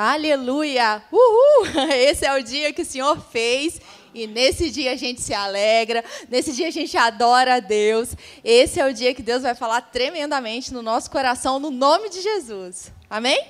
Aleluia! 0.00 1.02
Uhul! 1.10 1.66
Esse 1.92 2.24
é 2.24 2.32
o 2.32 2.40
dia 2.40 2.72
que 2.72 2.82
o 2.82 2.84
Senhor 2.84 3.20
fez 3.32 3.80
e 4.14 4.28
nesse 4.28 4.70
dia 4.70 4.92
a 4.92 4.96
gente 4.96 5.20
se 5.20 5.34
alegra, 5.34 6.04
nesse 6.28 6.52
dia 6.52 6.68
a 6.68 6.70
gente 6.70 6.96
adora 6.96 7.56
a 7.56 7.58
Deus. 7.58 8.14
Esse 8.44 8.78
é 8.78 8.86
o 8.86 8.94
dia 8.94 9.12
que 9.12 9.22
Deus 9.22 9.42
vai 9.42 9.56
falar 9.56 9.80
tremendamente 9.80 10.72
no 10.72 10.82
nosso 10.82 11.10
coração, 11.10 11.58
no 11.58 11.68
nome 11.72 12.10
de 12.10 12.22
Jesus. 12.22 12.92
Amém? 13.10 13.44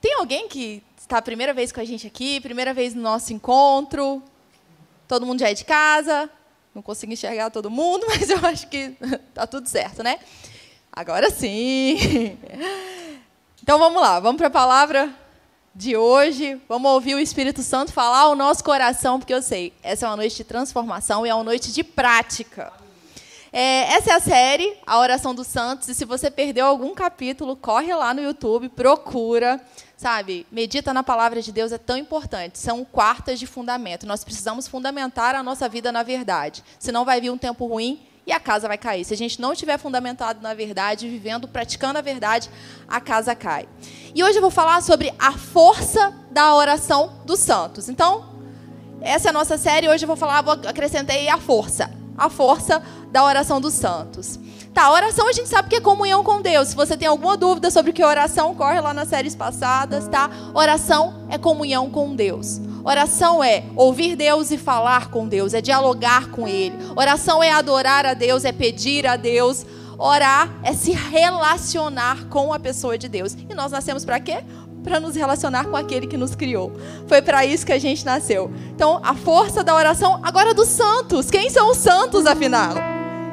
Tem 0.00 0.14
alguém 0.14 0.48
que 0.48 0.82
está 0.96 1.18
a 1.18 1.22
primeira 1.22 1.52
vez 1.52 1.70
com 1.70 1.80
a 1.80 1.84
gente 1.84 2.06
aqui, 2.06 2.40
primeira 2.40 2.72
vez 2.72 2.94
no 2.94 3.02
nosso 3.02 3.34
encontro? 3.34 4.22
Todo 5.06 5.26
mundo 5.26 5.40
já 5.40 5.50
é 5.50 5.54
de 5.54 5.66
casa? 5.66 6.30
Não 6.74 6.80
consigo 6.80 7.12
enxergar 7.12 7.50
todo 7.50 7.70
mundo, 7.70 8.06
mas 8.08 8.30
eu 8.30 8.38
acho 8.42 8.68
que 8.68 8.96
está 9.28 9.44
tudo 9.46 9.68
certo, 9.68 10.02
né? 10.02 10.18
Agora 10.90 11.28
sim! 11.28 12.38
Então 13.62 13.78
vamos 13.78 14.00
lá, 14.00 14.18
vamos 14.18 14.38
para 14.38 14.46
a 14.46 14.50
palavra 14.50 15.27
de 15.78 15.96
hoje. 15.96 16.60
Vamos 16.68 16.90
ouvir 16.90 17.14
o 17.14 17.20
Espírito 17.20 17.62
Santo 17.62 17.92
falar 17.92 18.22
ao 18.22 18.34
nosso 18.34 18.64
coração, 18.64 19.20
porque 19.20 19.32
eu 19.32 19.40
sei, 19.40 19.72
essa 19.80 20.06
é 20.06 20.08
uma 20.08 20.16
noite 20.16 20.36
de 20.38 20.42
transformação 20.42 21.24
e 21.24 21.28
é 21.28 21.34
uma 21.34 21.44
noite 21.44 21.72
de 21.72 21.84
prática. 21.84 22.72
É, 23.52 23.94
essa 23.94 24.10
é 24.10 24.14
a 24.14 24.20
série, 24.20 24.76
a 24.84 24.98
Oração 24.98 25.32
dos 25.32 25.46
Santos, 25.46 25.86
e 25.86 25.94
se 25.94 26.04
você 26.04 26.32
perdeu 26.32 26.66
algum 26.66 26.92
capítulo, 26.96 27.54
corre 27.54 27.94
lá 27.94 28.12
no 28.12 28.20
YouTube, 28.20 28.68
procura, 28.70 29.60
sabe? 29.96 30.44
Medita 30.50 30.92
na 30.92 31.04
palavra 31.04 31.40
de 31.40 31.52
Deus, 31.52 31.70
é 31.70 31.78
tão 31.78 31.96
importante. 31.96 32.58
São 32.58 32.84
quartas 32.84 33.38
de 33.38 33.46
fundamento. 33.46 34.04
Nós 34.04 34.24
precisamos 34.24 34.66
fundamentar 34.66 35.36
a 35.36 35.44
nossa 35.44 35.68
vida 35.68 35.92
na 35.92 36.02
verdade. 36.02 36.64
Senão 36.76 37.04
vai 37.04 37.20
vir 37.20 37.30
um 37.30 37.38
tempo 37.38 37.64
ruim 37.66 38.00
e 38.28 38.32
a 38.32 38.38
casa 38.38 38.68
vai 38.68 38.76
cair. 38.76 39.06
Se 39.06 39.14
a 39.14 39.16
gente 39.16 39.40
não 39.40 39.54
estiver 39.54 39.78
fundamentado 39.78 40.42
na 40.42 40.52
verdade, 40.52 41.08
vivendo, 41.08 41.48
praticando 41.48 41.98
a 41.98 42.02
verdade, 42.02 42.50
a 42.86 43.00
casa 43.00 43.34
cai. 43.34 43.66
E 44.14 44.22
hoje 44.22 44.36
eu 44.36 44.42
vou 44.42 44.50
falar 44.50 44.82
sobre 44.82 45.12
a 45.18 45.32
força 45.32 46.12
da 46.30 46.54
oração 46.54 47.22
dos 47.24 47.40
santos. 47.40 47.88
Então, 47.88 48.26
essa 49.00 49.28
é 49.28 49.30
a 49.30 49.32
nossa 49.32 49.56
série. 49.56 49.88
Hoje 49.88 50.04
eu 50.04 50.06
vou 50.06 50.16
falar, 50.16 50.42
vou 50.42 50.52
acrescentei 50.52 51.26
a 51.30 51.38
força. 51.38 51.90
A 52.18 52.28
força 52.28 52.82
da 53.10 53.24
oração 53.24 53.62
dos 53.62 53.72
santos. 53.72 54.38
Tá, 54.74 54.90
oração 54.90 55.26
a 55.26 55.32
gente 55.32 55.48
sabe 55.48 55.70
que 55.70 55.76
é 55.76 55.80
comunhão 55.80 56.22
com 56.22 56.42
Deus. 56.42 56.68
Se 56.68 56.76
você 56.76 56.98
tem 56.98 57.08
alguma 57.08 57.34
dúvida 57.34 57.70
sobre 57.70 57.92
o 57.92 57.94
que 57.94 58.02
é 58.02 58.06
oração, 58.06 58.54
corre 58.54 58.78
lá 58.78 58.92
nas 58.92 59.08
séries 59.08 59.34
passadas, 59.34 60.06
tá? 60.06 60.28
Oração 60.52 61.26
é 61.30 61.38
comunhão 61.38 61.90
com 61.90 62.14
Deus. 62.14 62.60
Oração 62.84 63.42
é 63.42 63.64
ouvir 63.76 64.16
Deus 64.16 64.50
e 64.50 64.58
falar 64.58 65.10
com 65.10 65.26
Deus, 65.26 65.54
é 65.54 65.60
dialogar 65.60 66.30
com 66.30 66.46
Ele. 66.46 66.76
Oração 66.96 67.42
é 67.42 67.50
adorar 67.50 68.06
a 68.06 68.14
Deus, 68.14 68.44
é 68.44 68.52
pedir 68.52 69.06
a 69.06 69.16
Deus. 69.16 69.64
Orar 69.98 70.48
é 70.62 70.72
se 70.72 70.92
relacionar 70.92 72.26
com 72.28 72.52
a 72.52 72.58
pessoa 72.58 72.96
de 72.96 73.08
Deus. 73.08 73.36
E 73.48 73.54
nós 73.54 73.72
nascemos 73.72 74.04
para 74.04 74.20
quê? 74.20 74.44
Para 74.84 75.00
nos 75.00 75.16
relacionar 75.16 75.64
com 75.66 75.76
aquele 75.76 76.06
que 76.06 76.16
nos 76.16 76.36
criou. 76.36 76.72
Foi 77.08 77.20
para 77.20 77.44
isso 77.44 77.66
que 77.66 77.72
a 77.72 77.80
gente 77.80 78.06
nasceu. 78.06 78.50
Então, 78.70 79.00
a 79.02 79.12
força 79.12 79.64
da 79.64 79.74
oração 79.74 80.20
agora 80.22 80.54
dos 80.54 80.68
santos. 80.68 81.30
Quem 81.30 81.50
são 81.50 81.72
os 81.72 81.78
santos, 81.78 82.26
afinal? 82.26 82.74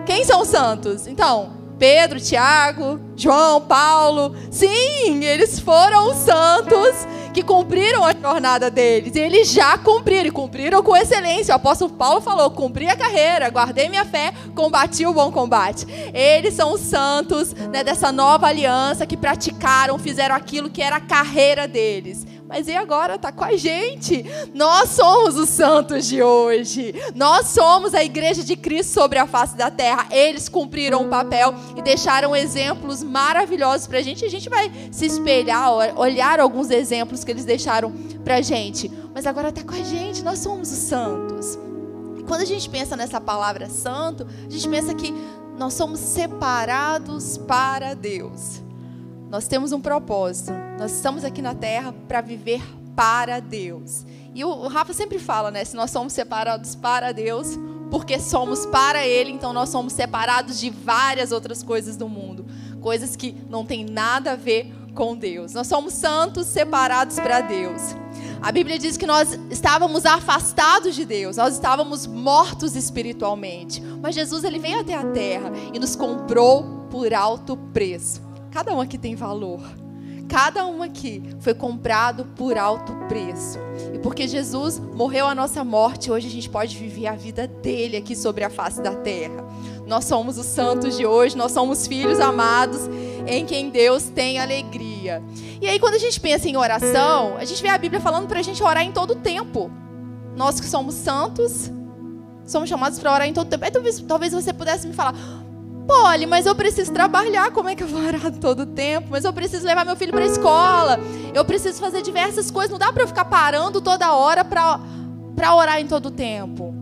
Quem 0.08 0.24
são 0.24 0.42
os 0.42 0.48
santos? 0.48 1.06
Então, 1.06 1.54
Pedro, 1.78 2.20
Tiago, 2.20 3.00
João, 3.16 3.62
Paulo. 3.62 4.36
Sim, 4.50 5.24
eles 5.24 5.60
foram 5.60 6.16
santos 6.16 6.96
que 7.36 7.44
cumpriram 7.44 8.06
a 8.06 8.14
jornada 8.14 8.72
deles. 8.72 9.14
E 9.14 9.20
eles 9.20 9.52
já 9.52 9.78
cumpriram, 9.78 10.28
e 10.28 10.32
cumpriram 10.32 10.82
com 10.82 10.96
excelência. 10.96 11.54
O 11.54 11.58
apóstolo 11.58 11.92
Paulo 11.92 12.22
falou: 12.22 12.50
cumpri 12.50 12.88
a 12.88 12.96
carreira, 12.96 13.50
guardei 13.50 13.90
minha 13.90 14.06
fé, 14.06 14.34
combati 14.56 15.06
o 15.06 15.14
bom 15.14 15.30
combate. 15.34 15.86
Eles 16.14 16.54
são 16.54 16.72
os 16.74 16.80
santos 16.80 17.54
né, 17.54 17.84
dessa 17.84 18.10
nova 18.10 18.48
aliança 18.48 19.06
que 19.06 19.18
praticaram, 19.18 20.00
fizeram 20.00 20.34
aquilo 20.34 20.70
que 20.70 20.82
era 20.82 20.96
a 20.96 21.02
carreira 21.02 21.68
deles. 21.68 22.26
Mas 22.48 22.68
e 22.68 22.76
agora? 22.76 23.16
Está 23.16 23.32
com 23.32 23.44
a 23.44 23.58
gente. 23.58 24.24
Nós 24.54 24.92
somos 24.92 25.36
os 25.36 25.50
santos 25.50 26.06
de 26.06 26.22
hoje. 26.22 26.94
Nós 27.16 27.48
somos 27.48 27.94
a 27.94 28.04
igreja 28.04 28.44
de 28.44 28.56
Cristo 28.56 28.94
sobre 28.94 29.18
a 29.18 29.26
face 29.26 29.58
da 29.58 29.72
terra. 29.72 30.08
Eles 30.12 30.48
cumpriram 30.48 31.06
o 31.06 31.10
papel 31.10 31.54
e 31.76 31.82
deixaram 31.82 32.36
exemplos 32.36 33.02
maravilhosos 33.02 33.88
para 33.88 33.98
a 33.98 34.02
gente. 34.02 34.24
A 34.24 34.30
gente 34.30 34.48
vai 34.48 34.72
se 34.92 35.06
espelhar, 35.06 35.98
olhar 35.98 36.40
alguns 36.40 36.70
exemplos 36.70 37.24
que 37.24 37.32
eles 37.32 37.46
deixaram 37.46 37.92
para 38.24 38.36
a 38.36 38.42
gente. 38.42 38.92
Mas 39.14 39.26
agora 39.26 39.50
está 39.50 39.64
com 39.64 39.74
a 39.74 39.84
gente. 39.84 40.24
Nós 40.24 40.40
somos 40.40 40.72
os 40.72 40.78
santos. 40.78 41.58
E 42.20 42.24
quando 42.24 42.42
a 42.42 42.46
gente 42.46 42.70
pensa 42.70 42.96
nessa 42.96 43.20
palavra 43.20 43.70
santo, 43.70 44.28
a 44.46 44.52
gente 44.52 44.70
pensa 44.70 44.94
que 44.94 45.12
nós 45.58 45.74
somos 45.74 46.00
separados 46.00 47.38
para 47.40 47.96
Deus. 47.96 48.65
Nós 49.36 49.50
temos 49.50 49.74
um 49.74 49.82
propósito. 49.82 50.54
Nós 50.80 50.94
estamos 50.94 51.26
aqui 51.26 51.42
na 51.42 51.54
terra 51.54 51.94
para 52.08 52.22
viver 52.22 52.62
para 52.96 53.42
Deus. 53.42 54.06
E 54.34 54.46
o, 54.46 54.68
Rafa 54.70 54.94
sempre 54.94 55.20
fala, 55.20 55.52
né? 55.52 55.66
Se 55.66 55.76
nós 55.76 55.92
somos 55.92 56.14
separados 56.14 56.74
para 56.74 57.12
Deus, 57.12 57.60
porque 57.92 58.18
somos 58.18 58.66
para 58.66 59.06
Ele, 59.06 59.32
então 59.32 59.52
nós 59.52 59.68
somos 59.68 59.92
separados 59.92 60.58
de 60.58 60.70
várias 60.70 61.34
outras 61.34 61.62
coisas 61.62 61.98
do 61.98 62.08
mundo. 62.08 62.46
Coisas 62.80 63.18
que 63.18 63.36
não 63.50 63.66
têm 63.66 63.84
nada 63.84 64.32
a 64.32 64.36
ver 64.38 64.74
com 64.94 65.18
Deus. 65.18 65.54
Nós 65.54 65.68
somos 65.68 65.94
santos 65.94 66.48
separados 66.48 67.20
para 67.20 67.42
Deus. 67.42 67.82
A 68.42 68.54
Bíblia 68.54 68.80
diz 68.80 68.96
que 68.96 69.06
nós 69.06 69.38
estávamos 69.52 70.06
afastados 70.06 70.96
de 70.96 71.04
Deus, 71.04 71.36
nós 71.36 71.56
estávamos 71.56 72.08
mortos 72.08 72.74
espiritualmente. 72.74 73.82
Mas 74.02 74.16
Jesus 74.16 74.46
ele 74.46 74.60
veio 74.60 74.80
até 74.80 74.94
a 74.94 75.04
terra 75.04 75.52
e 75.74 75.78
nos 75.78 75.94
comprou 75.94 76.86
por 76.90 77.14
alto 77.14 77.58
preço. 77.74 78.25
Cada 78.56 78.74
um 78.74 78.80
aqui 78.80 78.98
tem 78.98 79.16
valor. 79.16 79.60
Cada 80.30 80.66
um 80.66 80.82
aqui 80.82 81.22
foi 81.42 81.54
comprado 81.54 82.24
por 82.38 82.58
alto 82.58 82.94
preço. 83.10 83.60
E 83.94 84.00
porque 84.00 84.30
Jesus 84.30 84.80
morreu 84.80 85.28
a 85.28 85.36
nossa 85.36 85.62
morte, 85.62 86.10
hoje 86.10 86.28
a 86.28 86.32
gente 86.32 86.50
pode 86.50 86.78
viver 86.78 87.08
a 87.08 87.16
vida 87.16 87.48
dele 87.48 87.98
aqui 87.98 88.16
sobre 88.16 88.46
a 88.46 88.50
face 88.50 88.82
da 88.82 88.96
terra. 88.96 89.44
Nós 89.86 90.06
somos 90.06 90.38
os 90.38 90.46
santos 90.46 90.96
de 90.96 91.06
hoje, 91.06 91.36
nós 91.36 91.52
somos 91.52 91.86
filhos 91.86 92.22
amados 92.22 92.90
em 93.28 93.46
quem 93.46 93.70
Deus 93.70 94.06
tem 94.06 94.40
alegria. 94.40 95.22
E 95.62 95.68
aí, 95.68 95.78
quando 95.78 95.96
a 95.96 96.00
gente 96.00 96.18
pensa 96.18 96.48
em 96.48 96.56
oração, 96.56 97.36
a 97.36 97.44
gente 97.44 97.62
vê 97.62 97.68
a 97.68 97.78
Bíblia 97.78 98.00
falando 98.00 98.26
para 98.26 98.40
a 98.40 98.44
gente 98.44 98.64
orar 98.64 98.86
em 98.86 98.92
todo 98.94 99.16
tempo. 99.16 99.70
Nós 100.34 100.62
que 100.62 100.68
somos 100.68 100.96
santos, 100.96 101.70
somos 102.46 102.70
chamados 102.70 103.00
para 103.00 103.12
orar 103.12 103.28
em 103.28 103.34
todo 103.34 103.50
tempo. 103.50 103.66
Aí, 103.66 103.72
talvez, 103.72 104.00
talvez 104.00 104.32
você 104.32 104.54
pudesse 104.54 104.88
me 104.88 104.94
falar, 104.94 105.14
Poli, 105.88 106.26
mas 106.26 106.46
eu 106.46 106.56
preciso 106.56 106.92
trabalhar, 106.92 107.52
como 107.52 107.70
é 107.70 107.76
que 107.76 107.84
eu 107.84 107.88
vou 107.88 108.02
orar 108.02 108.32
todo 108.32 108.62
o 108.62 108.66
tempo? 108.66 109.08
Mas 109.12 109.24
eu 109.24 109.32
preciso 109.32 109.66
levar 109.66 109.86
meu 109.86 109.96
filho 109.96 110.12
para 110.12 110.24
a 110.24 110.28
escola, 110.28 111.00
eu 111.34 111.46
preciso 111.46 111.80
fazer 111.80 112.02
diversas 112.02 112.50
coisas, 112.50 112.72
não 112.72 112.80
dá 112.80 112.92
para 112.92 113.04
eu 113.04 113.08
ficar 113.08 113.26
parando 113.26 113.80
toda 113.80 114.14
hora 114.14 114.44
para 114.44 115.56
orar 115.56 115.80
em 115.80 115.88
todo 115.88 116.08
o 116.08 116.12
tempo. 116.12 116.74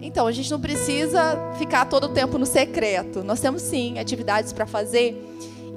Então, 0.00 0.26
a 0.28 0.32
gente 0.32 0.50
não 0.50 0.60
precisa 0.60 1.36
ficar 1.58 1.84
todo 1.86 2.04
o 2.04 2.08
tempo 2.10 2.38
no 2.38 2.46
secreto. 2.46 3.24
Nós 3.24 3.40
temos 3.40 3.62
sim 3.62 3.98
atividades 3.98 4.52
para 4.52 4.64
fazer. 4.64 5.20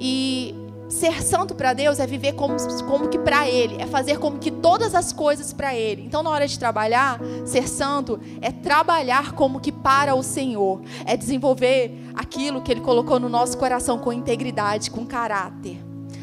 E 0.00 0.54
Ser 0.92 1.22
santo 1.22 1.54
para 1.54 1.72
Deus 1.72 1.98
é 1.98 2.06
viver 2.06 2.34
como, 2.34 2.54
como 2.86 3.08
que 3.08 3.18
para 3.18 3.48
Ele, 3.48 3.80
é 3.80 3.86
fazer 3.86 4.18
como 4.18 4.38
que 4.38 4.50
todas 4.50 4.94
as 4.94 5.10
coisas 5.10 5.50
para 5.50 5.74
Ele. 5.74 6.02
Então, 6.02 6.22
na 6.22 6.28
hora 6.28 6.46
de 6.46 6.58
trabalhar, 6.58 7.18
ser 7.46 7.66
santo 7.66 8.20
é 8.42 8.52
trabalhar 8.52 9.32
como 9.32 9.58
que 9.58 9.72
para 9.72 10.14
o 10.14 10.22
Senhor, 10.22 10.82
é 11.06 11.16
desenvolver 11.16 11.98
aquilo 12.14 12.60
que 12.60 12.70
Ele 12.70 12.82
colocou 12.82 13.18
no 13.18 13.30
nosso 13.30 13.56
coração 13.56 13.98
com 13.98 14.12
integridade, 14.12 14.90
com 14.90 15.06
caráter. 15.06 15.78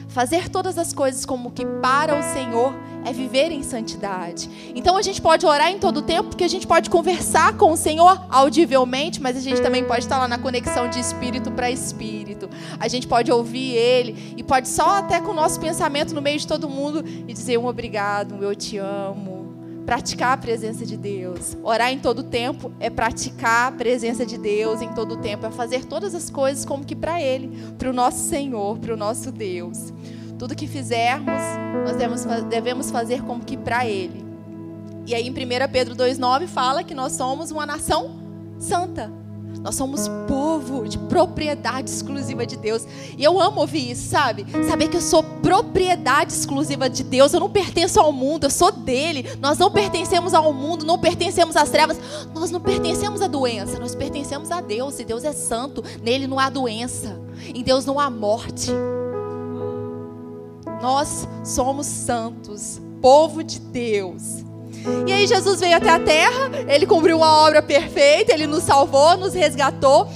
Fazer 0.08 0.50
todas 0.50 0.78
as 0.78 0.94
coisas 0.94 1.26
como 1.26 1.50
que 1.50 1.66
para 1.66 2.18
o 2.18 2.22
Senhor 2.22 2.72
é 3.06 3.14
viver 3.14 3.52
em 3.52 3.64
santidade. 3.64 4.72
Então 4.76 4.98
a 4.98 5.02
gente 5.02 5.22
pode 5.22 5.46
orar 5.46 5.72
em 5.72 5.80
todo 5.80 6.02
tempo, 6.02 6.30
porque 6.30 6.44
a 6.44 6.48
gente 6.48 6.68
pode 6.68 6.90
conversar 6.90 7.56
com 7.58 7.72
o 7.72 7.78
Senhor 7.78 8.26
audivelmente, 8.30 9.22
mas 9.22 9.38
a 9.38 9.42
gente 9.42 9.62
também 9.62 9.84
pode 9.84 10.02
estar 10.02 10.18
lá 10.18 10.28
na 10.28 10.38
conexão 10.38 10.90
de 10.90 11.00
espírito 11.00 11.52
para 11.52 11.70
espírito. 11.72 12.50
A 12.80 12.88
gente 12.88 13.08
pode 13.08 13.32
ouvir 13.32 13.76
Ele 13.76 14.34
e 14.38 14.44
pode 14.44 14.68
só 14.68 14.98
até 14.98 15.20
com 15.22 15.32
o 15.32 15.36
nosso 15.36 15.60
pensamento 15.60 16.14
no 16.14 16.22
meio 16.22 16.40
de 16.40 16.48
todo 16.48 16.70
mundo 16.70 17.04
e 17.28 17.34
dizer 17.34 17.58
um 17.58 17.68
obrigado, 17.68 18.36
um 18.36 18.44
eu 18.44 18.56
te 18.56 18.78
amo 18.78 19.40
praticar 19.90 20.34
a 20.34 20.38
presença 20.38 20.86
de 20.86 20.96
Deus. 20.96 21.58
Orar 21.64 21.92
em 21.92 21.98
todo 21.98 22.22
tempo 22.22 22.72
é 22.80 22.92
praticar 22.92 23.70
a 23.70 23.72
presença 23.76 24.24
de 24.24 24.38
Deus 24.38 24.84
em 24.84 24.94
todo 24.94 25.18
tempo, 25.18 25.48
é 25.48 25.50
fazer 25.50 25.84
todas 25.84 26.14
as 26.14 26.30
coisas 26.30 26.64
como 26.64 26.86
que 26.86 26.96
para 26.96 27.20
Ele, 27.20 27.74
para 27.76 27.90
o 27.90 27.94
nosso 27.94 28.30
Senhor, 28.30 28.78
para 28.78 28.94
o 28.94 28.98
nosso 28.98 29.32
Deus. 29.32 29.92
Tudo 30.40 30.56
que 30.56 30.68
fizermos, 30.68 31.42
nós 31.84 32.44
devemos 32.46 32.90
fazer 32.90 33.22
como 33.24 33.44
que 33.44 33.58
para 33.58 33.86
Ele. 33.86 34.26
E 35.06 35.14
aí 35.14 35.28
em 35.28 35.32
1 35.32 35.36
Pedro 35.70 35.96
2,9 35.96 36.48
fala 36.48 36.82
que 36.82 36.96
nós 36.96 37.12
somos 37.12 37.52
uma 37.52 37.66
nação 37.66 38.12
santa. 38.58 39.12
Nós 39.62 39.76
somos 39.76 40.08
povo 40.28 40.88
de 40.88 40.98
propriedade 40.98 41.90
exclusiva 41.90 42.46
de 42.46 42.56
Deus. 42.56 42.88
E 43.18 43.24
eu 43.24 43.42
amo 43.42 43.60
ouvir 43.60 43.92
isso, 43.92 44.08
sabe? 44.08 44.46
Saber 44.70 44.88
que 44.88 44.96
eu 44.96 45.02
sou 45.02 45.22
propriedade 45.22 46.32
exclusiva 46.32 46.90
de 46.90 47.04
Deus. 47.04 47.34
Eu 47.34 47.42
não 47.42 47.50
pertenço 47.50 48.00
ao 48.00 48.14
mundo, 48.14 48.46
eu 48.46 48.50
sou 48.50 48.72
dele. 48.72 49.26
Nós 49.42 49.58
não 49.58 49.70
pertencemos 49.70 50.34
ao 50.34 50.54
mundo, 50.54 50.86
não 50.86 50.98
pertencemos 50.98 51.58
às 51.58 51.70
trevas. 51.70 52.00
Nós 52.34 52.50
não 52.50 52.62
pertencemos 52.62 53.22
à 53.22 53.28
doença, 53.28 53.78
nós 53.78 53.94
pertencemos 53.94 54.52
a 54.52 54.62
Deus. 54.62 55.00
E 55.00 55.04
Deus 55.04 55.26
é 55.26 55.34
santo, 55.34 55.84
nele 56.02 56.28
não 56.28 56.40
há 56.40 56.50
doença. 56.50 57.20
Em 57.54 57.62
Deus 57.62 57.86
não 57.86 58.00
há 58.00 58.10
morte. 58.10 58.72
Nós 60.82 61.28
somos 61.44 61.86
santos, 61.86 62.82
povo 63.02 63.44
de 63.44 63.60
Deus. 63.60 64.44
E 65.06 65.12
aí 65.12 65.28
Jesus 65.28 65.60
veio 65.60 65.76
até 65.76 65.90
a 65.90 66.00
terra, 66.00 66.50
ele 66.68 66.86
cumpriu 66.86 67.18
uma 67.18 67.46
obra 67.46 67.62
perfeita, 67.62 68.34
ele 68.34 68.48
nos 68.48 68.64
salvou, 68.64 69.18
nos 69.18 69.34
resgatou. 69.34 70.08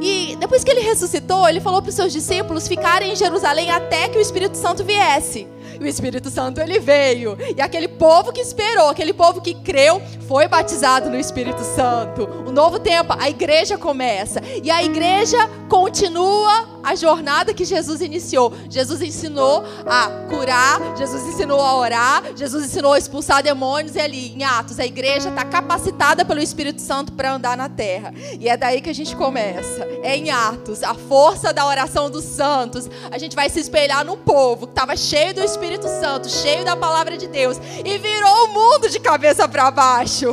E 0.00 0.36
depois 0.38 0.62
que 0.62 0.70
ele 0.70 0.80
ressuscitou, 0.80 1.48
ele 1.48 1.60
falou 1.60 1.82
para 1.82 1.88
os 1.88 1.94
seus 1.94 2.12
discípulos 2.12 2.68
ficarem 2.68 3.12
em 3.12 3.16
Jerusalém 3.16 3.70
até 3.70 4.08
que 4.08 4.18
o 4.18 4.20
Espírito 4.20 4.56
Santo 4.56 4.84
viesse 4.84 5.48
o 5.82 5.86
Espírito 5.86 6.30
Santo 6.30 6.60
ele 6.60 6.78
veio. 6.78 7.36
E 7.56 7.60
aquele 7.60 7.88
povo 7.88 8.32
que 8.32 8.40
esperou, 8.40 8.88
aquele 8.88 9.12
povo 9.12 9.40
que 9.40 9.54
creu, 9.54 10.00
foi 10.28 10.46
batizado 10.48 11.10
no 11.10 11.18
Espírito 11.18 11.62
Santo. 11.62 12.28
O 12.46 12.52
novo 12.52 12.78
tempo, 12.78 13.14
a 13.18 13.28
igreja 13.28 13.76
começa. 13.76 14.40
E 14.62 14.70
a 14.70 14.82
igreja 14.82 15.38
continua 15.68 16.80
a 16.82 16.94
jornada 16.94 17.54
que 17.54 17.64
Jesus 17.64 18.00
iniciou. 18.00 18.52
Jesus 18.68 19.00
ensinou 19.00 19.64
a 19.86 20.08
curar, 20.28 20.96
Jesus 20.96 21.26
ensinou 21.26 21.60
a 21.60 21.76
orar, 21.76 22.22
Jesus 22.34 22.64
ensinou 22.64 22.92
a 22.92 22.98
expulsar 22.98 23.42
demônios. 23.42 23.94
E 23.94 24.00
ali, 24.00 24.34
em 24.34 24.44
Atos, 24.44 24.78
a 24.78 24.86
igreja 24.86 25.28
está 25.28 25.44
capacitada 25.44 26.24
pelo 26.24 26.40
Espírito 26.40 26.80
Santo 26.80 27.12
para 27.12 27.32
andar 27.34 27.56
na 27.56 27.68
terra. 27.68 28.12
E 28.38 28.48
é 28.48 28.56
daí 28.56 28.80
que 28.80 28.90
a 28.90 28.94
gente 28.94 29.14
começa. 29.14 29.86
É 30.02 30.16
em 30.16 30.30
Atos, 30.30 30.82
a 30.82 30.94
força 30.94 31.52
da 31.52 31.66
oração 31.66 32.10
dos 32.10 32.24
santos. 32.24 32.88
A 33.10 33.18
gente 33.18 33.36
vai 33.36 33.48
se 33.48 33.60
espelhar 33.60 34.04
no 34.04 34.16
povo 34.16 34.66
que 34.66 34.72
estava 34.72 34.96
cheio 34.96 35.34
do 35.34 35.42
Espírito 35.42 35.86
Santo, 35.86 36.28
cheio 36.28 36.64
da 36.64 36.76
palavra 36.76 37.16
de 37.16 37.26
Deus. 37.26 37.58
E 37.84 37.98
virou 37.98 38.46
o 38.46 38.48
mundo 38.48 38.88
de 38.88 38.98
cabeça 38.98 39.48
para 39.48 39.70
baixo. 39.70 40.28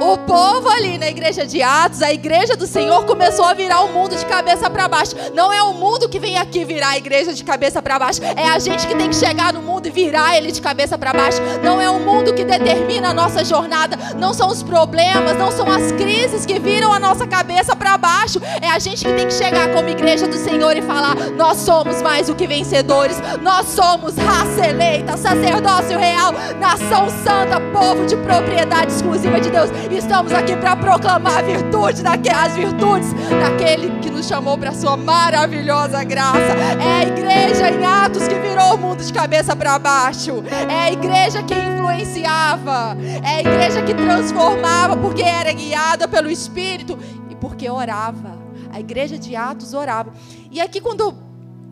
O 0.00 0.18
povo 0.18 0.68
ali 0.68 0.98
na 0.98 1.08
igreja 1.08 1.46
de 1.46 1.62
Atos, 1.62 2.02
a 2.02 2.12
igreja 2.12 2.56
do 2.56 2.66
Senhor, 2.66 3.04
começou 3.06 3.44
a 3.44 3.54
virar 3.54 3.82
o 3.82 3.92
mundo 3.92 4.16
de 4.16 4.26
cabeça 4.26 4.68
para 4.68 4.88
baixo. 4.88 5.14
Não 5.34 5.52
é 5.52 5.62
o 5.62 5.77
mundo 5.78 6.08
que 6.08 6.18
vem 6.18 6.36
aqui 6.36 6.64
virar 6.64 6.90
a 6.90 6.98
igreja 6.98 7.32
de 7.32 7.44
cabeça 7.44 7.80
para 7.80 7.98
baixo. 7.98 8.20
É 8.22 8.48
a 8.48 8.58
gente 8.58 8.86
que 8.86 8.94
tem 8.94 9.08
que 9.08 9.16
chegar 9.16 9.52
no 9.52 9.62
mundo 9.62 9.86
e 9.86 9.90
virar 9.90 10.36
ele 10.36 10.50
de 10.50 10.60
cabeça 10.60 10.98
para 10.98 11.12
baixo. 11.12 11.40
Não 11.62 11.80
é 11.80 11.88
o 11.88 12.00
mundo 12.00 12.34
que 12.34 12.44
determina 12.44 13.10
a 13.10 13.14
nossa 13.14 13.44
jornada. 13.44 13.96
Não 14.16 14.34
são 14.34 14.48
os 14.48 14.62
problemas, 14.62 15.36
não 15.36 15.50
são 15.50 15.70
as 15.70 15.92
crises 15.92 16.44
que 16.44 16.58
viram 16.58 16.92
a 16.92 16.98
nossa 16.98 17.26
cabeça 17.26 17.76
para 17.76 17.96
baixo. 17.96 18.40
É 18.60 18.68
a 18.68 18.78
gente 18.78 19.04
que 19.04 19.12
tem 19.12 19.26
que 19.26 19.34
chegar 19.34 19.72
como 19.72 19.88
igreja 19.88 20.26
do 20.26 20.36
Senhor 20.36 20.76
e 20.76 20.82
falar: 20.82 21.14
nós 21.36 21.58
somos 21.58 22.02
mais 22.02 22.26
do 22.26 22.34
que 22.34 22.46
vencedores. 22.46 23.18
Nós 23.40 23.66
somos 23.68 24.16
raça 24.16 24.66
eleita, 24.66 25.16
sacerdócio 25.16 25.98
real, 25.98 26.32
nação 26.58 27.08
santa, 27.22 27.60
povo 27.72 28.04
de 28.04 28.16
propriedade 28.16 28.92
exclusiva 28.92 29.40
de 29.40 29.50
Deus. 29.50 29.70
Estamos 29.90 30.32
aqui 30.32 30.56
para 30.56 30.76
proclamar 30.76 31.38
a 31.38 31.42
virtude 31.42 32.02
as 32.38 32.56
virtudes 32.56 33.12
daquele 33.40 33.90
que 34.00 34.10
nos 34.10 34.26
chamou 34.26 34.56
para 34.56 34.72
sua 34.72 34.96
maravilhosa 34.96 35.67
maravilhosa 35.68 36.02
graça. 36.04 36.38
É 36.80 36.94
a 36.94 37.02
igreja 37.02 37.70
em 37.70 37.84
Atos 37.84 38.26
que 38.26 38.38
virou 38.38 38.74
o 38.74 38.78
mundo 38.78 39.04
de 39.04 39.12
cabeça 39.12 39.54
para 39.54 39.78
baixo. 39.78 40.42
É 40.68 40.74
a 40.74 40.92
igreja 40.92 41.42
que 41.42 41.54
influenciava. 41.54 42.96
É 43.22 43.36
a 43.36 43.40
igreja 43.40 43.82
que 43.82 43.92
transformava 43.92 44.96
porque 44.96 45.22
era 45.22 45.52
guiada 45.52 46.08
pelo 46.08 46.30
Espírito 46.30 46.98
e 47.28 47.34
porque 47.34 47.68
orava. 47.68 48.38
A 48.72 48.80
igreja 48.80 49.18
de 49.18 49.36
Atos 49.36 49.74
orava. 49.74 50.12
E 50.50 50.60
aqui 50.60 50.80
quando 50.80 51.14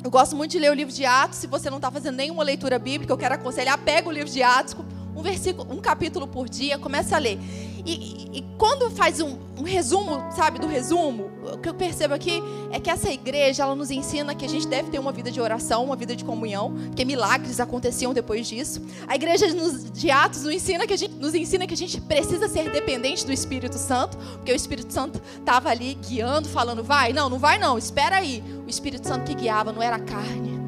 eu 0.05 0.11
gosto 0.11 0.37
muito 0.37 0.53
de 0.53 0.59
ler 0.59 0.71
o 0.71 0.75
livro 0.75 0.93
de 0.93 1.05
Atos, 1.05 1.39
se 1.39 1.47
você 1.47 1.71
não 1.71 1.79
está 1.79 1.91
fazendo 1.91 2.17
nenhuma 2.17 2.45
leitura 2.45 2.79
bíblica, 2.79 3.13
eu 3.13 3.19
quero 3.19 3.35
aconselhar, 3.35 3.77
pega 3.79 4.09
o 4.09 4.13
livro 4.13 4.31
de 4.31 4.43
Atos, 4.43 4.77
um 5.17 5.23
versículo, 5.23 5.73
um 5.73 5.79
capítulo 5.79 6.27
por 6.27 6.49
dia, 6.49 6.79
começa 6.79 7.17
a 7.17 7.19
ler. 7.19 7.39
E, 7.87 8.39
e, 8.39 8.45
quando 8.59 8.91
faz 8.91 9.21
um, 9.21 9.39
um, 9.57 9.63
resumo, 9.63 10.25
sabe, 10.33 10.59
do 10.59 10.67
resumo, 10.67 11.31
o 11.55 11.57
que 11.57 11.69
eu 11.69 11.75
percebo 11.75 12.15
aqui 12.15 12.43
é 12.73 12.81
que 12.81 12.91
essa 12.91 13.09
igreja, 13.09 13.63
ela 13.63 13.77
nos 13.77 13.93
ensina 13.93 14.35
que 14.35 14.45
a 14.45 14.49
gente 14.49 14.67
deve 14.67 14.91
ter 14.91 14.99
uma 14.99 15.13
vida 15.13 15.31
de 15.31 15.41
oração, 15.41 15.85
uma 15.85 15.95
vida 15.95 16.17
de 16.17 16.25
comunhão, 16.25 16.75
porque 16.87 17.05
milagres 17.05 17.61
aconteciam 17.61 18.13
depois 18.13 18.49
disso. 18.49 18.83
A 19.07 19.15
igreja 19.15 19.47
de 19.93 20.11
Atos 20.11 20.43
nos 20.43 20.53
ensina, 20.53 20.85
que 20.85 20.95
a 20.95 20.97
gente, 20.97 21.15
nos 21.15 21.33
ensina 21.33 21.65
que 21.65 21.75
a 21.75 21.77
gente 21.77 22.01
precisa 22.01 22.49
ser 22.49 22.71
dependente 22.73 23.25
do 23.25 23.33
Espírito 23.33 23.79
Santo, 23.79 24.19
porque 24.35 24.51
o 24.51 24.57
Espírito 24.57 24.93
Santo 24.93 25.23
estava 25.39 25.69
ali 25.71 25.95
guiando, 25.95 26.49
falando, 26.49 26.83
vai, 26.83 27.13
não, 27.13 27.31
não 27.31 27.39
vai 27.39 27.57
não, 27.57 27.79
espera 27.79 28.17
aí. 28.17 28.43
O 28.67 28.69
Espírito 28.69 29.07
Santo 29.07 29.25
que 29.25 29.35
guiava 29.35 29.73
não 29.73 29.81
era 29.81 29.95
a 29.95 30.01
carne. 30.01 30.59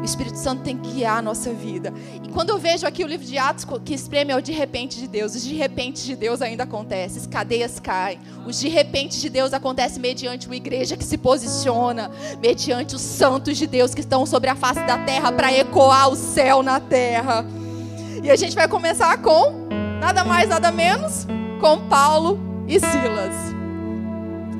O 0.00 0.04
Espírito 0.04 0.38
Santo 0.38 0.62
tem 0.62 0.78
que 0.78 0.90
guiar 0.92 1.18
a 1.18 1.22
nossa 1.22 1.52
vida. 1.52 1.92
E 2.24 2.28
quando 2.30 2.50
eu 2.50 2.58
vejo 2.58 2.86
aqui 2.86 3.04
o 3.04 3.06
livro 3.06 3.26
de 3.26 3.36
Atos 3.36 3.66
que 3.84 3.92
espreme 3.92 4.32
é 4.32 4.36
o 4.36 4.40
de 4.40 4.52
repente 4.52 4.98
de 4.98 5.06
Deus, 5.06 5.34
os 5.34 5.42
de 5.42 5.54
repente 5.54 6.04
de 6.06 6.16
Deus 6.16 6.40
ainda 6.40 6.64
acontece, 6.64 7.18
as 7.18 7.26
cadeias 7.26 7.78
caem. 7.78 8.18
Os 8.46 8.58
de 8.58 8.68
repente 8.68 9.20
de 9.20 9.28
Deus 9.28 9.52
acontece 9.52 10.00
mediante 10.00 10.46
uma 10.46 10.56
igreja 10.56 10.96
que 10.96 11.04
se 11.04 11.18
posiciona, 11.18 12.10
mediante 12.40 12.96
os 12.96 13.02
santos 13.02 13.58
de 13.58 13.66
Deus 13.66 13.94
que 13.94 14.00
estão 14.00 14.24
sobre 14.24 14.48
a 14.48 14.56
face 14.56 14.80
da 14.86 14.98
terra 14.98 15.30
para 15.30 15.52
ecoar 15.52 16.08
o 16.08 16.16
céu 16.16 16.62
na 16.62 16.80
terra. 16.80 17.44
E 18.22 18.30
a 18.30 18.36
gente 18.36 18.54
vai 18.54 18.68
começar 18.68 19.18
com 19.18 19.68
nada 20.00 20.24
mais, 20.24 20.48
nada 20.48 20.72
menos, 20.72 21.26
com 21.60 21.78
Paulo 21.88 22.40
e 22.66 22.80
Silas. 22.80 23.49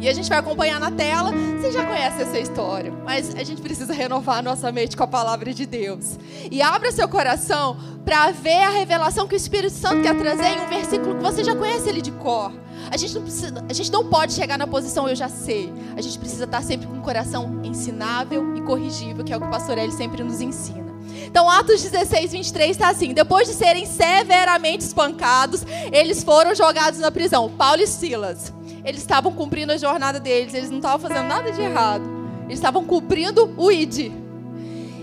E 0.01 0.09
a 0.09 0.15
gente 0.15 0.31
vai 0.31 0.39
acompanhar 0.39 0.81
na 0.81 0.91
tela. 0.91 1.31
Você 1.31 1.71
já 1.71 1.85
conhece 1.85 2.23
essa 2.23 2.39
história, 2.39 2.91
mas 3.05 3.35
a 3.35 3.45
gente 3.45 3.61
precisa 3.61 3.93
renovar 3.93 4.39
a 4.39 4.43
nossa 4.43 4.73
mente 4.73 4.97
com 4.97 5.05
a 5.05 5.07
palavra 5.07 5.53
de 5.53 5.67
Deus. 5.67 6.19
E 6.51 6.63
abra 6.63 6.91
seu 6.91 7.07
coração 7.07 7.77
para 8.03 8.31
ver 8.31 8.63
a 8.63 8.71
revelação 8.71 9.29
que 9.29 9.35
o 9.35 9.37
Espírito 9.37 9.75
Santo 9.75 10.03
quer 10.03 10.17
trazer 10.17 10.47
em 10.47 10.61
um 10.63 10.69
versículo 10.69 11.17
que 11.17 11.23
você 11.23 11.45
já 11.45 11.55
conhece 11.55 11.87
ele 11.87 12.01
de 12.01 12.13
cor. 12.13 12.51
A 12.91 12.97
gente 12.97 13.15
não 13.15 13.23
precisa, 13.23 13.65
a 13.69 13.73
gente 13.75 13.93
não 13.93 14.09
pode 14.09 14.33
chegar 14.33 14.57
na 14.57 14.67
posição 14.67 15.07
eu 15.07 15.15
já 15.15 15.29
sei. 15.29 15.71
A 15.95 16.01
gente 16.01 16.19
precisa 16.19 16.45
estar 16.45 16.63
sempre 16.63 16.87
com 16.87 16.97
o 16.97 17.03
coração 17.03 17.61
ensinável 17.63 18.57
e 18.57 18.63
corrigível, 18.63 19.23
que 19.23 19.35
é 19.35 19.37
o 19.37 19.41
que 19.41 19.47
o 19.47 19.51
pastor 19.51 19.77
Eli 19.77 19.93
sempre 19.93 20.25
nos 20.25 20.41
ensina. 20.41 20.91
Então, 21.27 21.49
Atos 21.49 21.83
16, 21.83 22.33
23 22.33 22.71
está 22.71 22.89
assim: 22.89 23.13
depois 23.13 23.47
de 23.47 23.55
serem 23.55 23.85
severamente 23.85 24.83
espancados, 24.83 25.63
eles 25.93 26.25
foram 26.25 26.55
jogados 26.55 27.01
na 27.01 27.11
prisão. 27.11 27.51
Paulo 27.51 27.83
e 27.83 27.87
Silas 27.87 28.60
eles 28.85 29.01
estavam 29.01 29.33
cumprindo 29.33 29.73
a 29.73 29.77
jornada 29.77 30.19
deles, 30.19 30.55
eles 30.55 30.71
não 30.71 30.79
estavam 30.79 30.99
fazendo 30.99 31.27
nada 31.27 31.53
de 31.53 31.61
errado. 31.61 32.05
Eles 32.45 32.59
estavam 32.59 32.85
cumprindo 32.85 33.53
o 33.57 33.71
ID. 33.71 34.13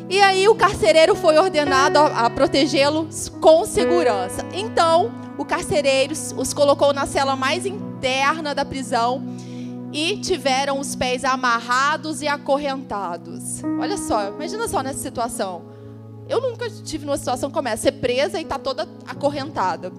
E 0.09 0.21
aí 0.21 0.47
o 0.47 0.56
carcereiro 0.56 1.15
foi 1.15 1.38
ordenado 1.38 2.00
a, 2.00 2.25
a 2.25 2.29
protegê-los 2.29 3.29
com 3.41 3.65
segurança. 3.65 4.45
Então, 4.53 5.12
o 5.38 5.45
carcereiro 5.45 6.13
os 6.13 6.53
colocou 6.53 6.94
na 6.94 7.06
cela 7.06 7.35
mais 7.35 7.65
interna 7.65 8.56
da 8.56 8.63
prisão 8.63 9.24
e 9.91 10.18
tiveram 10.18 10.80
os 10.80 10.95
pés 10.95 11.23
amarrados 11.23 12.21
e 12.21 12.27
acorrentados. 12.27 13.63
Olha 13.80 13.97
só, 13.97 14.30
imagina 14.30 14.68
só 14.68 14.81
nessa 14.81 14.99
situação. 14.99 15.63
Eu 16.28 16.42
nunca 16.42 16.69
tive 16.69 17.06
numa 17.06 17.18
situação 17.18 17.49
como 17.49 17.68
essa, 17.68 17.83
ser 17.83 17.94
presa 17.94 18.37
e 18.40 18.44
estar 18.44 18.57
tá 18.57 18.63
toda 18.63 18.87
acorrentada. 19.06 19.92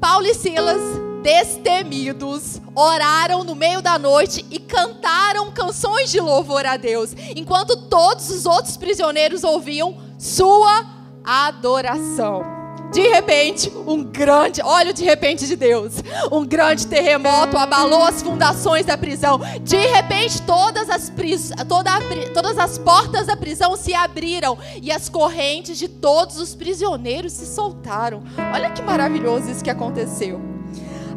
Paulo 0.00 0.26
e 0.26 0.34
Silas 0.34 0.80
destemidos, 1.22 2.60
oraram 2.74 3.44
no 3.44 3.54
meio 3.54 3.82
da 3.82 3.98
noite 3.98 4.44
e 4.50 4.58
cantaram 4.58 5.50
canções 5.50 6.10
de 6.10 6.20
louvor 6.20 6.64
a 6.66 6.76
Deus, 6.76 7.14
enquanto 7.34 7.76
todos 7.88 8.30
os 8.30 8.46
outros 8.46 8.76
prisioneiros 8.76 9.44
ouviam 9.44 9.96
sua 10.18 10.86
adoração. 11.24 12.58
De 12.92 13.02
repente, 13.02 13.70
um 13.86 14.02
grande, 14.02 14.62
olha 14.62 14.92
o 14.92 14.94
de 14.94 15.04
repente 15.04 15.46
de 15.46 15.56
Deus, 15.56 15.96
um 16.32 16.44
grande 16.44 16.86
terremoto 16.86 17.56
abalou 17.56 18.02
as 18.02 18.22
fundações 18.22 18.86
da 18.86 18.96
prisão. 18.96 19.38
De 19.60 19.76
repente, 19.76 20.40
todas 20.42 20.88
as, 20.88 21.10
pris, 21.10 21.50
toda 21.68 21.90
a, 21.90 21.98
todas 22.32 22.56
as 22.56 22.78
portas 22.78 23.26
da 23.26 23.36
prisão 23.36 23.76
se 23.76 23.92
abriram 23.92 24.56
e 24.80 24.90
as 24.90 25.08
correntes 25.08 25.78
de 25.78 25.86
todos 25.86 26.38
os 26.38 26.54
prisioneiros 26.54 27.34
se 27.34 27.46
soltaram. 27.46 28.22
Olha 28.54 28.70
que 28.70 28.80
maravilhoso 28.80 29.50
isso 29.50 29.62
que 29.62 29.70
aconteceu. 29.70 30.40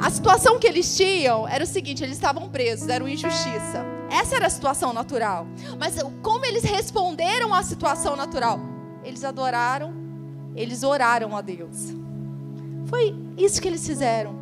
A 0.01 0.10
situação 0.10 0.58
que 0.58 0.65
eles 0.65 0.98
tinham 0.98 1.48
era 1.48 1.63
o 1.63 1.67
seguinte: 1.67 2.03
eles 2.03 2.17
estavam 2.17 2.50
presos, 2.50 2.89
era 2.89 3.03
uma 3.03 3.12
injustiça. 3.12 3.86
Essa 4.10 4.36
era 4.36 4.48
a 4.48 4.50
situação 4.50 4.91
natural. 4.91 5.46
Mas 5.79 5.96
como 6.24 6.43
eles 6.43 6.63
responderam 6.63 7.53
à 7.53 7.62
situação 7.62 8.15
natural? 8.15 8.60
Eles 9.03 9.24
adoraram, 9.24 9.93
eles 10.55 10.81
oraram 10.84 11.38
a 11.38 11.41
Deus. 11.41 11.93
Foi 12.88 13.15
isso 13.38 13.62
que 13.62 13.67
eles 13.67 13.86
fizeram. 13.86 14.36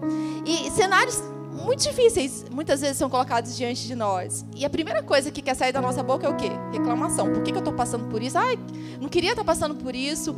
E 0.46 0.72
cenários 0.72 1.22
muito 1.52 1.84
difíceis 1.84 2.46
muitas 2.50 2.80
vezes 2.82 2.98
são 2.98 3.10
colocados 3.10 3.56
diante 3.56 3.86
de 3.86 3.96
nós. 3.96 4.46
E 4.56 4.66
a 4.66 4.70
primeira 4.70 5.04
coisa 5.04 5.30
que 5.30 5.42
quer 5.42 5.56
sair 5.56 5.74
da 5.74 5.82
nossa 5.82 6.02
boca 6.02 6.26
é 6.26 6.30
o 6.30 6.36
quê? 6.36 6.50
Reclamação. 6.72 7.32
Por 7.32 7.44
que, 7.44 7.52
eu 7.52 7.60
estou 7.60 7.74
passando 7.74 8.06
por 8.06 8.24
isso? 8.24 8.38
Ai, 8.38 8.58
não 9.00 9.10
queria 9.10 9.32
estar 9.32 9.44
passando 9.44 9.76
por 9.76 9.94
isso 9.94 10.36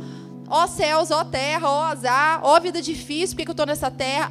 ó 0.52 0.66
céus, 0.66 1.10
ó 1.10 1.24
terra, 1.24 1.66
ó 1.66 1.84
azar, 1.84 2.40
ó 2.42 2.60
vida 2.60 2.82
difícil, 2.82 3.34
por 3.34 3.42
que 3.42 3.48
eu 3.48 3.52
estou 3.52 3.64
nessa 3.64 3.90
terra? 3.90 4.30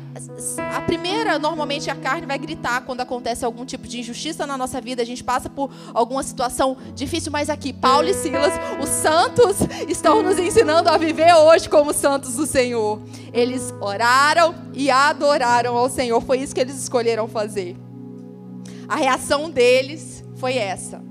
A 0.75 0.79
primeira, 0.81 1.39
normalmente, 1.39 1.89
a 1.89 1.95
carne 1.95 2.27
vai 2.27 2.37
gritar 2.37 2.81
quando 2.81 3.01
acontece 3.01 3.43
algum 3.43 3.65
tipo 3.65 3.87
de 3.87 3.99
injustiça 3.99 4.45
na 4.45 4.55
nossa 4.55 4.79
vida, 4.79 5.01
a 5.01 5.05
gente 5.05 5.23
passa 5.23 5.49
por 5.49 5.71
alguma 5.95 6.21
situação 6.21 6.77
difícil, 6.93 7.31
mas 7.31 7.49
aqui, 7.49 7.73
Paulo 7.73 8.07
e 8.07 8.13
Silas, 8.13 8.53
os 8.79 8.87
santos, 8.87 9.57
estão 9.89 10.21
nos 10.21 10.37
ensinando 10.37 10.89
a 10.89 10.97
viver 10.97 11.33
hoje 11.33 11.67
como 11.67 11.91
santos 11.91 12.35
do 12.35 12.45
Senhor. 12.45 13.01
Eles 13.33 13.73
oraram 13.81 14.53
e 14.75 14.91
adoraram 14.91 15.75
ao 15.75 15.89
Senhor, 15.89 16.21
foi 16.21 16.37
isso 16.37 16.53
que 16.53 16.61
eles 16.61 16.77
escolheram 16.77 17.27
fazer. 17.27 17.75
A 18.87 18.95
reação 18.95 19.49
deles 19.49 20.23
foi 20.35 20.57
essa 20.57 21.01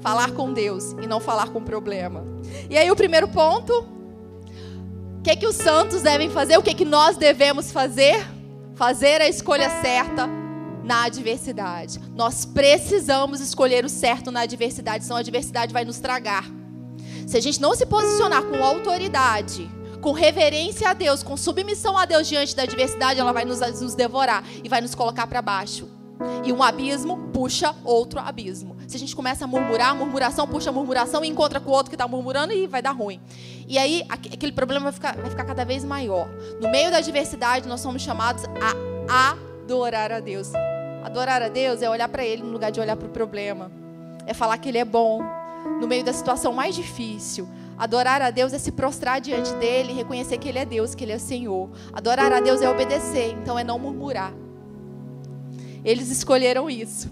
falar 0.00 0.32
com 0.32 0.52
Deus 0.52 0.92
e 1.02 1.06
não 1.06 1.20
falar 1.20 1.48
com 1.48 1.58
o 1.58 1.62
problema. 1.62 2.24
E 2.68 2.76
aí 2.76 2.90
o 2.90 2.96
primeiro 2.96 3.28
ponto, 3.28 3.97
que, 5.28 5.36
que 5.36 5.46
os 5.46 5.56
santos 5.56 6.00
devem 6.00 6.30
fazer? 6.30 6.56
O 6.56 6.62
que, 6.62 6.72
que 6.72 6.86
nós 6.86 7.18
devemos 7.18 7.70
fazer? 7.70 8.26
Fazer 8.74 9.20
a 9.20 9.28
escolha 9.28 9.68
certa 9.82 10.26
na 10.82 11.04
adversidade. 11.04 12.00
Nós 12.14 12.46
precisamos 12.46 13.40
escolher 13.40 13.84
o 13.84 13.90
certo 13.90 14.30
na 14.30 14.40
adversidade, 14.40 15.04
senão 15.04 15.18
a 15.18 15.20
adversidade 15.20 15.70
vai 15.72 15.84
nos 15.84 15.98
tragar. 15.98 16.44
Se 17.26 17.36
a 17.36 17.40
gente 17.40 17.60
não 17.60 17.74
se 17.74 17.84
posicionar 17.84 18.42
com 18.44 18.64
autoridade, 18.64 19.70
com 20.00 20.12
reverência 20.12 20.88
a 20.88 20.94
Deus, 20.94 21.22
com 21.22 21.36
submissão 21.36 21.98
a 21.98 22.06
Deus 22.06 22.26
diante 22.26 22.56
da 22.56 22.62
adversidade, 22.62 23.20
ela 23.20 23.32
vai 23.32 23.44
nos, 23.44 23.60
nos 23.60 23.94
devorar 23.94 24.42
e 24.64 24.68
vai 24.68 24.80
nos 24.80 24.94
colocar 24.94 25.26
para 25.26 25.42
baixo. 25.42 25.97
E 26.44 26.52
um 26.52 26.62
abismo 26.62 27.28
puxa 27.32 27.74
outro 27.84 28.18
abismo. 28.18 28.76
Se 28.86 28.96
a 28.96 28.98
gente 28.98 29.14
começa 29.14 29.44
a 29.44 29.48
murmurar, 29.48 29.94
murmuração 29.94 30.46
puxa 30.46 30.72
murmuração 30.72 31.24
e 31.24 31.28
encontra 31.28 31.60
com 31.60 31.70
o 31.70 31.74
outro 31.74 31.90
que 31.90 31.94
está 31.94 32.08
murmurando 32.08 32.52
e 32.52 32.66
vai 32.66 32.82
dar 32.82 32.92
ruim. 32.92 33.20
E 33.66 33.78
aí 33.78 34.04
aquele 34.08 34.52
problema 34.52 34.84
vai 34.84 34.92
ficar, 34.92 35.16
vai 35.16 35.30
ficar 35.30 35.44
cada 35.44 35.64
vez 35.64 35.84
maior. 35.84 36.28
No 36.60 36.70
meio 36.70 36.90
da 36.90 36.98
adversidade, 36.98 37.68
nós 37.68 37.80
somos 37.80 38.02
chamados 38.02 38.44
a 38.60 39.36
adorar 39.62 40.12
a 40.12 40.20
Deus. 40.20 40.52
Adorar 41.04 41.42
a 41.42 41.48
Deus 41.48 41.82
é 41.82 41.88
olhar 41.88 42.08
para 42.08 42.24
Ele 42.24 42.42
no 42.42 42.50
lugar 42.50 42.70
de 42.70 42.80
olhar 42.80 42.96
para 42.96 43.06
o 43.06 43.10
problema. 43.10 43.70
É 44.26 44.34
falar 44.34 44.58
que 44.58 44.68
Ele 44.68 44.78
é 44.78 44.84
bom 44.84 45.22
no 45.80 45.86
meio 45.86 46.04
da 46.04 46.12
situação 46.12 46.52
mais 46.52 46.74
difícil. 46.74 47.48
Adorar 47.76 48.20
a 48.20 48.30
Deus 48.30 48.52
é 48.52 48.58
se 48.58 48.72
prostrar 48.72 49.20
diante 49.20 49.52
dele 49.54 49.92
e 49.92 49.94
reconhecer 49.94 50.38
que 50.38 50.48
Ele 50.48 50.58
é 50.58 50.64
Deus, 50.64 50.94
que 50.94 51.04
Ele 51.04 51.12
é 51.12 51.18
Senhor. 51.18 51.70
Adorar 51.92 52.32
a 52.32 52.40
Deus 52.40 52.60
é 52.60 52.68
obedecer, 52.68 53.36
então 53.40 53.58
é 53.58 53.62
não 53.62 53.78
murmurar. 53.78 54.32
Eles 55.88 56.10
escolheram 56.10 56.68
isso. 56.68 57.10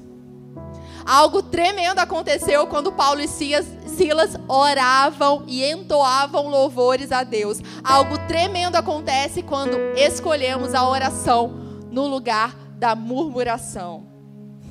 Algo 1.06 1.42
tremendo 1.42 1.98
aconteceu 1.98 2.66
quando 2.66 2.92
Paulo 2.92 3.22
e 3.22 3.26
Silas 3.26 4.36
oravam 4.46 5.44
e 5.46 5.64
entoavam 5.64 6.48
louvores 6.48 7.10
a 7.10 7.24
Deus. 7.24 7.58
Algo 7.82 8.18
tremendo 8.26 8.76
acontece 8.76 9.40
quando 9.42 9.78
escolhemos 9.96 10.74
a 10.74 10.86
oração 10.86 11.54
no 11.90 12.06
lugar 12.06 12.54
da 12.76 12.94
murmuração. 12.94 14.08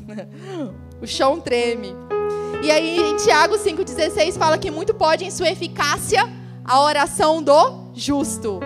o 1.02 1.08
chão 1.08 1.42
treme. 1.42 1.96
E 2.62 2.70
aí 2.70 3.00
em 3.00 3.16
Tiago 3.16 3.56
5,16 3.56 4.38
fala 4.38 4.60
que 4.60 4.70
muito 4.70 4.94
pode 4.94 5.26
em 5.26 5.32
sua 5.32 5.50
eficácia 5.50 6.32
a 6.64 6.80
oração 6.80 7.42
do 7.42 7.90
justo. 7.96 8.60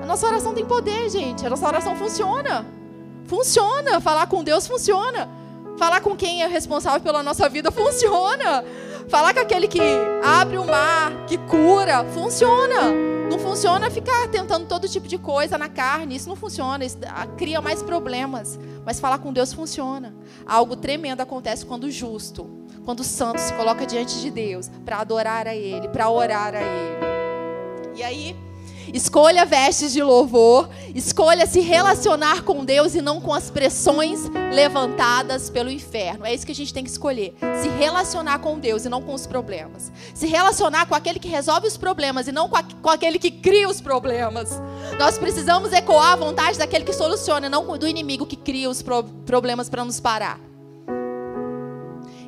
A 0.00 0.06
nossa 0.06 0.24
oração 0.24 0.54
tem 0.54 0.64
poder, 0.64 1.10
gente. 1.10 1.44
A 1.44 1.50
nossa 1.50 1.66
oração 1.66 1.96
funciona. 1.96 2.75
Funciona. 3.26 4.00
Falar 4.00 4.26
com 4.26 4.42
Deus 4.42 4.66
funciona. 4.66 5.28
Falar 5.78 6.00
com 6.00 6.16
quem 6.16 6.42
é 6.42 6.46
responsável 6.46 7.00
pela 7.00 7.22
nossa 7.22 7.48
vida 7.48 7.70
funciona. 7.70 8.64
Falar 9.08 9.34
com 9.34 9.40
aquele 9.40 9.68
que 9.68 9.80
abre 10.24 10.58
o 10.58 10.64
mar, 10.64 11.12
que 11.26 11.36
cura, 11.38 12.04
funciona. 12.12 12.92
Não 13.30 13.38
funciona 13.38 13.90
ficar 13.90 14.28
tentando 14.28 14.66
todo 14.66 14.88
tipo 14.88 15.06
de 15.06 15.18
coisa 15.18 15.58
na 15.58 15.68
carne. 15.68 16.16
Isso 16.16 16.28
não 16.28 16.36
funciona. 16.36 16.84
Isso 16.84 16.98
cria 17.36 17.60
mais 17.60 17.82
problemas. 17.82 18.58
Mas 18.84 19.00
falar 19.00 19.18
com 19.18 19.32
Deus 19.32 19.52
funciona. 19.52 20.14
Algo 20.46 20.76
tremendo 20.76 21.20
acontece 21.20 21.66
quando 21.66 21.84
o 21.84 21.90
justo, 21.90 22.48
quando 22.84 23.00
o 23.00 23.04
santo 23.04 23.40
se 23.40 23.52
coloca 23.54 23.84
diante 23.84 24.20
de 24.20 24.30
Deus 24.30 24.70
para 24.84 24.98
adorar 24.98 25.46
a 25.46 25.54
Ele, 25.54 25.88
para 25.88 26.08
orar 26.08 26.54
a 26.54 26.60
Ele. 26.62 27.96
E 27.96 28.02
aí, 28.02 28.36
Escolha 28.92 29.44
vestes 29.44 29.92
de 29.92 30.02
louvor, 30.02 30.68
escolha 30.94 31.46
se 31.46 31.60
relacionar 31.60 32.42
com 32.42 32.64
Deus 32.64 32.94
e 32.94 33.02
não 33.02 33.20
com 33.20 33.34
as 33.34 33.50
pressões 33.50 34.20
levantadas 34.52 35.50
pelo 35.50 35.70
inferno. 35.70 36.24
É 36.24 36.34
isso 36.34 36.46
que 36.46 36.52
a 36.52 36.54
gente 36.54 36.72
tem 36.72 36.84
que 36.84 36.90
escolher. 36.90 37.34
Se 37.62 37.68
relacionar 37.68 38.38
com 38.38 38.58
Deus 38.58 38.84
e 38.84 38.88
não 38.88 39.02
com 39.02 39.14
os 39.14 39.26
problemas. 39.26 39.92
Se 40.14 40.26
relacionar 40.26 40.86
com 40.86 40.94
aquele 40.94 41.18
que 41.18 41.28
resolve 41.28 41.66
os 41.66 41.76
problemas 41.76 42.28
e 42.28 42.32
não 42.32 42.48
com, 42.48 42.56
a, 42.56 42.62
com 42.62 42.90
aquele 42.90 43.18
que 43.18 43.30
cria 43.30 43.68
os 43.68 43.80
problemas. 43.80 44.60
Nós 44.98 45.18
precisamos 45.18 45.72
ecoar 45.72 46.12
a 46.12 46.16
vontade 46.16 46.58
daquele 46.58 46.84
que 46.84 46.92
soluciona, 46.92 47.48
não 47.48 47.76
do 47.76 47.88
inimigo 47.88 48.26
que 48.26 48.36
cria 48.36 48.70
os 48.70 48.82
pro, 48.82 49.02
problemas 49.02 49.68
para 49.68 49.84
nos 49.84 50.00
parar. 50.00 50.45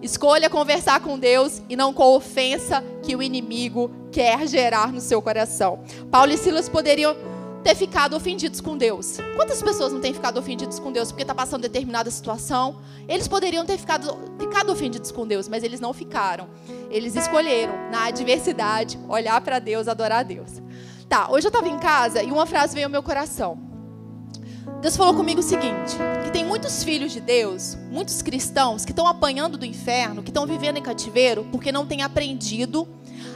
Escolha 0.02 0.48
conversar 0.48 1.00
com 1.00 1.18
Deus 1.18 1.62
e 1.68 1.76
não 1.76 1.92
com 1.92 2.02
a 2.02 2.08
ofensa 2.08 2.82
que 3.02 3.16
o 3.16 3.22
inimigo 3.22 3.90
quer 4.12 4.46
gerar 4.46 4.92
no 4.92 5.00
seu 5.00 5.20
coração. 5.20 5.80
Paulo 6.10 6.32
e 6.32 6.36
Silas 6.36 6.68
poderiam 6.68 7.16
ter 7.62 7.74
ficado 7.74 8.16
ofendidos 8.16 8.60
com 8.60 8.76
Deus. 8.76 9.18
Quantas 9.36 9.62
pessoas 9.62 9.92
não 9.92 10.00
têm 10.00 10.14
ficado 10.14 10.38
ofendidos 10.38 10.78
com 10.78 10.92
Deus 10.92 11.10
porque 11.10 11.22
está 11.22 11.34
passando 11.34 11.62
determinada 11.62 12.10
situação? 12.10 12.78
Eles 13.08 13.26
poderiam 13.26 13.66
ter 13.66 13.76
ficado, 13.76 14.16
ficado 14.38 14.72
ofendidos 14.72 15.10
com 15.10 15.26
Deus, 15.26 15.48
mas 15.48 15.62
eles 15.62 15.80
não 15.80 15.92
ficaram. 15.92 16.48
Eles 16.90 17.16
escolheram, 17.16 17.74
na 17.90 18.06
adversidade, 18.06 18.98
olhar 19.08 19.40
para 19.40 19.58
Deus, 19.58 19.88
adorar 19.88 20.20
a 20.20 20.22
Deus. 20.22 20.62
Tá, 21.08 21.28
hoje 21.30 21.46
eu 21.46 21.50
estava 21.50 21.68
em 21.68 21.78
casa 21.78 22.22
e 22.22 22.30
uma 22.30 22.46
frase 22.46 22.74
veio 22.74 22.86
ao 22.86 22.90
meu 22.90 23.02
coração. 23.02 23.67
Deus 24.80 24.96
falou 24.96 25.14
comigo 25.14 25.40
o 25.40 25.42
seguinte: 25.42 25.96
que 26.24 26.30
tem 26.30 26.44
muitos 26.44 26.84
filhos 26.84 27.12
de 27.12 27.20
Deus, 27.20 27.76
muitos 27.90 28.22
cristãos 28.22 28.84
que 28.84 28.92
estão 28.92 29.06
apanhando 29.06 29.58
do 29.58 29.64
inferno, 29.64 30.22
que 30.22 30.30
estão 30.30 30.46
vivendo 30.46 30.76
em 30.76 30.82
cativeiro, 30.82 31.46
porque 31.50 31.72
não 31.72 31.86
têm 31.86 32.02
aprendido 32.02 32.86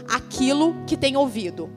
aquilo 0.08 0.76
que 0.86 0.96
têm 0.96 1.16
ouvido. 1.16 1.70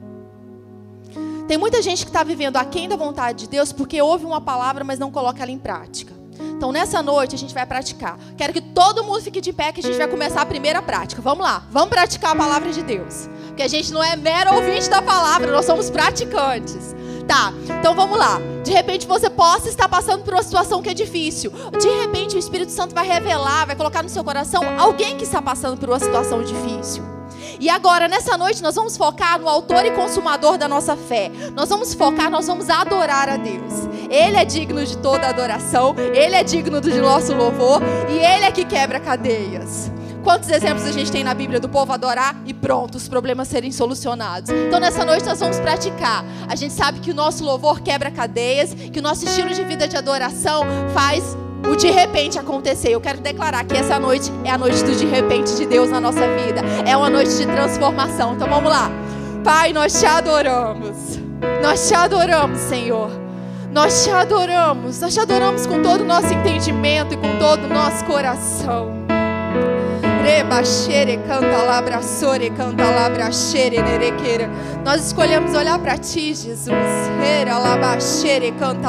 Tem 1.48 1.56
muita 1.56 1.80
gente 1.80 2.04
que 2.04 2.10
está 2.10 2.24
vivendo 2.24 2.56
aquém 2.56 2.88
da 2.88 2.96
vontade 2.96 3.44
de 3.44 3.48
Deus 3.48 3.72
porque 3.72 4.02
ouve 4.02 4.24
uma 4.24 4.40
palavra, 4.40 4.82
mas 4.82 4.98
não 4.98 5.10
coloca 5.10 5.42
ela 5.42 5.50
em 5.50 5.58
prática. 5.58 6.14
Então, 6.38 6.72
nessa 6.72 7.02
noite, 7.02 7.34
a 7.34 7.38
gente 7.38 7.54
vai 7.54 7.64
praticar. 7.64 8.18
Quero 8.36 8.52
que 8.52 8.60
todo 8.60 9.04
mundo 9.04 9.20
fique 9.20 9.40
de 9.40 9.52
pé, 9.52 9.72
que 9.72 9.80
a 9.80 9.82
gente 9.82 9.96
vai 9.96 10.08
começar 10.08 10.42
a 10.42 10.46
primeira 10.46 10.82
prática. 10.82 11.22
Vamos 11.22 11.44
lá, 11.44 11.66
vamos 11.70 11.90
praticar 11.90 12.32
a 12.32 12.36
palavra 12.36 12.72
de 12.72 12.82
Deus. 12.82 13.28
Porque 13.48 13.62
a 13.62 13.68
gente 13.68 13.92
não 13.92 14.02
é 14.02 14.16
mero 14.16 14.54
ouvinte 14.54 14.88
da 14.90 15.00
palavra, 15.00 15.50
nós 15.52 15.64
somos 15.64 15.88
praticantes. 15.90 16.94
Tá, 17.26 17.52
então 17.78 17.94
vamos 17.94 18.18
lá. 18.18 18.40
De 18.62 18.72
repente 18.72 19.06
você 19.06 19.28
possa 19.28 19.68
estar 19.68 19.88
passando 19.88 20.22
por 20.22 20.34
uma 20.34 20.42
situação 20.42 20.80
que 20.80 20.88
é 20.88 20.94
difícil. 20.94 21.52
De 21.78 21.88
repente 21.88 22.36
o 22.36 22.38
Espírito 22.38 22.72
Santo 22.72 22.94
vai 22.94 23.06
revelar, 23.06 23.66
vai 23.66 23.76
colocar 23.76 24.02
no 24.02 24.08
seu 24.08 24.22
coração 24.22 24.62
alguém 24.78 25.16
que 25.16 25.24
está 25.24 25.42
passando 25.42 25.76
por 25.76 25.88
uma 25.88 25.98
situação 25.98 26.42
difícil. 26.42 27.04
E 27.58 27.70
agora, 27.70 28.06
nessa 28.06 28.36
noite, 28.36 28.62
nós 28.62 28.74
vamos 28.74 28.96
focar 28.96 29.40
no 29.40 29.48
autor 29.48 29.84
e 29.86 29.90
consumador 29.92 30.58
da 30.58 30.68
nossa 30.68 30.94
fé. 30.94 31.30
Nós 31.54 31.68
vamos 31.68 31.94
focar, 31.94 32.30
nós 32.30 32.46
vamos 32.46 32.68
adorar 32.68 33.28
a 33.28 33.36
Deus. 33.36 33.72
Ele 34.10 34.36
é 34.36 34.44
digno 34.44 34.84
de 34.84 34.98
toda 34.98 35.28
adoração, 35.28 35.94
ele 36.14 36.34
é 36.34 36.44
digno 36.44 36.80
do 36.80 36.90
nosso 37.00 37.34
louvor 37.34 37.80
e 38.08 38.18
ele 38.18 38.44
é 38.44 38.50
que 38.50 38.64
quebra 38.64 39.00
cadeias. 39.00 39.90
Quantos 40.26 40.50
exemplos 40.50 40.84
a 40.84 40.90
gente 40.90 41.12
tem 41.12 41.22
na 41.22 41.32
Bíblia 41.32 41.60
do 41.60 41.68
povo 41.68 41.92
adorar 41.92 42.34
e 42.44 42.52
pronto, 42.52 42.96
os 42.96 43.06
problemas 43.06 43.46
serem 43.46 43.70
solucionados? 43.70 44.50
Então 44.50 44.80
nessa 44.80 45.04
noite 45.04 45.24
nós 45.24 45.38
vamos 45.38 45.60
praticar. 45.60 46.24
A 46.48 46.56
gente 46.56 46.74
sabe 46.74 46.98
que 46.98 47.12
o 47.12 47.14
nosso 47.14 47.44
louvor 47.44 47.78
quebra 47.78 48.10
cadeias, 48.10 48.74
que 48.74 48.98
o 48.98 49.02
nosso 49.02 49.24
estilo 49.24 49.54
de 49.54 49.62
vida 49.62 49.86
de 49.86 49.96
adoração 49.96 50.64
faz 50.92 51.36
o 51.70 51.76
de 51.76 51.92
repente 51.92 52.40
acontecer. 52.40 52.88
Eu 52.88 53.00
quero 53.00 53.20
declarar 53.20 53.62
que 53.62 53.76
essa 53.76 54.00
noite 54.00 54.32
é 54.42 54.50
a 54.50 54.58
noite 54.58 54.82
do 54.82 54.96
de 54.96 55.06
repente 55.06 55.54
de 55.54 55.64
Deus 55.64 55.90
na 55.90 56.00
nossa 56.00 56.26
vida. 56.34 56.60
É 56.84 56.96
uma 56.96 57.08
noite 57.08 57.30
de 57.36 57.46
transformação. 57.46 58.34
Então 58.34 58.48
vamos 58.48 58.68
lá. 58.68 58.90
Pai, 59.44 59.72
nós 59.72 59.96
te 59.96 60.06
adoramos. 60.06 61.20
Nós 61.62 61.86
te 61.86 61.94
adoramos, 61.94 62.58
Senhor. 62.58 63.12
Nós 63.70 64.02
te 64.02 64.10
adoramos. 64.10 65.00
Nós 65.00 65.14
te 65.14 65.20
adoramos 65.20 65.68
com 65.68 65.80
todo 65.84 66.00
o 66.00 66.04
nosso 66.04 66.34
entendimento 66.34 67.14
e 67.14 67.16
com 67.16 67.38
todo 67.38 67.66
o 67.66 67.68
nosso 67.68 68.04
coração. 68.04 68.95
Nós 74.84 75.06
escolhemos 75.06 75.54
olhar 75.54 75.78
para 75.78 75.96
ti, 75.96 76.34
Jesus. 76.34 76.68
Canta. 78.52 78.88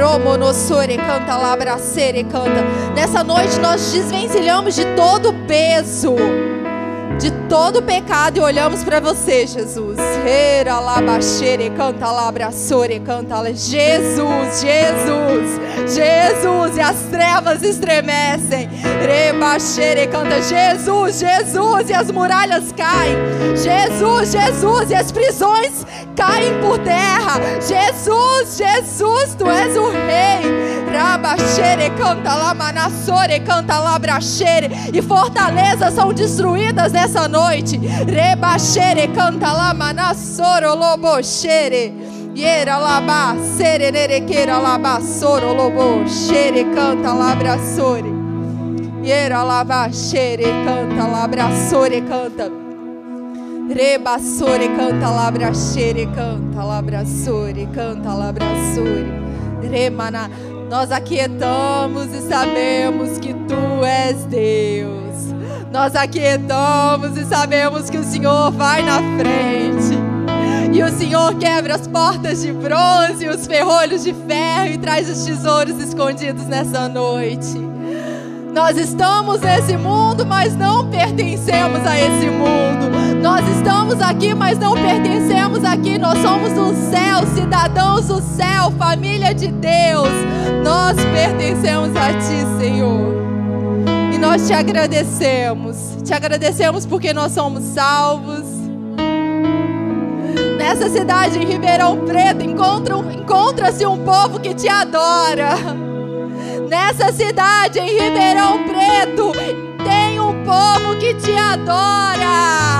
Romonossore, 0.00 0.96
canta 0.96 1.36
labra, 1.36 1.78
sere, 1.78 2.24
canta. 2.24 2.62
Nessa 2.94 3.24
noite 3.24 3.58
nós 3.60 3.92
desvencilhamos 3.92 4.74
de 4.76 4.84
todo 4.94 5.32
peso 5.46 6.14
de 7.18 7.30
todo 7.48 7.82
pecado 7.82 8.38
e 8.38 8.40
olhamos 8.40 8.82
para 8.82 9.00
você, 9.00 9.46
Jesus. 9.46 9.96
canta 11.70 12.10
labraçore, 12.10 13.00
canta 13.00 13.54
Jesus, 13.54 14.60
Jesus, 14.60 15.60
Jesus, 15.94 16.76
e 16.76 16.80
as 16.80 16.96
trevas 17.10 17.62
estremecem. 17.62 18.68
Canta 20.10 20.40
Jesus, 20.42 21.20
Jesus, 21.20 21.90
e 21.90 21.92
as 21.92 22.10
muralhas 22.10 22.72
caem. 22.72 23.16
Jesus, 23.56 24.32
Jesus, 24.32 24.90
e 24.90 24.94
as 24.94 25.12
prisões 25.12 25.86
caem 26.16 26.60
por 26.60 26.78
terra. 26.78 27.40
Jesus, 27.60 28.56
Jesus, 28.56 29.34
tu 29.34 29.48
és 29.48 29.76
o 29.76 29.90
rei. 29.90 30.63
Rabaxere, 30.94 31.90
canta 31.98 32.34
lá, 32.34 32.54
manassore, 32.54 33.40
canta 33.40 33.80
lá, 33.80 33.98
braxere. 33.98 34.70
E 34.92 35.02
fortalezas 35.02 35.92
são 35.94 36.12
destruídas 36.12 36.92
nessa 36.92 37.26
noite. 37.26 37.76
Rebaxere, 37.76 39.08
canta 39.08 39.52
lá, 39.52 39.74
manassoro, 39.74 40.74
loboxere. 40.74 41.92
Yera 42.36 42.78
laba, 42.78 43.36
serenerequeira 43.56 44.58
laba, 44.58 45.00
soro, 45.00 45.52
lobo, 45.52 46.08
xere, 46.08 46.64
canta, 46.74 47.12
labra, 47.12 47.58
sore. 47.58 48.12
Yera 49.02 49.42
lava 49.42 49.92
xere 49.92 50.44
canta, 50.64 51.06
labraçore 51.06 52.00
canta. 52.02 52.50
Rebaçore 53.68 54.68
canta, 54.76 55.10
labraxere 55.10 56.06
canta, 56.06 56.62
labraçore 56.64 57.68
canta, 57.72 58.14
labraçore. 58.14 59.12
Remana. 59.60 60.30
Nós 60.68 60.90
aquietamos 60.90 62.12
e 62.14 62.20
sabemos 62.28 63.18
que 63.18 63.34
tu 63.34 63.84
és 63.84 64.24
Deus. 64.24 65.34
Nós 65.72 65.94
aquietamos 65.94 67.16
e 67.16 67.24
sabemos 67.24 67.90
que 67.90 67.98
o 67.98 68.04
Senhor 68.04 68.50
vai 68.52 68.82
na 68.82 68.98
frente. 69.18 69.98
E 70.72 70.82
o 70.82 70.88
Senhor 70.88 71.36
quebra 71.36 71.76
as 71.76 71.86
portas 71.86 72.42
de 72.42 72.52
bronze, 72.52 73.28
os 73.28 73.46
ferrolhos 73.46 74.02
de 74.02 74.12
ferro 74.12 74.72
e 74.72 74.78
traz 74.78 75.08
os 75.08 75.24
tesouros 75.24 75.78
escondidos 75.80 76.46
nessa 76.46 76.88
noite. 76.88 77.58
Nós 78.52 78.76
estamos 78.76 79.40
nesse 79.40 79.76
mundo, 79.76 80.24
mas 80.24 80.56
não 80.56 80.88
pertencemos 80.90 81.86
a 81.86 81.98
esse 81.98 82.26
mundo. 82.26 83.03
Nós 83.24 83.48
estamos 83.56 84.02
aqui, 84.02 84.34
mas 84.34 84.58
não 84.58 84.74
pertencemos 84.74 85.64
aqui. 85.64 85.96
Nós 85.96 86.18
somos 86.18 86.52
do 86.52 86.74
céu, 86.90 87.26
cidadãos 87.34 88.08
do 88.08 88.20
céu, 88.20 88.70
família 88.78 89.32
de 89.32 89.48
Deus. 89.48 90.10
Nós 90.62 90.94
pertencemos 91.06 91.96
a 91.96 92.12
Ti, 92.12 92.60
Senhor. 92.60 93.14
E 94.12 94.18
nós 94.18 94.46
te 94.46 94.52
agradecemos. 94.52 95.96
Te 96.04 96.12
agradecemos 96.12 96.84
porque 96.84 97.14
nós 97.14 97.32
somos 97.32 97.64
salvos. 97.64 98.44
Nessa 100.58 100.90
cidade, 100.90 101.38
em 101.38 101.46
Ribeirão 101.46 102.04
Preto, 102.04 102.44
encontra-se 102.44 103.86
um 103.86 104.04
povo 104.04 104.38
que 104.38 104.52
te 104.52 104.68
adora. 104.68 105.56
Nessa 106.68 107.10
cidade, 107.10 107.78
em 107.78 107.88
Ribeirão 107.88 108.64
Preto, 108.64 109.32
tem 109.82 110.20
um 110.20 110.44
povo 110.44 110.98
que 110.98 111.14
te 111.14 111.34
adora. 111.34 112.73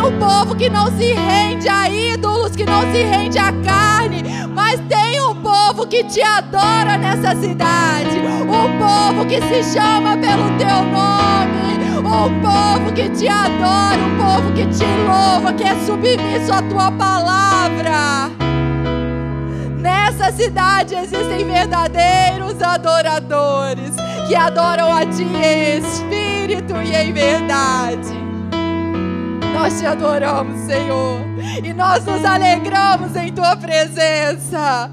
Tem 0.00 0.08
um 0.08 0.18
povo 0.18 0.56
que 0.56 0.70
não 0.70 0.86
se 0.96 1.12
rende 1.12 1.68
a 1.68 1.86
ídolos, 1.90 2.56
que 2.56 2.64
não 2.64 2.80
se 2.90 3.02
rende 3.02 3.38
a 3.38 3.52
carne, 3.52 4.24
mas 4.48 4.80
tem 4.88 5.20
um 5.20 5.34
povo 5.34 5.86
que 5.86 6.02
te 6.04 6.22
adora 6.22 6.96
nessa 6.96 7.38
cidade. 7.38 8.18
Um 8.18 8.78
povo 8.78 9.26
que 9.26 9.42
se 9.42 9.74
chama 9.74 10.16
pelo 10.16 10.56
teu 10.56 10.84
nome. 10.86 11.80
Um 11.98 12.40
povo 12.40 12.94
que 12.94 13.10
te 13.10 13.28
adora, 13.28 13.98
um 13.98 14.16
povo 14.16 14.52
que 14.54 14.66
te 14.68 14.86
louva, 15.06 15.52
que 15.52 15.64
é 15.64 15.74
submisso 15.84 16.50
à 16.50 16.62
tua 16.62 16.90
palavra. 16.92 18.30
Nessa 19.76 20.32
cidade 20.32 20.94
existem 20.94 21.44
verdadeiros 21.44 22.60
adoradores 22.62 23.94
que 24.26 24.34
adoram 24.34 24.96
a 24.96 25.04
Ti 25.04 25.24
em 25.24 25.78
espírito 25.78 26.74
e 26.82 26.94
em 26.94 27.12
verdade. 27.12 28.29
Nós 29.60 29.78
te 29.78 29.84
adoramos, 29.84 30.58
Senhor, 30.60 31.20
e 31.62 31.74
nós 31.74 32.02
nos 32.06 32.24
alegramos 32.24 33.14
em 33.14 33.30
Tua 33.30 33.54
presença, 33.54 34.90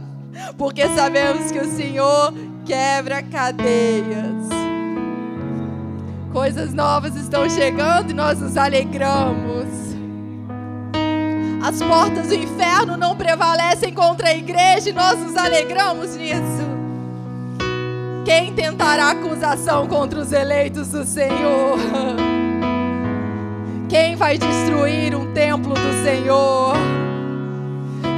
porque 0.57 0.85
sabemos 0.89 1.49
que 1.49 1.59
o 1.59 1.71
Senhor 1.71 2.33
quebra 2.65 3.23
cadeias. 3.23 4.45
Coisas 6.33 6.73
novas 6.73 7.15
estão 7.15 7.49
chegando 7.49 8.11
e 8.11 8.13
nós 8.13 8.41
nos 8.41 8.57
alegramos. 8.57 9.67
As 11.65 11.81
portas 11.81 12.27
do 12.27 12.35
inferno 12.35 12.97
não 12.97 13.15
prevalecem 13.15 13.93
contra 13.93 14.27
a 14.27 14.35
igreja 14.35 14.89
e 14.89 14.93
nós 14.93 15.17
nos 15.17 15.37
alegramos 15.37 16.13
nisso. 16.17 16.67
Quem 18.25 18.51
tentará 18.51 19.11
acusação 19.11 19.87
contra 19.87 20.19
os 20.19 20.33
eleitos 20.33 20.89
do 20.89 21.05
Senhor? 21.05 21.77
Quem 23.89 24.17
vai 24.17 24.37
destruir 24.37 25.15
um 25.15 25.33
templo 25.33 25.73
do 25.73 26.03
Senhor? 26.03 26.75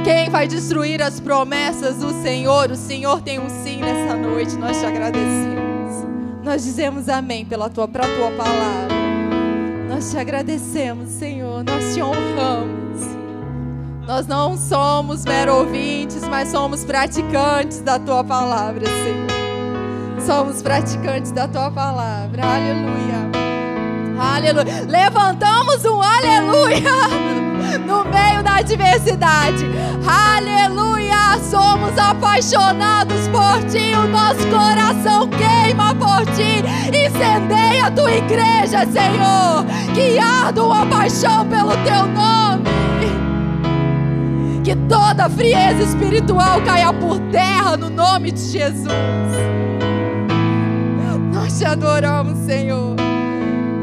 Quem 0.02 0.28
vai 0.28 0.48
destruir 0.48 1.00
as 1.00 1.20
promessas 1.20 1.98
do 1.98 2.10
Senhor? 2.22 2.72
O 2.72 2.76
Senhor 2.76 3.20
tem 3.20 3.38
um 3.38 3.48
sim 3.48 3.80
nessa 3.80 4.16
noite. 4.16 4.56
Nós 4.56 4.80
te 4.80 4.86
agradecemos. 4.86 6.06
Nós 6.42 6.64
dizemos 6.64 7.08
amém 7.08 7.44
pela 7.44 7.70
tua, 7.70 7.86
para 7.86 8.04
a 8.04 8.16
tua 8.16 8.30
palavra. 8.32 8.96
Nós 9.88 10.10
te 10.10 10.18
agradecemos, 10.18 11.08
Senhor. 11.08 11.62
Nós 11.62 11.94
te 11.94 12.02
honramos. 12.02 12.80
Nós 14.08 14.26
não 14.26 14.56
somos 14.56 15.24
mero 15.24 15.54
ouvintes, 15.54 16.26
mas 16.26 16.48
somos 16.48 16.84
praticantes 16.84 17.80
da 17.80 17.96
tua 17.96 18.24
palavra, 18.24 18.86
Senhor. 18.86 20.20
Somos 20.26 20.62
praticantes 20.62 21.30
da 21.30 21.46
tua 21.46 21.70
palavra. 21.70 22.42
Aleluia. 22.42 23.39
Aleluia. 24.20 24.84
Levantamos 24.86 25.82
um 25.86 26.02
aleluia 26.02 26.92
no 27.86 28.04
meio 28.04 28.42
da 28.42 28.56
adversidade. 28.56 29.64
Aleluia. 30.06 31.38
Somos 31.50 31.96
apaixonados 31.96 33.26
por 33.28 33.64
ti. 33.70 33.94
O 33.94 34.06
nosso 34.08 34.46
coração 34.48 35.26
queima 35.28 35.94
por 35.94 36.26
ti. 36.34 36.62
Incendeia 36.88 37.86
a 37.86 37.90
tua 37.90 38.12
igreja, 38.12 38.86
Senhor. 38.86 39.64
Que 39.94 40.18
arda 40.18 40.64
uma 40.64 40.84
paixão 40.84 41.46
pelo 41.48 41.74
teu 41.78 42.06
nome. 42.06 42.64
Que 44.62 44.76
toda 44.86 45.30
frieza 45.30 45.82
espiritual 45.82 46.60
caia 46.60 46.92
por 46.92 47.18
terra 47.30 47.74
no 47.78 47.88
nome 47.88 48.32
de 48.32 48.40
Jesus. 48.40 48.86
Nós 51.32 51.58
te 51.58 51.64
adoramos, 51.64 52.38
Senhor. 52.40 53.09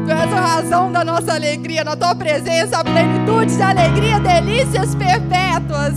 Tu 0.08 0.12
és 0.12 0.32
a 0.32 0.40
razão 0.40 0.90
da 0.90 1.04
nossa 1.04 1.34
alegria, 1.34 1.84
na 1.84 1.94
tua 1.94 2.14
presença, 2.14 2.78
a 2.78 2.82
plenitude 2.82 3.54
de 3.54 3.62
alegria, 3.62 4.18
delícias 4.18 4.94
perpétuas. 4.94 5.92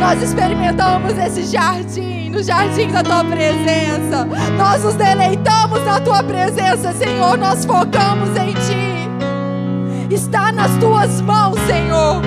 Nós 0.00 0.20
experimentamos 0.20 1.16
esse 1.16 1.44
jardim, 1.44 2.30
no 2.30 2.42
jardim 2.42 2.88
da 2.88 3.04
tua 3.04 3.22
presença. 3.22 4.24
Nós 4.58 4.82
nos 4.82 4.94
deleitamos 4.94 5.84
na 5.84 6.00
tua 6.00 6.20
presença, 6.24 6.92
Senhor. 6.94 7.38
Nós 7.38 7.64
focamos 7.64 8.30
em 8.30 8.54
ti. 8.54 10.12
Está 10.12 10.50
nas 10.50 10.76
tuas 10.78 11.20
mãos, 11.20 11.56
Senhor 11.60 12.22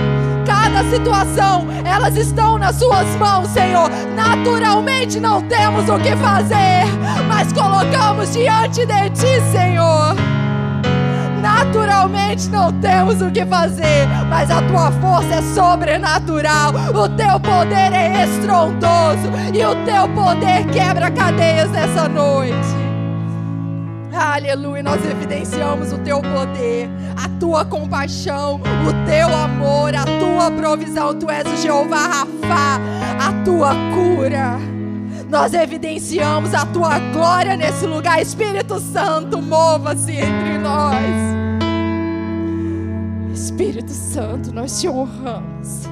cada 0.46 0.82
situação, 0.86 1.68
elas 1.84 2.16
estão 2.16 2.58
nas 2.58 2.78
suas 2.78 3.06
mãos, 3.18 3.50
Senhor. 3.50 3.90
Naturalmente 4.16 5.20
não 5.20 5.42
temos 5.42 5.90
o 5.90 6.00
que 6.00 6.16
fazer, 6.16 6.86
mas 7.28 7.52
colocamos 7.52 8.32
diante 8.32 8.86
de 8.86 9.10
ti, 9.10 9.42
Senhor. 9.52 10.27
Naturalmente 11.42 12.50
não 12.50 12.72
temos 12.74 13.22
o 13.22 13.32
que 13.32 13.46
fazer, 13.46 14.08
mas 14.30 14.50
a 14.50 14.62
tua 14.64 14.92
força 14.92 15.36
é 15.36 15.42
sobrenatural. 15.54 16.74
O 16.94 17.10
teu 17.10 17.40
poder 17.40 17.94
é 17.94 18.26
estrondoso 18.26 19.32
e 19.54 19.64
o 19.64 19.76
teu 19.86 20.08
poder 20.10 20.66
quebra 20.72 21.12
cadeias 21.12 21.70
nessa 21.72 22.08
noite. 22.08 22.88
Aleluia, 24.14 24.82
nós 24.82 25.06
evidenciamos 25.06 25.94
o 25.94 26.00
teu 26.00 26.20
poder, 26.22 26.90
a 27.16 27.30
tua 27.40 27.64
compaixão, 27.64 28.56
o 28.56 29.06
teu 29.06 29.28
amor, 29.36 29.94
a 29.94 30.06
tua 30.06 30.50
provisão. 30.50 31.14
Tu 31.14 31.30
és 31.30 31.46
o 31.46 31.56
Jeová 31.58 32.08
Rafá, 32.08 32.80
a 33.20 33.44
tua 33.46 33.76
cura. 33.94 34.58
Nós 35.30 35.54
evidenciamos 35.54 36.54
a 36.54 36.66
tua 36.66 36.98
glória 36.98 37.56
nesse 37.56 37.86
lugar. 37.86 38.22
Espírito 38.22 38.80
Santo, 38.80 39.42
mova-se 39.42 40.14
entre 40.14 40.58
nós. 40.58 41.27
Espírito 43.38 43.92
Santo, 43.92 44.52
nós 44.52 44.82
te 44.82 44.90
honramos. 44.90 45.84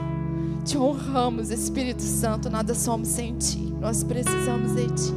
Te 0.64 0.80
honramos, 0.80 1.52
Espírito 1.52 2.02
Santo. 2.02 2.50
Nada 2.50 2.74
somos 2.74 3.08
sem 3.08 3.38
ti. 3.38 3.72
Nós 3.80 4.04
precisamos 4.04 4.72
de 4.74 4.88
ti. 4.88 5.14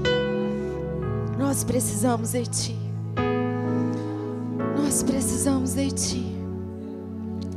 Nós 1.38 1.64
precisamos 1.64 2.32
de 2.32 2.46
ti. 2.46 2.78
Nós 4.76 5.02
precisamos 5.02 5.72
de 5.72 5.90
Ti. 5.90 6.36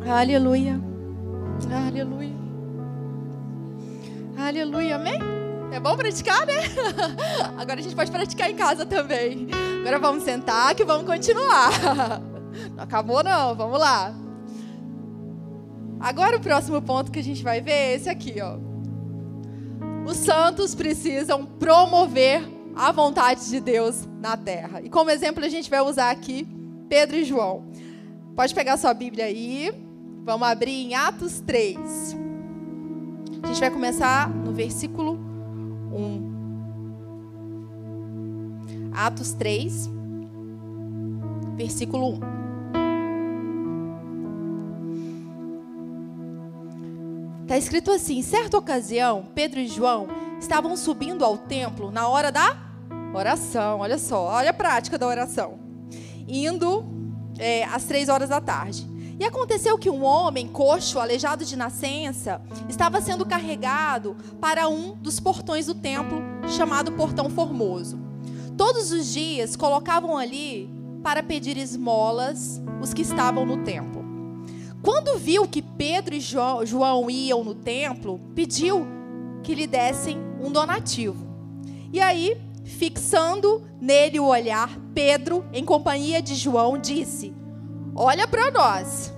Aleluia. 0.08 0.80
Aleluia. 1.88 2.34
Aleluia. 4.38 4.96
Amém? 4.96 5.20
É 5.74 5.80
bom 5.82 5.98
praticar, 5.98 6.46
né? 6.46 6.62
Agora 7.60 7.80
a 7.80 7.84
gente 7.84 7.96
pode 7.96 8.10
praticar 8.10 8.50
em 8.50 8.56
casa 8.56 8.86
também. 8.86 9.50
Agora 9.82 10.00
vamos 10.00 10.24
sentar 10.24 10.74
que 10.76 10.86
vamos 10.86 11.06
continuar. 11.06 11.72
Não 12.76 12.84
acabou 12.84 13.24
não, 13.24 13.56
vamos 13.56 13.80
lá. 13.80 14.14
Agora 16.02 16.38
o 16.38 16.42
próximo 16.42 16.82
ponto 16.82 17.12
que 17.12 17.20
a 17.20 17.24
gente 17.24 17.44
vai 17.44 17.62
ver 17.62 17.72
é 17.72 17.94
esse 17.94 18.10
aqui, 18.10 18.36
ó. 18.42 18.58
Os 20.06 20.18
santos 20.18 20.74
precisam 20.74 21.46
promover 21.46 22.42
a 22.76 22.92
vontade 22.92 23.48
de 23.48 23.60
Deus 23.60 24.08
na 24.20 24.36
terra. 24.36 24.82
E 24.82 24.90
como 24.90 25.12
exemplo 25.12 25.46
a 25.46 25.50
gente 25.50 25.70
vai 25.70 25.82
usar 25.82 26.10
aqui 26.10 26.48
Pedro 26.90 27.18
e 27.18 27.24
João. 27.24 27.66
Pode 28.36 28.56
pegar 28.56 28.78
sua 28.78 28.94
Bíblia 28.94 29.26
aí. 29.26 29.72
Vamos 30.24 30.48
abrir 30.48 30.72
em 30.72 30.96
Atos 30.96 31.40
3. 31.42 31.78
A 33.44 33.48
gente 33.48 33.60
vai 33.60 33.70
começar 33.70 34.30
no 34.30 34.52
versículo 34.52 35.20
1. 35.94 36.32
Atos 38.94 39.34
3. 39.34 39.90
versículo 41.56 42.16
1. 42.16 42.41
Está 47.52 47.58
escrito 47.58 47.92
assim: 47.92 48.22
certa 48.22 48.58
ocasião, 48.58 49.26
Pedro 49.36 49.60
e 49.60 49.68
João 49.68 50.08
estavam 50.40 50.78
subindo 50.78 51.26
ao 51.26 51.38
templo 51.38 51.92
na 51.92 52.08
hora 52.08 52.32
da 52.32 52.56
oração. 53.14 53.82
Olha 53.82 53.98
só, 53.98 54.24
olha 54.24 54.52
a 54.52 54.54
prática 54.54 54.98
da 54.98 55.06
oração. 55.06 55.60
Indo 56.26 56.86
é, 57.38 57.66
às 57.66 57.84
três 57.84 58.08
horas 58.08 58.30
da 58.30 58.40
tarde. 58.40 58.88
E 59.20 59.26
aconteceu 59.26 59.78
que 59.78 59.90
um 59.90 60.02
homem 60.02 60.48
coxo, 60.48 60.98
aleijado 60.98 61.44
de 61.44 61.58
nascença, 61.58 62.42
estava 62.70 63.02
sendo 63.02 63.26
carregado 63.26 64.16
para 64.40 64.70
um 64.70 64.96
dos 64.96 65.20
portões 65.20 65.66
do 65.66 65.76
templo, 65.76 66.22
chamado 66.48 66.94
Portão 66.94 67.30
Formoso. 67.30 68.00
Todos 68.56 68.94
os 68.94 69.12
dias 69.12 69.58
colocavam 69.58 70.18
ali 70.18 70.70
para 71.04 71.22
pedir 71.22 71.58
esmolas 71.58 72.62
os 72.82 72.94
que 72.94 73.02
estavam 73.02 73.46
no 73.46 73.58
templo. 73.58 74.01
Quando 74.82 75.20
viu 75.20 75.48
que 75.48 75.62
Pedro 75.62 76.16
e 76.16 76.20
João 76.20 77.10
iam 77.10 77.44
no 77.44 77.54
templo, 77.54 78.20
pediu 78.34 78.88
que 79.44 79.54
lhe 79.54 79.68
dessem 79.68 80.18
um 80.42 80.52
donativo. 80.52 81.28
E 81.94 82.00
aí, 82.00 82.36
fixando 82.64 83.62
nele 83.80 84.20
o 84.20 84.26
olhar, 84.26 84.76
Pedro, 84.94 85.46
em 85.54 85.64
companhia 85.64 86.20
de 86.20 86.34
João, 86.34 86.80
disse: 86.80 87.32
Olha 87.96 88.28
para 88.28 88.50
nós. 88.50 89.14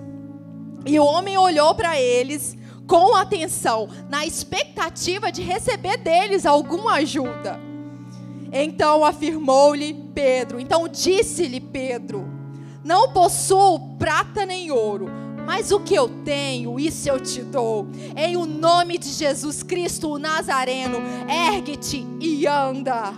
E 0.84 1.00
o 1.00 1.04
homem 1.04 1.38
olhou 1.38 1.74
para 1.74 1.98
eles 1.98 2.58
com 2.86 3.16
atenção, 3.16 3.88
na 4.10 4.26
expectativa 4.26 5.32
de 5.32 5.40
receber 5.40 5.96
deles 5.96 6.44
alguma 6.44 6.94
ajuda. 6.96 7.58
Então 8.52 9.02
afirmou-lhe 9.02 9.94
Pedro, 10.14 10.60
então 10.60 10.86
disse-lhe 10.86 11.58
Pedro: 11.58 12.28
Não 12.84 13.12
possuo 13.12 13.96
prata 13.96 14.44
nem 14.44 14.70
ouro 14.70 15.23
mas 15.46 15.70
o 15.70 15.80
que 15.80 15.94
eu 15.94 16.08
tenho, 16.08 16.78
isso 16.78 17.08
eu 17.08 17.20
te 17.20 17.42
dou. 17.42 17.86
Em 18.16 18.36
o 18.36 18.46
nome 18.46 18.98
de 18.98 19.08
Jesus 19.08 19.62
Cristo, 19.62 20.10
o 20.10 20.18
Nazareno, 20.18 20.98
ergue-te 21.28 22.06
e 22.20 22.46
anda. 22.46 23.14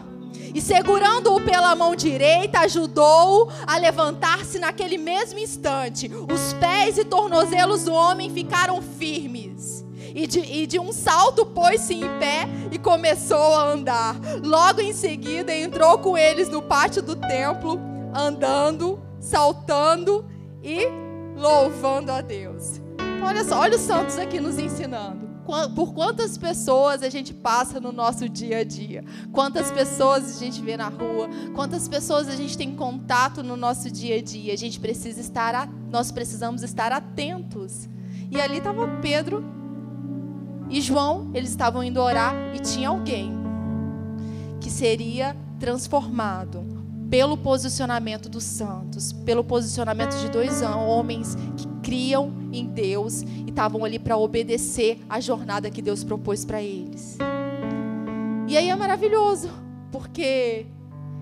E 0.55 0.61
segurando-o 0.61 1.41
pela 1.41 1.77
mão 1.77 1.95
direita, 1.95 2.61
ajudou-o 2.61 3.51
a 3.67 3.77
levantar-se 3.77 4.59
naquele 4.59 4.97
mesmo 4.97 5.39
instante. 5.39 6.11
Os 6.33 6.55
pés 6.55 6.97
e 6.97 7.05
tornozelos 7.05 7.85
do 7.85 7.93
homem 7.93 8.31
ficaram 8.31 8.81
firmes. 8.81 9.85
E 10.15 10.27
de, 10.27 10.41
e 10.41 10.67
de 10.67 10.79
um 10.79 10.95
salto 10.95 11.45
pôs-se 11.45 11.93
em 11.93 12.19
pé 12.19 12.49
e 12.73 12.79
começou 12.79 13.55
a 13.55 13.69
andar. 13.71 14.17
Logo 14.43 14.81
em 14.81 14.95
seguida 14.95 15.55
entrou 15.55 15.99
com 15.99 16.17
eles 16.17 16.49
no 16.49 16.63
pátio 16.63 17.03
do 17.03 17.15
templo, 17.15 17.79
andando, 18.15 18.99
saltando 19.21 20.25
e 20.63 21.06
louvando 21.37 22.11
a 22.11 22.21
Deus. 22.21 22.81
Olha 23.23 23.45
só, 23.45 23.61
olha 23.61 23.77
os 23.77 23.83
santos 23.83 24.19
aqui 24.19 24.41
nos 24.41 24.59
ensinando. 24.59 25.27
Por 25.77 25.95
quantas 25.95 26.37
pessoas 26.37 27.05
a 27.05 27.09
gente 27.09 27.33
passa 27.33 27.79
no 27.79 27.93
nosso 27.93 28.29
dia 28.29 28.59
a 28.59 28.65
dia? 28.65 29.05
Quantas 29.31 29.71
pessoas 29.71 30.37
a 30.37 30.39
gente 30.41 30.61
vê 30.61 30.77
na 30.77 30.89
rua? 30.89 31.29
Quantas 31.55 31.87
pessoas 31.87 32.29
a 32.29 32.35
gente 32.35 32.59
tem 32.59 32.75
contato 32.75 33.45
no 33.45 33.57
nosso 33.57 33.89
dia 33.89 34.17
a 34.17 34.23
dia? 34.23 34.53
A 34.53 34.57
gente 34.57 34.81
precisa 34.81 35.21
estar, 35.21 35.69
nós 35.89 36.11
precisamos 36.11 36.65
estar 36.65 36.91
atentos. 36.91 37.89
E 38.29 38.41
ali 38.41 38.59
estava 38.59 38.89
Pedro 39.01 39.45
e 40.69 40.81
João, 40.81 41.31
eles 41.33 41.51
estavam 41.51 41.85
indo 41.85 42.01
orar 42.01 42.35
e 42.53 42.59
tinha 42.59 42.89
alguém 42.89 43.33
que 44.61 44.69
seria 44.69 45.37
transformado 45.61 46.76
pelo 47.11 47.37
posicionamento 47.37 48.29
dos 48.29 48.45
santos, 48.45 49.13
pelo 49.13 49.45
posicionamento 49.45 50.17
de 50.17 50.29
dois 50.29 50.63
homens 50.63 51.37
que 51.57 51.67
criam 51.83 52.33
em 52.53 52.67
Deus 52.67 53.23
e 53.23 53.45
estavam 53.49 53.85
ali 53.85 53.99
para 53.99 54.17
obedecer 54.17 55.01
a 55.09 55.21
jornada 55.21 55.71
que 55.71 55.81
Deus 55.81 56.03
propôs 56.03 56.45
para 56.45 56.61
eles. 56.61 57.17
E 58.49 58.57
aí 58.57 58.69
é 58.69 58.77
maravilhoso, 58.77 59.51
porque 59.91 60.67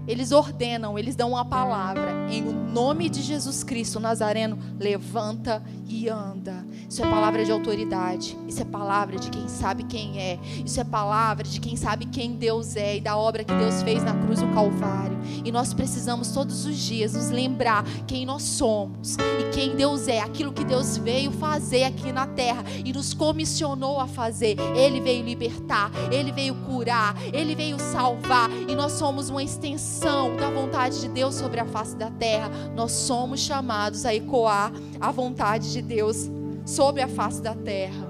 eles 0.07 0.33
ordenam, 0.33 0.99
eles 0.99 1.17
dão 1.17 1.31
uma 1.31 1.45
palavra 1.45 2.13
em 2.31 2.43
nome 2.43 3.09
de 3.09 3.23
Jesus 3.23 3.63
Cristo 3.63 3.99
Nazareno, 3.99 4.59
levanta 4.79 5.63
e 5.89 6.09
anda. 6.09 6.65
Isso 6.89 7.03
é 7.03 7.09
palavra 7.09 7.45
de 7.45 7.53
autoridade. 7.53 8.37
Isso 8.49 8.63
é 8.63 8.65
palavra 8.65 9.19
de 9.19 9.31
quem 9.31 9.49
sabe 9.49 9.85
quem 9.85 10.21
é. 10.21 10.39
Isso 10.65 10.81
é 10.81 10.85
palavra 10.85 11.45
de 11.45 11.61
quem 11.61 11.77
sabe 11.77 12.07
quem 12.07 12.35
Deus 12.35 12.77
é 12.77 12.97
e 12.97 13.01
da 13.01 13.17
obra 13.17 13.45
que 13.45 13.55
Deus 13.55 13.83
fez 13.83 14.03
na 14.03 14.15
cruz 14.15 14.41
do 14.41 14.49
Calvário. 14.49 15.15
E 15.45 15.51
nós 15.51 15.73
precisamos 15.73 16.33
todos 16.33 16.67
os 16.67 16.77
dias 16.77 17.15
nos 17.15 17.31
lembrar 17.31 17.85
quem 18.07 18.27
nós 18.27 18.43
somos 18.43 19.17
e 19.17 19.55
quem 19.55 19.75
Deus 19.75 20.09
é, 20.09 20.21
aquilo 20.21 20.53
que 20.53 20.65
Deus 20.65 20.97
veio 20.97 21.31
fazer 21.31 21.85
aqui 21.85 22.13
na 22.13 22.27
terra 22.27 22.65
e 22.85 22.93
nos 22.93 23.15
comissionou 23.15 24.01
a 24.01 24.07
fazer. 24.07 24.57
Ele 24.77 25.01
veio 25.01 25.25
libertar, 25.25 25.91
ele 26.11 26.33
veio 26.33 26.55
curar, 26.67 27.15
ele 27.33 27.55
veio 27.55 27.79
salvar 27.79 28.51
e 28.69 28.75
nós 28.75 28.93
somos 28.93 29.31
uma 29.31 29.43
extensão 29.43 29.94
da 30.01 30.51
vontade 30.51 31.01
de 31.01 31.09
Deus 31.09 31.35
sobre 31.35 31.61
a 31.61 31.65
face 31.65 31.97
da 31.97 32.11
terra. 32.11 32.51
Nós 32.75 32.93
somos 32.93 33.41
chamados 33.41 34.05
a 34.05 34.15
ecoar 34.15 34.73
a 35.01 35.11
vontade 35.11 35.73
de 35.73 35.81
Deus 35.81 36.31
sobre 36.65 37.03
a 37.03 37.09
face 37.09 37.41
da 37.41 37.55
terra. 37.55 38.09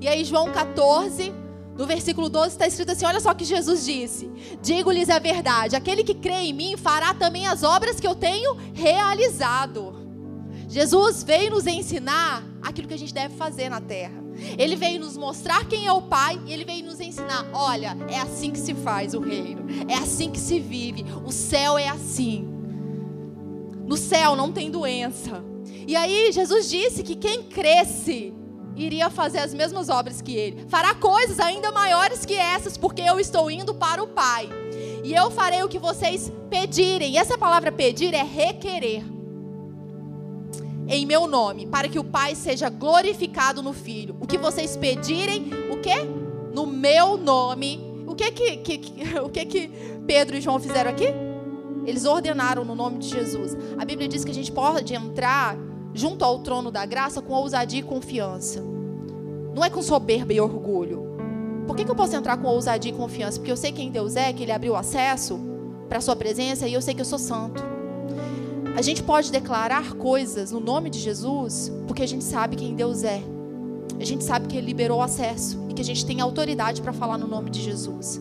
E 0.00 0.08
aí, 0.08 0.24
João 0.24 0.50
14, 0.50 1.32
no 1.76 1.86
versículo 1.86 2.28
12, 2.28 2.48
está 2.48 2.66
escrito 2.66 2.92
assim: 2.92 3.06
olha 3.06 3.20
só 3.20 3.30
o 3.30 3.34
que 3.34 3.44
Jesus 3.44 3.84
disse: 3.84 4.30
Digo-lhes 4.62 5.08
a 5.08 5.18
verdade, 5.18 5.76
aquele 5.76 6.02
que 6.04 6.14
crê 6.14 6.42
em 6.42 6.52
mim 6.52 6.76
fará 6.76 7.14
também 7.14 7.46
as 7.46 7.62
obras 7.62 8.00
que 8.00 8.06
eu 8.06 8.14
tenho 8.14 8.56
realizado. 8.74 9.94
Jesus 10.68 11.22
veio 11.22 11.50
nos 11.50 11.66
ensinar 11.66 12.51
aquilo 12.62 12.88
que 12.88 12.94
a 12.94 12.98
gente 12.98 13.12
deve 13.12 13.34
fazer 13.34 13.68
na 13.68 13.80
terra. 13.80 14.22
Ele 14.56 14.76
veio 14.76 15.00
nos 15.00 15.16
mostrar 15.16 15.66
quem 15.66 15.86
é 15.86 15.92
o 15.92 16.02
Pai 16.02 16.40
e 16.46 16.52
ele 16.52 16.64
veio 16.64 16.84
nos 16.84 17.00
ensinar: 17.00 17.46
olha, 17.52 17.96
é 18.08 18.18
assim 18.18 18.50
que 18.50 18.58
se 18.58 18.74
faz 18.74 19.14
o 19.14 19.20
reino, 19.20 19.66
é 19.88 19.94
assim 19.94 20.30
que 20.30 20.38
se 20.38 20.60
vive, 20.60 21.04
o 21.24 21.32
céu 21.32 21.76
é 21.76 21.88
assim. 21.88 22.48
No 23.84 23.96
céu 23.96 24.36
não 24.36 24.52
tem 24.52 24.70
doença. 24.70 25.44
E 25.86 25.96
aí 25.96 26.30
Jesus 26.32 26.70
disse 26.70 27.02
que 27.02 27.16
quem 27.16 27.42
cresce 27.42 28.32
iria 28.74 29.10
fazer 29.10 29.40
as 29.40 29.52
mesmas 29.52 29.88
obras 29.88 30.22
que 30.22 30.34
ele, 30.34 30.64
fará 30.68 30.94
coisas 30.94 31.38
ainda 31.38 31.70
maiores 31.70 32.24
que 32.24 32.34
essas, 32.34 32.78
porque 32.78 33.02
eu 33.02 33.20
estou 33.20 33.50
indo 33.50 33.74
para 33.74 34.02
o 34.02 34.06
Pai. 34.06 34.48
E 35.04 35.12
eu 35.12 35.30
farei 35.30 35.62
o 35.62 35.68
que 35.68 35.78
vocês 35.78 36.32
pedirem. 36.48 37.12
E 37.12 37.16
essa 37.18 37.36
palavra 37.36 37.72
pedir 37.72 38.14
é 38.14 38.22
requerer 38.22 39.11
em 40.88 41.06
meu 41.06 41.26
nome, 41.26 41.66
para 41.66 41.88
que 41.88 41.98
o 41.98 42.04
Pai 42.04 42.34
seja 42.34 42.68
glorificado 42.68 43.62
no 43.62 43.72
Filho. 43.72 44.16
O 44.20 44.26
que 44.26 44.38
vocês 44.38 44.76
pedirem, 44.76 45.50
o 45.70 45.78
que? 45.78 45.94
No 46.54 46.66
meu 46.66 47.16
nome. 47.16 47.80
O 48.06 48.14
que 48.14 48.30
que, 48.30 48.56
que, 48.58 48.78
que, 48.78 49.18
o 49.20 49.28
que 49.28 49.44
que 49.46 49.70
Pedro 50.06 50.36
e 50.36 50.40
João 50.40 50.58
fizeram 50.58 50.90
aqui? 50.90 51.06
Eles 51.86 52.04
ordenaram 52.04 52.64
no 52.64 52.74
nome 52.74 52.98
de 52.98 53.08
Jesus. 53.08 53.56
A 53.78 53.84
Bíblia 53.84 54.08
diz 54.08 54.24
que 54.24 54.30
a 54.30 54.34
gente 54.34 54.52
pode 54.52 54.94
entrar 54.94 55.56
junto 55.94 56.24
ao 56.24 56.38
trono 56.40 56.70
da 56.70 56.86
graça 56.86 57.20
com 57.20 57.32
ousadia 57.32 57.80
e 57.80 57.82
confiança. 57.82 58.62
Não 59.54 59.64
é 59.64 59.70
com 59.70 59.82
soberba 59.82 60.32
e 60.32 60.40
orgulho. 60.40 61.12
Por 61.66 61.76
que, 61.76 61.84
que 61.84 61.90
eu 61.90 61.94
posso 61.94 62.16
entrar 62.16 62.36
com 62.36 62.48
ousadia 62.48 62.90
e 62.90 62.94
confiança? 62.94 63.38
Porque 63.38 63.52
eu 63.52 63.56
sei 63.56 63.72
quem 63.72 63.90
Deus 63.90 64.16
é, 64.16 64.32
que 64.32 64.42
Ele 64.42 64.52
abriu 64.52 64.74
acesso 64.74 65.38
para 65.88 65.98
a 65.98 66.00
Sua 66.00 66.16
presença 66.16 66.66
e 66.66 66.74
eu 66.74 66.82
sei 66.82 66.94
que 66.94 67.00
eu 67.00 67.04
sou 67.06 67.18
santo. 67.18 67.71
A 68.74 68.80
gente 68.80 69.02
pode 69.02 69.30
declarar 69.30 69.94
coisas 69.94 70.50
no 70.50 70.58
nome 70.58 70.88
de 70.88 70.98
Jesus 70.98 71.70
porque 71.86 72.02
a 72.02 72.08
gente 72.08 72.24
sabe 72.24 72.56
quem 72.56 72.74
Deus 72.74 73.04
é. 73.04 73.22
A 74.00 74.04
gente 74.04 74.24
sabe 74.24 74.48
que 74.48 74.56
Ele 74.56 74.66
liberou 74.66 75.02
acesso 75.02 75.66
e 75.68 75.74
que 75.74 75.82
a 75.82 75.84
gente 75.84 76.06
tem 76.06 76.20
autoridade 76.20 76.80
para 76.80 76.92
falar 76.92 77.18
no 77.18 77.28
nome 77.28 77.50
de 77.50 77.60
Jesus. 77.60 78.20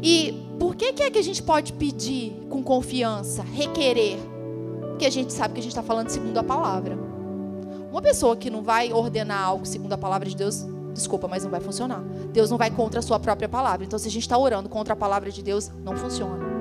E 0.00 0.46
por 0.58 0.76
que, 0.76 0.92
que 0.92 1.02
é 1.02 1.10
que 1.10 1.18
a 1.18 1.22
gente 1.22 1.42
pode 1.42 1.72
pedir 1.72 2.46
com 2.48 2.62
confiança, 2.62 3.42
requerer? 3.42 4.18
Porque 4.90 5.04
a 5.04 5.10
gente 5.10 5.32
sabe 5.32 5.54
que 5.54 5.60
a 5.60 5.62
gente 5.62 5.72
está 5.72 5.82
falando 5.82 6.10
segundo 6.10 6.38
a 6.38 6.44
palavra. 6.44 6.96
Uma 7.90 8.00
pessoa 8.00 8.36
que 8.36 8.48
não 8.48 8.62
vai 8.62 8.92
ordenar 8.92 9.42
algo 9.42 9.66
segundo 9.66 9.92
a 9.92 9.98
palavra 9.98 10.28
de 10.28 10.36
Deus, 10.36 10.64
desculpa, 10.94 11.26
mas 11.26 11.42
não 11.42 11.50
vai 11.50 11.60
funcionar. 11.60 12.02
Deus 12.32 12.50
não 12.50 12.56
vai 12.56 12.70
contra 12.70 13.00
a 13.00 13.02
sua 13.02 13.18
própria 13.18 13.48
palavra. 13.48 13.84
Então, 13.84 13.98
se 13.98 14.06
a 14.06 14.10
gente 14.10 14.22
está 14.22 14.38
orando 14.38 14.68
contra 14.68 14.94
a 14.94 14.96
palavra 14.96 15.30
de 15.30 15.42
Deus, 15.42 15.70
não 15.82 15.96
funciona. 15.96 16.55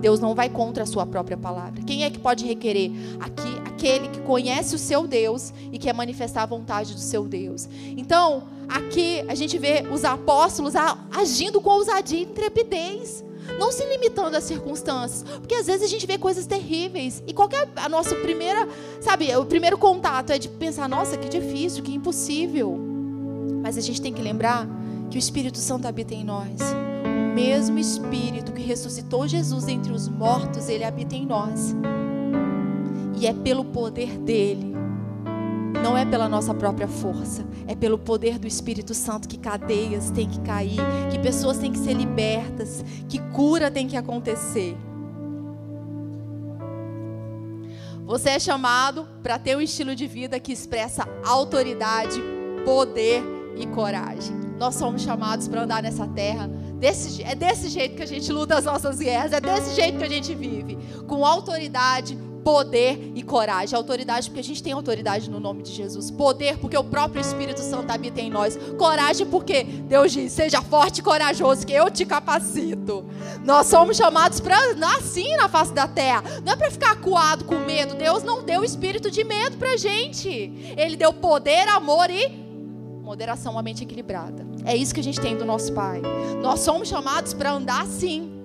Deus 0.00 0.18
não 0.18 0.34
vai 0.34 0.48
contra 0.48 0.82
a 0.82 0.86
sua 0.86 1.06
própria 1.06 1.36
palavra. 1.36 1.82
Quem 1.82 2.04
é 2.04 2.10
que 2.10 2.18
pode 2.18 2.44
requerer? 2.44 2.90
Aqui, 3.20 3.58
aquele 3.64 4.08
que 4.08 4.20
conhece 4.20 4.74
o 4.74 4.78
seu 4.78 5.06
Deus 5.06 5.52
e 5.70 5.78
quer 5.78 5.94
manifestar 5.94 6.42
a 6.42 6.46
vontade 6.46 6.92
do 6.92 7.00
seu 7.00 7.24
Deus. 7.26 7.68
Então, 7.96 8.44
aqui 8.68 9.24
a 9.28 9.34
gente 9.34 9.56
vê 9.58 9.84
os 9.92 10.04
apóstolos 10.04 10.74
agindo 11.10 11.60
com 11.60 11.70
ousadia 11.70 12.18
e 12.18 12.22
intrepidez. 12.24 13.24
Não 13.58 13.72
se 13.72 13.84
limitando 13.84 14.36
às 14.36 14.44
circunstâncias, 14.44 15.24
porque 15.38 15.54
às 15.54 15.66
vezes 15.66 15.82
a 15.82 15.88
gente 15.88 16.06
vê 16.06 16.16
coisas 16.16 16.46
terríveis 16.46 17.22
e 17.26 17.32
qualquer 17.32 17.68
a 17.76 17.88
nossa 17.88 18.14
primeira, 18.16 18.68
sabe, 19.00 19.34
o 19.36 19.44
primeiro 19.44 19.76
contato 19.76 20.30
é 20.30 20.38
de 20.38 20.48
pensar, 20.48 20.88
nossa, 20.88 21.16
que 21.16 21.28
difícil, 21.28 21.82
que 21.82 21.92
impossível. 21.92 22.78
Mas 23.62 23.76
a 23.76 23.80
gente 23.80 24.00
tem 24.00 24.12
que 24.12 24.22
lembrar 24.22 24.66
que 25.10 25.16
o 25.16 25.18
Espírito 25.18 25.58
Santo 25.58 25.86
habita 25.86 26.14
em 26.14 26.24
nós 26.24 26.60
mesmo 27.34 27.78
Espírito 27.78 28.52
que 28.52 28.62
ressuscitou 28.62 29.26
Jesus 29.26 29.68
entre 29.68 29.92
os 29.92 30.08
mortos, 30.08 30.68
ele 30.68 30.84
habita 30.84 31.14
em 31.14 31.26
nós. 31.26 31.74
E 33.18 33.26
é 33.26 33.32
pelo 33.32 33.64
poder 33.64 34.18
dele. 34.18 34.72
Não 35.82 35.96
é 35.96 36.04
pela 36.04 36.28
nossa 36.28 36.54
própria 36.54 36.86
força, 36.86 37.44
é 37.66 37.74
pelo 37.74 37.98
poder 37.98 38.38
do 38.38 38.46
Espírito 38.46 38.94
Santo 38.94 39.28
que 39.28 39.36
cadeias 39.36 40.10
têm 40.10 40.28
que 40.28 40.40
cair, 40.40 40.78
que 41.10 41.18
pessoas 41.18 41.58
têm 41.58 41.72
que 41.72 41.78
ser 41.78 41.94
libertas, 41.94 42.84
que 43.08 43.18
cura 43.18 43.70
tem 43.70 43.88
que 43.88 43.96
acontecer. 43.96 44.76
Você 48.04 48.30
é 48.30 48.38
chamado 48.38 49.08
para 49.22 49.38
ter 49.38 49.56
um 49.56 49.60
estilo 49.60 49.94
de 49.94 50.06
vida 50.06 50.38
que 50.38 50.52
expressa 50.52 51.08
autoridade, 51.24 52.20
poder 52.64 53.24
e 53.56 53.66
coragem. 53.66 54.51
Nós 54.62 54.76
somos 54.76 55.02
chamados 55.02 55.48
para 55.48 55.64
andar 55.64 55.82
nessa 55.82 56.06
terra. 56.06 56.46
Desse, 56.78 57.20
é 57.24 57.34
desse 57.34 57.68
jeito 57.68 57.96
que 57.96 58.02
a 58.04 58.06
gente 58.06 58.32
luta 58.32 58.56
as 58.56 58.64
nossas 58.64 59.00
guerras, 59.00 59.32
é 59.32 59.40
desse 59.40 59.74
jeito 59.74 59.98
que 59.98 60.04
a 60.04 60.08
gente 60.08 60.32
vive. 60.36 60.78
Com 61.08 61.26
autoridade, 61.26 62.16
poder 62.44 63.10
e 63.16 63.24
coragem. 63.24 63.76
Autoridade, 63.76 64.30
porque 64.30 64.38
a 64.38 64.44
gente 64.44 64.62
tem 64.62 64.72
autoridade 64.72 65.28
no 65.28 65.40
nome 65.40 65.64
de 65.64 65.72
Jesus. 65.72 66.12
Poder, 66.12 66.58
porque 66.58 66.76
o 66.76 66.84
próprio 66.84 67.20
Espírito 67.20 67.58
Santo 67.58 67.90
habita 67.90 68.20
em 68.20 68.30
nós. 68.30 68.56
Coragem, 68.78 69.26
porque 69.26 69.64
Deus 69.64 70.12
diz: 70.12 70.30
seja 70.30 70.62
forte 70.62 70.98
e 70.98 71.02
corajoso, 71.02 71.66
que 71.66 71.72
eu 71.72 71.90
te 71.90 72.04
capacito. 72.04 73.04
Nós 73.44 73.66
somos 73.66 73.96
chamados 73.96 74.38
para 74.38 74.56
andar 74.70 74.96
assim 74.98 75.36
na 75.38 75.48
face 75.48 75.72
da 75.72 75.88
terra. 75.88 76.22
Não 76.44 76.52
é 76.52 76.56
para 76.56 76.70
ficar 76.70 76.92
acuado 76.92 77.44
com 77.46 77.58
medo. 77.58 77.96
Deus 77.96 78.22
não 78.22 78.44
deu 78.44 78.62
espírito 78.62 79.10
de 79.10 79.24
medo 79.24 79.56
para 79.56 79.76
gente. 79.76 80.28
Ele 80.76 80.94
deu 80.94 81.12
poder, 81.12 81.66
amor 81.66 82.08
e 82.10 82.42
moderação, 83.02 83.52
uma 83.52 83.62
mente 83.62 83.82
equilibrada. 83.82 84.51
É 84.64 84.76
isso 84.76 84.94
que 84.94 85.00
a 85.00 85.04
gente 85.04 85.20
tem 85.20 85.36
do 85.36 85.44
nosso 85.44 85.72
Pai. 85.72 86.00
Nós 86.42 86.60
somos 86.60 86.88
chamados 86.88 87.34
para 87.34 87.52
andar 87.52 87.82
assim. 87.82 88.41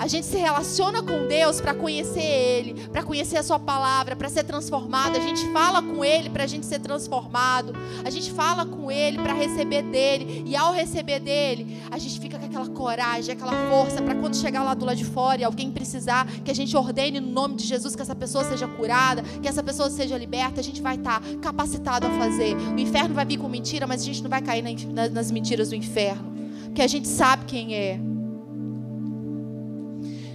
A 0.00 0.06
gente 0.06 0.26
se 0.26 0.38
relaciona 0.38 1.02
com 1.02 1.28
Deus 1.28 1.60
para 1.60 1.74
conhecer 1.74 2.22
Ele, 2.22 2.88
para 2.88 3.02
conhecer 3.02 3.36
a 3.36 3.42
Sua 3.42 3.58
palavra, 3.58 4.16
para 4.16 4.30
ser 4.30 4.44
transformado. 4.44 5.14
A 5.14 5.20
gente 5.20 5.46
fala 5.52 5.82
com 5.82 6.02
Ele 6.02 6.30
para 6.30 6.44
a 6.44 6.46
gente 6.46 6.64
ser 6.64 6.78
transformado. 6.78 7.74
A 8.02 8.08
gente 8.08 8.32
fala 8.32 8.64
com 8.64 8.90
Ele 8.90 9.18
para 9.18 9.34
receber 9.34 9.82
dele. 9.82 10.42
E 10.46 10.56
ao 10.56 10.72
receber 10.72 11.20
dele, 11.20 11.82
a 11.90 11.98
gente 11.98 12.18
fica 12.18 12.38
com 12.38 12.46
aquela 12.46 12.66
coragem, 12.70 13.34
aquela 13.34 13.52
força 13.68 14.00
para 14.00 14.14
quando 14.14 14.34
chegar 14.36 14.62
lá 14.62 14.72
do 14.72 14.86
lado 14.86 14.96
de 14.96 15.04
fora 15.04 15.42
e 15.42 15.44
alguém 15.44 15.70
precisar, 15.70 16.26
que 16.42 16.50
a 16.50 16.54
gente 16.54 16.74
ordene 16.74 17.20
no 17.20 17.30
nome 17.30 17.56
de 17.56 17.66
Jesus 17.66 17.94
que 17.94 18.00
essa 18.00 18.14
pessoa 18.14 18.42
seja 18.42 18.66
curada, 18.66 19.20
que 19.42 19.46
essa 19.46 19.62
pessoa 19.62 19.90
seja 19.90 20.16
liberta. 20.16 20.60
A 20.60 20.64
gente 20.64 20.80
vai 20.80 20.96
estar 20.96 21.20
tá 21.20 21.26
capacitado 21.42 22.06
a 22.06 22.10
fazer. 22.12 22.56
O 22.56 22.78
inferno 22.78 23.14
vai 23.14 23.26
vir 23.26 23.36
com 23.36 23.50
mentira, 23.50 23.86
mas 23.86 24.00
a 24.00 24.04
gente 24.06 24.22
não 24.22 24.30
vai 24.30 24.40
cair 24.40 24.64
nas 25.12 25.30
mentiras 25.30 25.68
do 25.68 25.74
inferno. 25.74 26.32
Porque 26.64 26.80
a 26.80 26.86
gente 26.86 27.06
sabe 27.06 27.44
quem 27.44 27.74
é. 27.74 28.09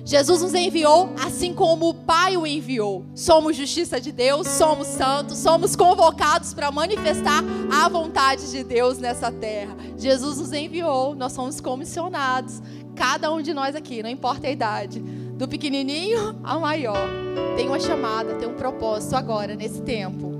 Jesus 0.06 0.44
nos 0.44 0.54
enviou 0.54 1.10
assim 1.26 1.52
como 1.52 1.90
o 1.90 1.94
Pai 1.96 2.38
o 2.38 2.46
enviou. 2.46 3.04
Somos 3.16 3.58
justiça 3.58 4.00
de 4.00 4.12
Deus, 4.12 4.48
somos 4.48 4.86
santos, 4.86 5.40
somos 5.40 5.76
convocados 5.76 6.54
para 6.54 6.72
manifestar 6.72 7.44
a 7.74 7.90
vontade 7.90 8.52
de 8.52 8.64
Deus 8.64 9.00
nessa 9.00 9.32
terra. 9.32 9.76
Jesus 9.98 10.38
nos 10.38 10.54
enviou, 10.54 11.16
nós 11.16 11.32
somos 11.32 11.60
comissionados. 11.60 12.62
Cada 12.94 13.34
um 13.34 13.42
de 13.42 13.52
nós 13.52 13.76
aqui, 13.76 14.04
não 14.04 14.10
importa 14.10 14.46
a 14.46 14.52
idade, 14.52 15.00
do 15.00 15.48
pequenininho 15.48 16.40
ao 16.44 16.62
maior, 16.62 17.10
tem 17.58 17.68
uma 17.68 17.80
chamada, 17.80 18.36
tem 18.36 18.48
um 18.48 18.54
propósito 18.54 19.16
agora, 19.16 19.56
nesse 19.56 19.82
tempo. 19.82 20.36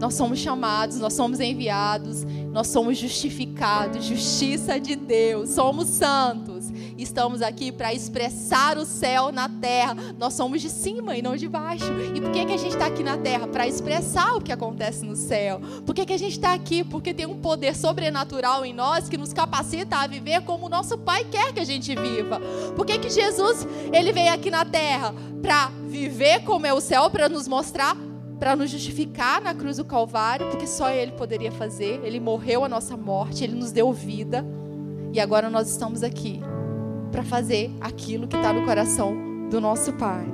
Nós 0.00 0.14
somos 0.14 0.38
chamados, 0.38 1.00
nós 1.00 1.12
somos 1.14 1.40
enviados, 1.40 2.24
nós 2.52 2.68
somos 2.68 2.96
justificados, 2.96 4.04
justiça 4.04 4.78
de 4.78 4.94
Deus, 4.94 5.50
somos 5.50 5.88
santos 5.88 6.70
estamos 7.02 7.42
aqui 7.42 7.70
para 7.70 7.94
expressar 7.94 8.76
o 8.76 8.84
céu 8.84 9.30
na 9.30 9.48
terra. 9.48 9.94
Nós 10.18 10.34
somos 10.34 10.60
de 10.60 10.68
cima 10.68 11.16
e 11.16 11.22
não 11.22 11.36
de 11.36 11.48
baixo. 11.48 11.86
E 12.14 12.20
por 12.20 12.32
que, 12.32 12.44
que 12.44 12.52
a 12.52 12.56
gente 12.56 12.72
está 12.72 12.86
aqui 12.86 13.04
na 13.04 13.16
terra? 13.16 13.46
Para 13.46 13.66
expressar 13.66 14.34
o 14.34 14.40
que 14.40 14.52
acontece 14.52 15.04
no 15.04 15.14
céu. 15.14 15.60
Por 15.86 15.94
que, 15.94 16.04
que 16.04 16.12
a 16.12 16.18
gente 16.18 16.32
está 16.32 16.52
aqui? 16.52 16.82
Porque 16.82 17.14
tem 17.14 17.26
um 17.26 17.38
poder 17.38 17.76
sobrenatural 17.76 18.64
em 18.64 18.74
nós 18.74 19.08
que 19.08 19.16
nos 19.16 19.32
capacita 19.32 19.96
a 19.96 20.06
viver 20.06 20.42
como 20.42 20.66
o 20.66 20.68
nosso 20.68 20.98
Pai 20.98 21.24
quer 21.24 21.52
que 21.52 21.60
a 21.60 21.64
gente 21.64 21.94
viva. 21.94 22.40
Por 22.74 22.84
que, 22.84 22.98
que 22.98 23.10
Jesus 23.10 23.66
ele 23.92 24.12
veio 24.12 24.32
aqui 24.32 24.50
na 24.50 24.64
terra? 24.64 25.14
Para 25.40 25.70
viver 25.86 26.40
como 26.44 26.66
é 26.66 26.72
o 26.72 26.80
céu, 26.80 27.08
para 27.10 27.28
nos 27.28 27.46
mostrar 27.46 27.96
para 28.38 28.54
nos 28.54 28.70
justificar 28.70 29.40
na 29.40 29.52
cruz 29.52 29.78
do 29.78 29.84
Calvário, 29.84 30.48
porque 30.48 30.64
só 30.64 30.90
Ele 30.90 31.10
poderia 31.10 31.50
fazer. 31.50 32.00
Ele 32.04 32.20
morreu 32.20 32.64
a 32.64 32.68
nossa 32.68 32.96
morte, 32.96 33.42
Ele 33.42 33.54
nos 33.54 33.72
deu 33.72 33.92
vida. 33.92 34.46
E 35.12 35.18
agora 35.18 35.50
nós 35.50 35.68
estamos 35.68 36.04
aqui 36.04 36.40
para 37.10 37.22
fazer 37.22 37.70
aquilo 37.80 38.26
que 38.26 38.36
está 38.36 38.52
no 38.52 38.64
coração 38.64 39.48
do 39.50 39.60
nosso 39.60 39.92
Pai. 39.94 40.26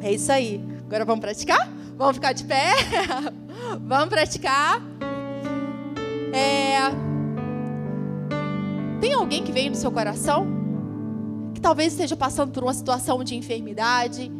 É 0.00 0.12
isso 0.12 0.30
aí. 0.30 0.62
Agora 0.86 1.04
vamos 1.04 1.20
praticar? 1.20 1.68
Vamos 1.96 2.16
ficar 2.16 2.32
de 2.32 2.44
pé? 2.44 2.72
vamos 3.80 4.08
praticar. 4.08 4.82
É... 6.32 6.76
Tem 9.00 9.12
alguém 9.14 9.42
que 9.42 9.52
veio 9.52 9.70
no 9.70 9.76
seu 9.76 9.90
coração? 9.90 10.46
Que 11.54 11.60
talvez 11.60 11.92
esteja 11.92 12.16
passando 12.16 12.52
por 12.52 12.62
uma 12.62 12.74
situação 12.74 13.24
de 13.24 13.34
enfermidade, 13.34 14.30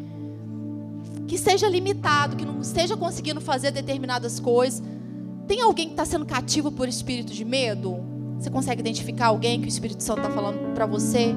que 1.26 1.34
esteja 1.34 1.68
limitado, 1.68 2.36
que 2.36 2.44
não 2.44 2.60
esteja 2.60 2.96
conseguindo 2.96 3.40
fazer 3.40 3.70
determinadas 3.70 4.38
coisas. 4.38 4.82
Tem 5.46 5.60
alguém 5.60 5.86
que 5.86 5.92
está 5.92 6.04
sendo 6.04 6.26
cativo 6.26 6.70
por 6.70 6.88
espírito 6.88 7.32
de 7.32 7.44
medo? 7.44 8.15
Você 8.38 8.50
consegue 8.50 8.80
identificar 8.80 9.26
alguém 9.26 9.60
que 9.60 9.66
o 9.66 9.68
Espírito 9.68 10.02
Santo 10.02 10.20
está 10.20 10.30
falando 10.30 10.74
para 10.74 10.86
você? 10.86 11.34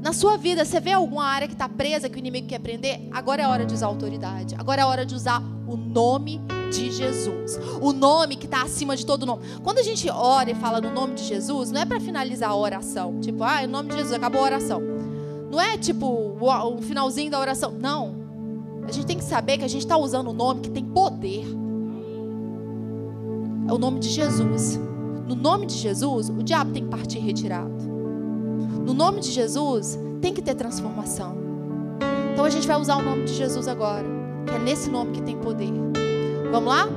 Na 0.00 0.12
sua 0.12 0.36
vida, 0.36 0.64
você 0.64 0.78
vê 0.78 0.92
alguma 0.92 1.24
área 1.24 1.48
que 1.48 1.54
está 1.54 1.68
presa, 1.68 2.08
que 2.08 2.16
o 2.16 2.20
inimigo 2.20 2.46
quer 2.46 2.60
prender? 2.60 3.08
Agora 3.10 3.42
é 3.42 3.48
hora 3.48 3.66
de 3.66 3.74
usar 3.74 3.86
autoridade. 3.86 4.54
Agora 4.56 4.82
é 4.82 4.84
hora 4.84 5.04
de 5.04 5.14
usar 5.14 5.42
o 5.66 5.76
nome 5.76 6.40
de 6.70 6.90
Jesus. 6.90 7.58
O 7.80 7.92
nome 7.92 8.36
que 8.36 8.46
está 8.46 8.62
acima 8.62 8.96
de 8.96 9.04
todo 9.04 9.26
nome. 9.26 9.42
Quando 9.62 9.78
a 9.78 9.82
gente 9.82 10.08
ora 10.08 10.50
e 10.50 10.54
fala 10.54 10.80
no 10.80 10.92
nome 10.92 11.14
de 11.14 11.24
Jesus, 11.24 11.72
não 11.72 11.80
é 11.80 11.84
para 11.84 11.98
finalizar 11.98 12.50
a 12.50 12.56
oração. 12.56 13.18
Tipo, 13.20 13.42
ah, 13.42 13.64
em 13.64 13.66
nome 13.66 13.90
de 13.90 13.96
Jesus, 13.96 14.14
acabou 14.14 14.40
a 14.40 14.44
oração. 14.44 14.80
Não 15.50 15.60
é 15.60 15.76
tipo 15.76 16.06
o 16.06 16.82
finalzinho 16.82 17.30
da 17.30 17.40
oração. 17.40 17.72
Não. 17.72 18.14
A 18.86 18.92
gente 18.92 19.06
tem 19.06 19.18
que 19.18 19.24
saber 19.24 19.58
que 19.58 19.64
a 19.64 19.68
gente 19.68 19.82
está 19.82 19.96
usando 19.96 20.28
o 20.28 20.32
nome 20.32 20.60
que 20.60 20.70
tem 20.70 20.84
poder. 20.84 21.44
É 23.66 23.72
o 23.72 23.78
nome 23.78 23.98
de 23.98 24.08
Jesus. 24.08 24.78
No 25.28 25.34
nome 25.34 25.66
de 25.66 25.74
Jesus, 25.74 26.30
o 26.30 26.42
diabo 26.42 26.72
tem 26.72 26.84
que 26.84 26.88
partir 26.88 27.18
retirado. 27.18 27.70
No 27.70 28.94
nome 28.94 29.20
de 29.20 29.30
Jesus, 29.30 29.98
tem 30.22 30.32
que 30.32 30.40
ter 30.40 30.54
transformação. 30.54 31.36
Então 32.32 32.46
a 32.46 32.48
gente 32.48 32.66
vai 32.66 32.80
usar 32.80 32.96
o 32.96 33.02
nome 33.02 33.24
de 33.24 33.34
Jesus 33.34 33.68
agora, 33.68 34.06
que 34.46 34.54
é 34.54 34.58
nesse 34.58 34.88
nome 34.88 35.12
que 35.12 35.20
tem 35.20 35.36
poder. 35.36 35.70
Vamos 36.50 36.72
lá? 36.72 36.88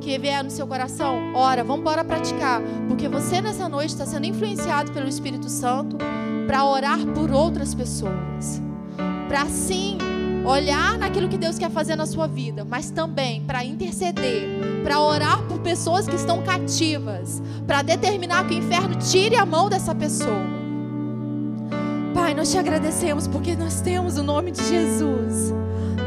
Que 0.00 0.16
vier 0.16 0.44
no 0.44 0.50
seu 0.50 0.64
coração, 0.64 1.32
ora, 1.34 1.64
vamos 1.64 1.80
embora 1.80 2.04
praticar, 2.04 2.62
porque 2.86 3.08
você 3.08 3.40
nessa 3.40 3.68
noite 3.68 3.90
está 3.90 4.06
sendo 4.06 4.26
influenciado 4.26 4.92
pelo 4.92 5.08
Espírito 5.08 5.48
Santo 5.48 5.96
para 6.46 6.64
orar 6.64 7.04
por 7.08 7.32
outras 7.32 7.74
pessoas, 7.74 8.62
para 9.28 9.46
sim 9.46 9.98
olhar 10.44 10.98
naquilo 10.98 11.28
que 11.28 11.38
Deus 11.38 11.58
quer 11.58 11.70
fazer 11.70 11.96
na 11.96 12.06
sua 12.06 12.26
vida, 12.26 12.64
mas 12.64 12.90
também 12.90 13.42
para 13.42 13.64
interceder, 13.64 14.82
para 14.82 15.00
orar 15.00 15.42
por 15.42 15.60
pessoas 15.60 16.06
que 16.06 16.16
estão 16.16 16.42
cativas, 16.42 17.42
para 17.66 17.82
determinar 17.82 18.46
que 18.46 18.54
o 18.54 18.58
inferno 18.58 18.96
tire 18.96 19.36
a 19.36 19.46
mão 19.46 19.68
dessa 19.68 19.94
pessoa. 19.94 20.42
Pai, 22.14 22.34
nós 22.34 22.50
te 22.50 22.58
agradecemos 22.58 23.26
porque 23.26 23.54
nós 23.56 23.80
temos 23.80 24.18
o 24.18 24.22
nome 24.22 24.50
de 24.50 24.62
Jesus. 24.68 25.52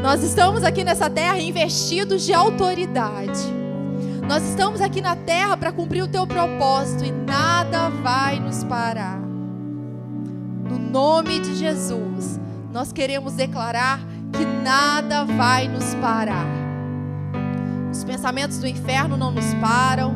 Nós 0.02 0.22
estamos 0.22 0.62
aqui 0.62 0.84
nessa 0.84 1.10
terra 1.10 1.38
investidos 1.38 2.24
de 2.24 2.32
autoridade. 2.32 3.40
Nós 4.28 4.42
estamos 4.42 4.80
aqui 4.80 5.00
na 5.00 5.16
terra 5.16 5.56
para 5.56 5.72
cumprir 5.72 6.02
o 6.02 6.08
teu 6.08 6.26
propósito 6.26 7.04
e 7.04 7.10
nada 7.10 7.88
vai 7.88 8.38
nos 8.38 8.64
parar. 8.64 9.20
No 9.20 10.78
nome 10.78 11.40
de 11.40 11.54
Jesus, 11.56 12.40
nós 12.72 12.92
queremos 12.92 13.34
declarar 13.34 14.00
que 14.32 14.44
nada 14.44 15.24
vai 15.24 15.68
nos 15.68 15.94
parar. 15.96 16.46
Os 17.90 18.04
pensamentos 18.04 18.58
do 18.58 18.66
inferno 18.66 19.16
não 19.16 19.30
nos 19.30 19.54
param, 19.54 20.14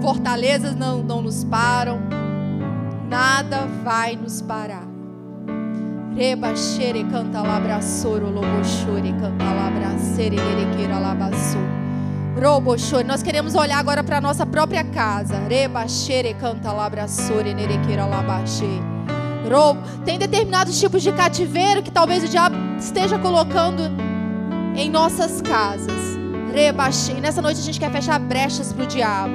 fortalezas 0.00 0.74
não, 0.74 1.02
não 1.02 1.22
nos 1.22 1.44
param, 1.44 2.00
nada 3.08 3.66
vai 3.82 4.16
nos 4.16 4.42
parar. 4.42 4.86
Reba 6.14 6.54
xere 6.54 7.02
canta 7.04 7.42
labraçoro, 7.42 8.30
loboxore 8.30 9.12
canta 9.20 9.44
labracere, 9.44 10.36
nerequeira 10.36 10.98
labaço. 10.98 11.58
Roboxore, 12.40 13.04
nós 13.04 13.22
queremos 13.22 13.54
olhar 13.54 13.78
agora 13.78 14.04
para 14.04 14.18
a 14.18 14.20
nossa 14.20 14.44
própria 14.46 14.84
casa. 14.84 15.38
Reba 15.48 15.88
xere 15.88 16.34
canta 16.34 16.72
labraçore, 16.72 17.54
nerequeira 17.54 18.06
labaxê. 19.48 19.78
Tem 20.04 20.18
determinados 20.18 20.78
tipos 20.78 21.02
de 21.02 21.12
cativeiro 21.12 21.82
que 21.82 21.90
talvez 21.90 22.24
o 22.24 22.28
diabo 22.28 22.56
esteja 22.78 23.18
colocando 23.18 23.82
em 24.76 24.90
nossas 24.90 25.40
casas. 25.40 26.18
Rebaixei. 26.52 27.20
Nessa 27.20 27.42
noite 27.42 27.60
a 27.60 27.62
gente 27.62 27.80
quer 27.80 27.90
fechar 27.90 28.18
brechas 28.18 28.72
para 28.72 28.84
o 28.84 28.86
diabo. 28.86 29.34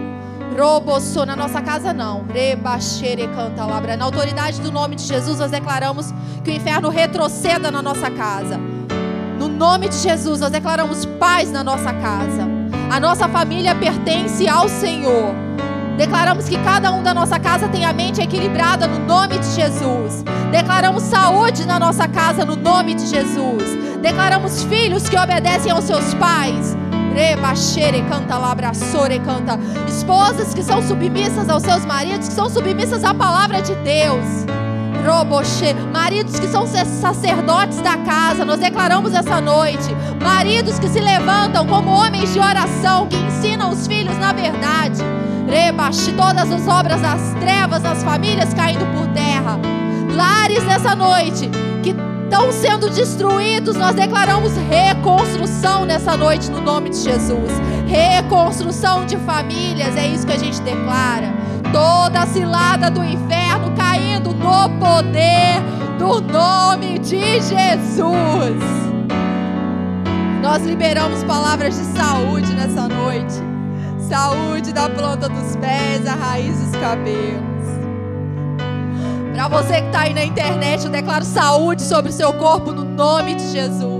Robossou 0.57 1.25
na 1.25 1.35
nossa 1.35 1.61
casa 1.61 1.93
não. 1.93 2.25
Rebaixere 2.25 3.27
canta 3.27 3.65
labra. 3.65 3.97
Na 3.97 4.05
autoridade 4.05 4.61
do 4.61 4.71
nome 4.71 4.95
de 4.95 5.03
Jesus 5.03 5.39
nós 5.39 5.51
declaramos 5.51 6.13
que 6.43 6.51
o 6.51 6.53
inferno 6.53 6.89
retroceda 6.89 7.69
na 7.69 7.81
nossa 7.81 8.09
casa. 8.09 8.59
No 9.39 9.47
nome 9.47 9.87
de 9.87 9.95
Jesus, 9.95 10.41
nós 10.41 10.51
declaramos 10.51 11.05
paz 11.05 11.49
na 11.49 11.63
nossa 11.63 11.93
casa. 11.93 12.45
A 12.91 12.99
nossa 12.99 13.25
família 13.29 13.73
pertence 13.73 14.49
ao 14.49 14.67
Senhor. 14.67 15.33
Declaramos 15.99 16.47
que 16.47 16.57
cada 16.59 16.93
um 16.93 17.03
da 17.03 17.13
nossa 17.13 17.37
casa 17.37 17.67
tem 17.67 17.83
a 17.83 17.91
mente 17.91 18.21
equilibrada 18.21 18.87
no 18.87 19.05
nome 19.05 19.37
de 19.37 19.47
Jesus. 19.47 20.23
Declaramos 20.49 21.03
saúde 21.03 21.65
na 21.67 21.77
nossa 21.77 22.07
casa 22.07 22.45
no 22.45 22.55
nome 22.55 22.95
de 22.95 23.05
Jesus. 23.05 23.63
Declaramos 24.01 24.63
filhos 24.63 25.09
que 25.09 25.17
obedecem 25.17 25.73
aos 25.73 25.83
seus 25.83 26.13
pais. 26.13 26.77
Rebaxere 27.13 28.01
canta 28.03 28.37
labraçore 28.37 29.19
canta. 29.19 29.59
Esposas 29.89 30.53
que 30.53 30.63
são 30.63 30.81
submissas 30.81 31.49
aos 31.49 31.63
seus 31.63 31.83
maridos, 31.83 32.29
que 32.29 32.33
são 32.33 32.49
submissas 32.49 33.03
à 33.03 33.13
palavra 33.13 33.61
de 33.61 33.75
Deus. 33.75 34.45
Roboche, 35.09 35.73
maridos 35.91 36.39
que 36.39 36.47
são 36.47 36.67
sacerdotes 36.67 37.81
da 37.81 37.97
casa, 37.97 38.45
nós 38.45 38.59
declaramos 38.59 39.11
essa 39.15 39.41
noite. 39.41 39.89
Maridos 40.21 40.77
que 40.77 40.87
se 40.87 40.99
levantam 40.99 41.65
como 41.65 41.89
homens 41.89 42.31
de 42.31 42.39
oração, 42.39 43.07
que 43.07 43.17
ensinam 43.17 43.71
os 43.71 43.87
filhos 43.87 44.15
na 44.19 44.31
verdade. 44.31 45.01
Rebaxe 45.47 46.11
todas 46.13 46.51
as 46.51 46.67
obras 46.67 47.01
das 47.01 47.33
trevas, 47.39 47.81
das 47.81 48.03
famílias 48.03 48.53
caindo 48.53 48.85
por 48.93 49.07
terra. 49.07 49.59
Lares 50.15 50.63
nessa 50.65 50.95
noite 50.95 51.49
que 51.81 51.95
estão 52.23 52.51
sendo 52.51 52.87
destruídos, 52.87 53.75
nós 53.75 53.95
declaramos 53.95 54.53
reconstrução 54.69 55.85
nessa 55.85 56.15
noite 56.15 56.51
no 56.51 56.61
nome 56.61 56.91
de 56.91 56.97
Jesus. 56.97 57.51
Reconstrução 57.87 59.07
de 59.07 59.17
famílias, 59.17 59.95
é 59.95 60.07
isso 60.07 60.27
que 60.27 60.33
a 60.33 60.37
gente 60.37 60.61
declara. 60.61 61.33
Toda 61.71 62.21
a 62.21 62.27
cilada 62.27 62.89
do 62.89 63.03
inferno 63.03 63.73
caindo 63.75 64.33
no 64.33 64.69
poder 64.79 65.61
do 65.97 66.21
nome 66.21 66.99
de 66.99 67.41
Jesus. 67.41 68.63
Nós 70.41 70.63
liberamos 70.65 71.23
palavras 71.23 71.75
de 71.75 71.83
saúde 71.97 72.53
nessa 72.53 72.87
noite 72.87 73.49
saúde 74.09 74.73
da 74.73 74.89
planta 74.89 75.29
dos 75.29 75.55
pés, 75.57 76.07
a 76.07 76.15
raiz 76.15 76.59
dos 76.59 76.75
cabelos. 76.81 77.39
Para 79.33 79.47
você 79.47 79.81
que 79.81 79.87
está 79.87 80.01
aí 80.01 80.13
na 80.15 80.23
internet, 80.23 80.83
eu 80.83 80.91
declaro 80.91 81.23
saúde 81.23 81.83
sobre 81.83 82.09
o 82.09 82.13
seu 82.13 82.33
corpo 82.33 82.71
no 82.71 82.83
nome 82.83 83.35
de 83.35 83.51
Jesus. 83.51 83.98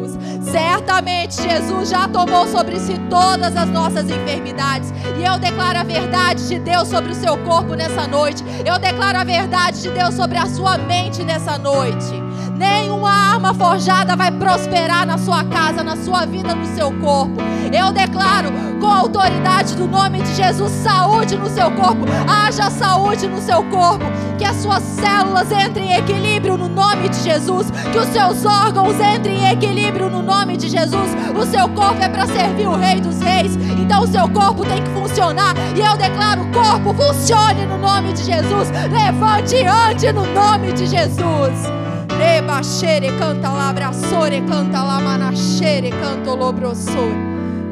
Certamente 0.51 1.41
Jesus 1.41 1.89
já 1.89 2.07
tomou 2.07 2.47
sobre 2.47 2.79
si 2.79 2.97
todas 3.09 3.55
as 3.55 3.69
nossas 3.69 4.09
enfermidades. 4.09 4.91
E 5.19 5.23
eu 5.23 5.37
declaro 5.37 5.79
a 5.79 5.83
verdade 5.83 6.47
de 6.47 6.59
Deus 6.59 6.87
sobre 6.87 7.11
o 7.11 7.15
seu 7.15 7.37
corpo 7.39 7.75
nessa 7.75 8.07
noite. 8.07 8.43
Eu 8.65 8.79
declaro 8.79 9.19
a 9.19 9.23
verdade 9.23 9.81
de 9.81 9.91
Deus 9.91 10.15
sobre 10.15 10.37
a 10.37 10.47
sua 10.47 10.77
mente 10.77 11.23
nessa 11.23 11.57
noite. 11.57 12.28
Nenhuma 12.59 13.09
arma 13.09 13.53
forjada 13.53 14.17
vai 14.17 14.29
prosperar 14.31 15.07
na 15.07 15.17
sua 15.17 15.45
casa, 15.45 15.81
na 15.81 15.95
sua 15.95 16.25
vida, 16.25 16.53
no 16.53 16.65
seu 16.75 16.91
corpo. 16.91 17.41
Eu 17.71 17.89
declaro 17.93 18.51
com 18.81 18.87
a 18.87 18.97
autoridade 18.97 19.77
do 19.77 19.87
nome 19.87 20.21
de 20.21 20.35
Jesus 20.35 20.69
saúde 20.69 21.37
no 21.37 21.49
seu 21.49 21.71
corpo. 21.71 22.05
Haja 22.27 22.69
saúde 22.69 23.29
no 23.29 23.39
seu 23.41 23.63
corpo. 23.63 24.03
Que 24.37 24.43
as 24.43 24.57
suas 24.57 24.83
células 24.83 25.49
entrem 25.49 25.89
em 25.89 25.93
equilíbrio 25.95 26.57
no 26.57 26.67
nome 26.67 27.07
de 27.07 27.23
Jesus. 27.23 27.71
Que 27.93 27.97
os 27.97 28.09
seus 28.09 28.43
órgãos 28.43 28.95
entrem 28.99 29.37
em 29.37 29.51
equilíbrio 29.51 30.09
no 30.09 30.21
nome 30.21 30.57
de 30.57 30.67
Jesus. 30.67 31.15
O 31.37 31.45
seu 31.45 31.69
corpo 31.69 32.03
é 32.03 32.09
para 32.09 32.25
servir 32.25 32.67
o 32.67 32.75
Rei 32.75 32.99
dos 32.99 33.21
Reis. 33.21 33.55
Então 33.55 34.03
o 34.03 34.07
seu 34.07 34.27
corpo 34.27 34.65
tem 34.65 34.83
que 34.83 34.89
funcionar. 34.89 35.55
E 35.77 35.79
eu 35.79 35.95
declaro: 35.95 36.45
corpo, 36.51 36.93
funcione 36.93 37.65
no 37.65 37.77
nome 37.77 38.11
de 38.11 38.23
Jesus. 38.23 38.69
Levante 38.91 39.55
e 39.55 39.65
ande 39.65 40.11
no 40.11 40.25
nome 40.33 40.73
de 40.73 40.87
Jesus. 40.87 41.78
Rebaxere 42.19 43.17
canta 43.17 43.49
labraçore, 43.49 44.41
canta 44.41 44.83
lamanachere, 44.83 45.89
canta 45.89 46.33
lobrosore. 46.33 47.15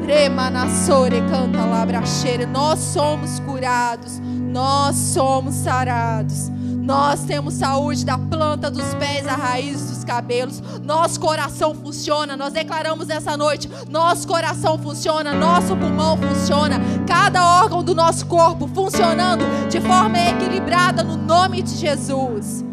Remanassore, 0.06 1.20
canta 1.28 1.66
labraxere. 1.66 2.46
Nós 2.46 2.78
somos 2.78 3.38
curados, 3.40 4.18
nós 4.18 4.96
somos 4.96 5.54
sarados. 5.54 6.50
Nós 6.88 7.24
temos 7.24 7.52
saúde 7.52 8.06
da 8.06 8.16
planta 8.16 8.70
dos 8.70 8.94
pés 8.94 9.28
à 9.28 9.34
raiz 9.34 9.90
dos 9.90 10.02
cabelos. 10.02 10.62
Nosso 10.82 11.20
coração 11.20 11.74
funciona. 11.74 12.34
Nós 12.34 12.54
declaramos 12.54 13.10
essa 13.10 13.36
noite: 13.36 13.68
nosso 13.90 14.26
coração 14.26 14.78
funciona, 14.78 15.34
nosso 15.34 15.76
pulmão 15.76 16.16
funciona, 16.16 16.80
cada 17.06 17.60
órgão 17.60 17.84
do 17.84 17.94
nosso 17.94 18.24
corpo 18.24 18.66
funcionando 18.66 19.44
de 19.68 19.78
forma 19.78 20.18
equilibrada 20.18 21.04
no 21.04 21.18
nome 21.18 21.60
de 21.60 21.76
Jesus. 21.76 22.64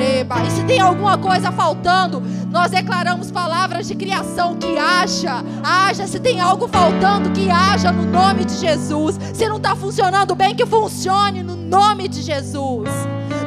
E 0.00 0.50
se 0.50 0.64
tem 0.64 0.80
alguma 0.80 1.18
coisa 1.18 1.50
faltando, 1.50 2.22
nós 2.50 2.70
declaramos 2.70 3.30
palavras 3.30 3.88
de 3.88 3.94
criação 3.94 4.56
que 4.56 4.78
haja, 4.78 5.44
haja. 5.62 6.06
Se 6.06 6.20
tem 6.20 6.40
algo 6.40 6.68
faltando, 6.68 7.30
que 7.30 7.50
haja 7.50 7.90
no 7.90 8.04
nome 8.04 8.44
de 8.44 8.54
Jesus. 8.54 9.18
Se 9.34 9.48
não 9.48 9.56
está 9.56 9.74
funcionando 9.74 10.34
bem, 10.34 10.54
que 10.54 10.64
funcione 10.64 11.42
no 11.42 11.56
nome 11.56 12.08
de 12.08 12.22
Jesus. 12.22 12.88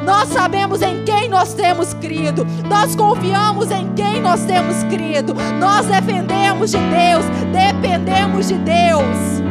Nós 0.04 0.28
sabemos 0.28 0.82
em 0.82 1.04
quem 1.04 1.28
nós 1.28 1.54
temos 1.54 1.94
crido. 1.94 2.44
Nós 2.68 2.94
confiamos 2.94 3.70
em 3.70 3.92
quem 3.94 4.20
nós 4.20 4.44
temos 4.44 4.82
crido. 4.84 5.34
Nós 5.58 5.86
defendemos 5.86 6.70
de 6.70 6.78
Deus, 6.78 7.24
dependemos 7.52 8.48
de 8.48 8.54
Deus. 8.54 9.42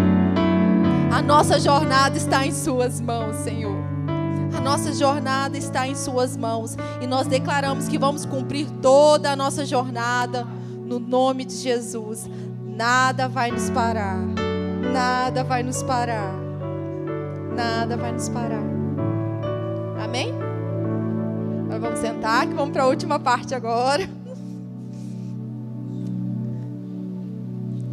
A 1.12 1.22
nossa 1.22 1.60
jornada 1.60 2.16
está 2.18 2.46
em 2.46 2.52
Suas 2.52 3.02
mãos, 3.02 3.36
Senhor. 3.38 3.81
A 4.56 4.60
nossa 4.62 4.94
jornada 4.94 5.58
está 5.58 5.88
em 5.88 5.96
Suas 5.96 6.36
mãos 6.36 6.78
e 7.02 7.08
nós 7.08 7.28
declaramos 7.28 7.88
que 7.88 7.98
vamos 7.98 8.26
cumprir 8.26 8.70
toda 8.82 9.32
a 9.32 9.36
nossa 9.36 9.66
jornada 9.66 10.46
no 10.86 11.00
nome 11.00 11.46
de 11.46 11.56
Jesus. 11.56 12.30
Nada 12.64 13.28
vai 13.28 13.52
nos 13.52 13.70
parar, 13.70 14.18
nada 14.92 15.44
vai 15.44 15.64
nos 15.64 15.82
parar, 15.84 16.34
nada 17.56 17.96
vai 17.96 18.12
nos 18.12 18.28
parar. 18.30 18.64
Amém? 20.04 20.34
Agora 21.66 21.80
vamos 21.80 22.00
sentar, 22.00 22.48
que 22.48 22.54
vamos 22.54 22.74
para 22.74 22.84
a 22.84 22.88
última 22.88 23.20
parte 23.20 23.56
agora. 23.56 24.10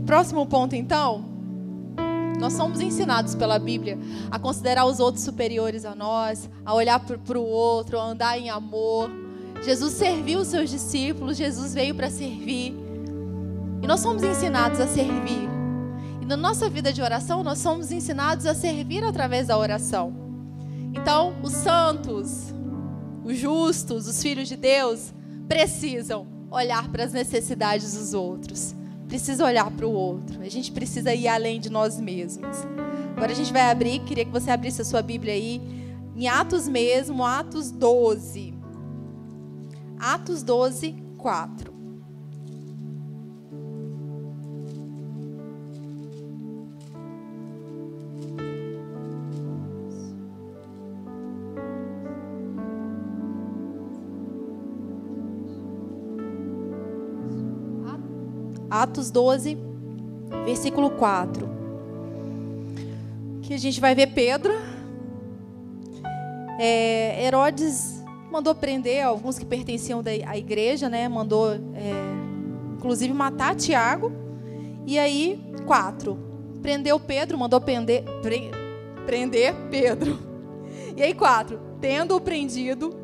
Próximo 0.06 0.46
ponto, 0.46 0.74
então. 0.74 1.27
Nós 2.38 2.52
somos 2.52 2.80
ensinados 2.80 3.34
pela 3.34 3.58
Bíblia 3.58 3.98
a 4.30 4.38
considerar 4.38 4.86
os 4.86 5.00
outros 5.00 5.24
superiores 5.24 5.84
a 5.84 5.94
nós, 5.94 6.48
a 6.64 6.72
olhar 6.72 7.00
para 7.00 7.38
o 7.38 7.44
outro, 7.44 7.98
a 7.98 8.04
andar 8.04 8.38
em 8.38 8.48
amor. 8.48 9.10
Jesus 9.62 9.94
serviu 9.94 10.40
os 10.40 10.48
seus 10.48 10.70
discípulos, 10.70 11.36
Jesus 11.36 11.74
veio 11.74 11.94
para 11.94 12.08
servir. 12.08 12.74
E 13.82 13.86
nós 13.86 14.00
somos 14.00 14.22
ensinados 14.22 14.78
a 14.78 14.86
servir. 14.86 15.48
E 16.22 16.26
na 16.26 16.36
nossa 16.36 16.70
vida 16.70 16.92
de 16.92 17.02
oração, 17.02 17.42
nós 17.42 17.58
somos 17.58 17.90
ensinados 17.90 18.46
a 18.46 18.54
servir 18.54 19.02
através 19.02 19.48
da 19.48 19.58
oração. 19.58 20.14
Então, 20.94 21.34
os 21.42 21.52
santos, 21.52 22.54
os 23.24 23.36
justos, 23.36 24.06
os 24.06 24.22
filhos 24.22 24.48
de 24.48 24.56
Deus, 24.56 25.12
precisam 25.48 26.26
olhar 26.50 26.88
para 26.88 27.02
as 27.02 27.12
necessidades 27.12 27.94
dos 27.94 28.14
outros 28.14 28.77
precisa 29.08 29.44
olhar 29.44 29.70
para 29.70 29.86
o 29.86 29.92
outro. 29.92 30.40
A 30.42 30.48
gente 30.48 30.70
precisa 30.70 31.14
ir 31.14 31.26
além 31.26 31.58
de 31.58 31.70
nós 31.70 31.98
mesmos. 31.98 32.58
Agora 33.16 33.32
a 33.32 33.34
gente 33.34 33.52
vai 33.52 33.70
abrir, 33.70 34.00
queria 34.04 34.24
que 34.24 34.30
você 34.30 34.50
abrisse 34.50 34.82
a 34.82 34.84
sua 34.84 35.02
Bíblia 35.02 35.32
aí, 35.32 35.60
em 36.14 36.28
Atos 36.28 36.68
mesmo, 36.68 37.24
Atos 37.24 37.72
12. 37.72 38.54
Atos 39.98 40.42
12, 40.42 40.94
4. 41.16 41.77
Atos 58.82 59.10
12, 59.10 59.58
versículo 60.44 60.90
4. 60.90 61.48
Que 63.42 63.54
a 63.54 63.58
gente 63.58 63.80
vai 63.80 63.94
ver 63.94 64.08
Pedro. 64.08 64.52
É, 66.60 67.24
Herodes 67.24 68.04
mandou 68.30 68.54
prender 68.54 69.04
alguns 69.04 69.38
que 69.38 69.44
pertenciam 69.44 70.02
à 70.26 70.38
igreja, 70.38 70.88
né? 70.88 71.08
Mandou, 71.08 71.52
é, 71.52 71.92
inclusive, 72.76 73.12
matar 73.12 73.56
Tiago. 73.56 74.12
E 74.86 74.96
aí, 74.96 75.44
quatro. 75.66 76.16
Prendeu 76.62 77.00
Pedro, 77.00 77.36
mandou 77.36 77.60
prender, 77.60 78.04
pre, 78.22 78.50
prender 79.06 79.54
Pedro. 79.70 80.18
E 80.96 81.02
aí, 81.02 81.14
quatro. 81.14 81.60
Tendo-o 81.80 82.20
prendido, 82.20 82.94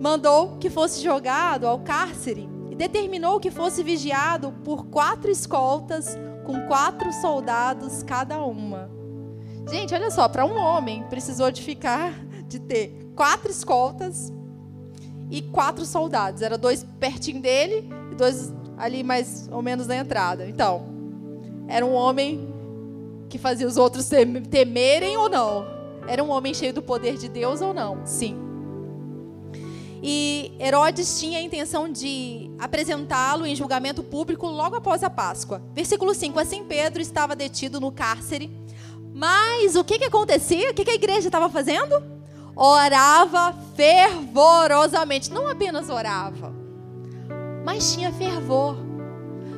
mandou 0.00 0.56
que 0.58 0.70
fosse 0.70 1.02
jogado 1.02 1.66
ao 1.66 1.80
cárcere 1.80 2.57
determinou 2.78 3.40
que 3.40 3.50
fosse 3.50 3.82
vigiado 3.82 4.52
por 4.64 4.86
quatro 4.86 5.30
escoltas 5.30 6.16
com 6.46 6.66
quatro 6.66 7.12
soldados 7.12 8.02
cada 8.04 8.40
uma. 8.42 8.88
Gente, 9.68 9.92
olha 9.92 10.10
só, 10.10 10.28
para 10.28 10.46
um 10.46 10.56
homem 10.56 11.02
precisou 11.10 11.50
de 11.50 11.60
ficar, 11.60 12.14
de 12.46 12.58
ter 12.58 13.10
quatro 13.14 13.50
escoltas 13.50 14.32
e 15.28 15.42
quatro 15.42 15.84
soldados. 15.84 16.40
Era 16.40 16.56
dois 16.56 16.86
pertinho 16.98 17.42
dele 17.42 17.90
e 18.10 18.14
dois 18.14 18.54
ali 18.78 19.02
mais 19.02 19.48
ou 19.52 19.60
menos 19.60 19.86
na 19.86 19.96
entrada. 19.96 20.48
Então, 20.48 20.86
era 21.66 21.84
um 21.84 21.92
homem 21.92 22.48
que 23.28 23.36
fazia 23.36 23.66
os 23.66 23.76
outros 23.76 24.08
temerem 24.50 25.16
ou 25.18 25.28
não? 25.28 25.66
Era 26.06 26.24
um 26.24 26.30
homem 26.30 26.54
cheio 26.54 26.72
do 26.72 26.80
poder 26.80 27.18
de 27.18 27.28
Deus 27.28 27.60
ou 27.60 27.74
não? 27.74 28.06
Sim. 28.06 28.47
E 30.02 30.52
Herodes 30.60 31.18
tinha 31.18 31.38
a 31.38 31.42
intenção 31.42 31.90
de 31.90 32.50
apresentá-lo 32.58 33.44
em 33.44 33.56
julgamento 33.56 34.02
público 34.02 34.46
logo 34.46 34.76
após 34.76 35.02
a 35.02 35.10
Páscoa. 35.10 35.62
Versículo 35.74 36.14
5: 36.14 36.38
Assim 36.38 36.64
Pedro 36.64 37.00
estava 37.00 37.34
detido 37.34 37.80
no 37.80 37.90
cárcere. 37.90 38.50
Mas 39.12 39.74
o 39.74 39.82
que, 39.82 39.98
que 39.98 40.04
acontecia? 40.04 40.70
O 40.70 40.74
que, 40.74 40.84
que 40.84 40.90
a 40.92 40.94
igreja 40.94 41.26
estava 41.26 41.48
fazendo? 41.48 42.00
Orava 42.54 43.54
fervorosamente. 43.74 45.32
Não 45.32 45.48
apenas 45.48 45.90
orava, 45.90 46.54
mas 47.64 47.92
tinha 47.92 48.12
fervor. 48.12 48.76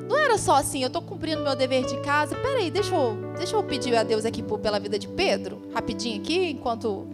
Não 0.09 0.19
era 0.19 0.37
só 0.39 0.57
assim, 0.57 0.83
eu 0.83 0.89
estou 0.89 1.03
cumprindo 1.03 1.43
meu 1.43 1.55
dever 1.55 1.85
de 1.85 1.97
casa. 2.01 2.35
Peraí, 2.35 2.71
deixa 2.71 2.95
eu, 2.95 3.17
deixa 3.37 3.55
eu 3.55 3.63
pedir 3.63 3.95
a 3.95 4.03
Deus 4.03 4.25
aqui 4.25 4.43
pela 4.43 4.81
vida 4.81 4.99
de 4.99 5.07
Pedro, 5.07 5.63
rapidinho 5.73 6.21
aqui, 6.21 6.51
enquanto 6.51 7.07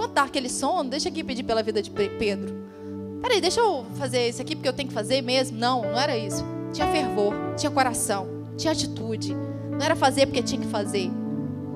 Enquanto 0.00 0.14
dá 0.14 0.22
aquele 0.22 0.48
sono, 0.48 0.88
deixa 0.88 1.10
aqui 1.10 1.22
pedir 1.22 1.42
pela 1.42 1.62
vida 1.62 1.82
de 1.82 1.90
Pedro. 1.90 2.56
Peraí, 3.20 3.38
deixa 3.38 3.60
eu 3.60 3.84
fazer 3.98 4.30
isso 4.30 4.40
aqui 4.40 4.56
porque 4.56 4.66
eu 4.66 4.72
tenho 4.72 4.88
que 4.88 4.94
fazer 4.94 5.20
mesmo. 5.20 5.58
Não, 5.58 5.82
não 5.82 6.00
era 6.00 6.16
isso. 6.16 6.42
Tinha 6.72 6.90
fervor, 6.90 7.34
tinha 7.54 7.70
coração, 7.70 8.26
tinha 8.56 8.72
atitude. 8.72 9.34
Não 9.70 9.82
era 9.82 9.94
fazer 9.94 10.24
porque 10.24 10.42
tinha 10.42 10.58
que 10.58 10.68
fazer. 10.68 11.10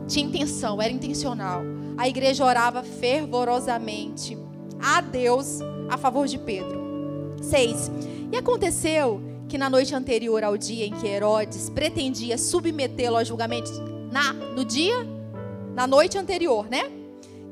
Tinha 0.08 0.24
intenção, 0.24 0.80
era 0.80 0.90
intencional. 0.90 1.60
A 1.98 2.08
igreja 2.08 2.46
orava 2.46 2.82
fervorosamente 2.82 4.38
a 4.80 5.02
Deus 5.02 5.58
a 5.90 5.98
favor 5.98 6.26
de 6.26 6.38
Pedro. 6.38 7.36
6. 7.42 7.90
E 8.32 8.36
aconteceu 8.38 9.20
que 9.50 9.58
na 9.58 9.68
noite 9.68 9.94
anterior 9.94 10.42
ao 10.42 10.56
dia 10.56 10.86
em 10.86 10.94
que 10.94 11.06
Herodes 11.06 11.68
pretendia 11.68 12.38
submetê-lo 12.38 13.18
a 13.18 13.22
julgamento, 13.22 13.70
na, 14.10 14.32
no 14.32 14.64
dia, 14.64 15.06
na 15.74 15.86
noite 15.86 16.16
anterior, 16.16 16.66
né? 16.70 17.03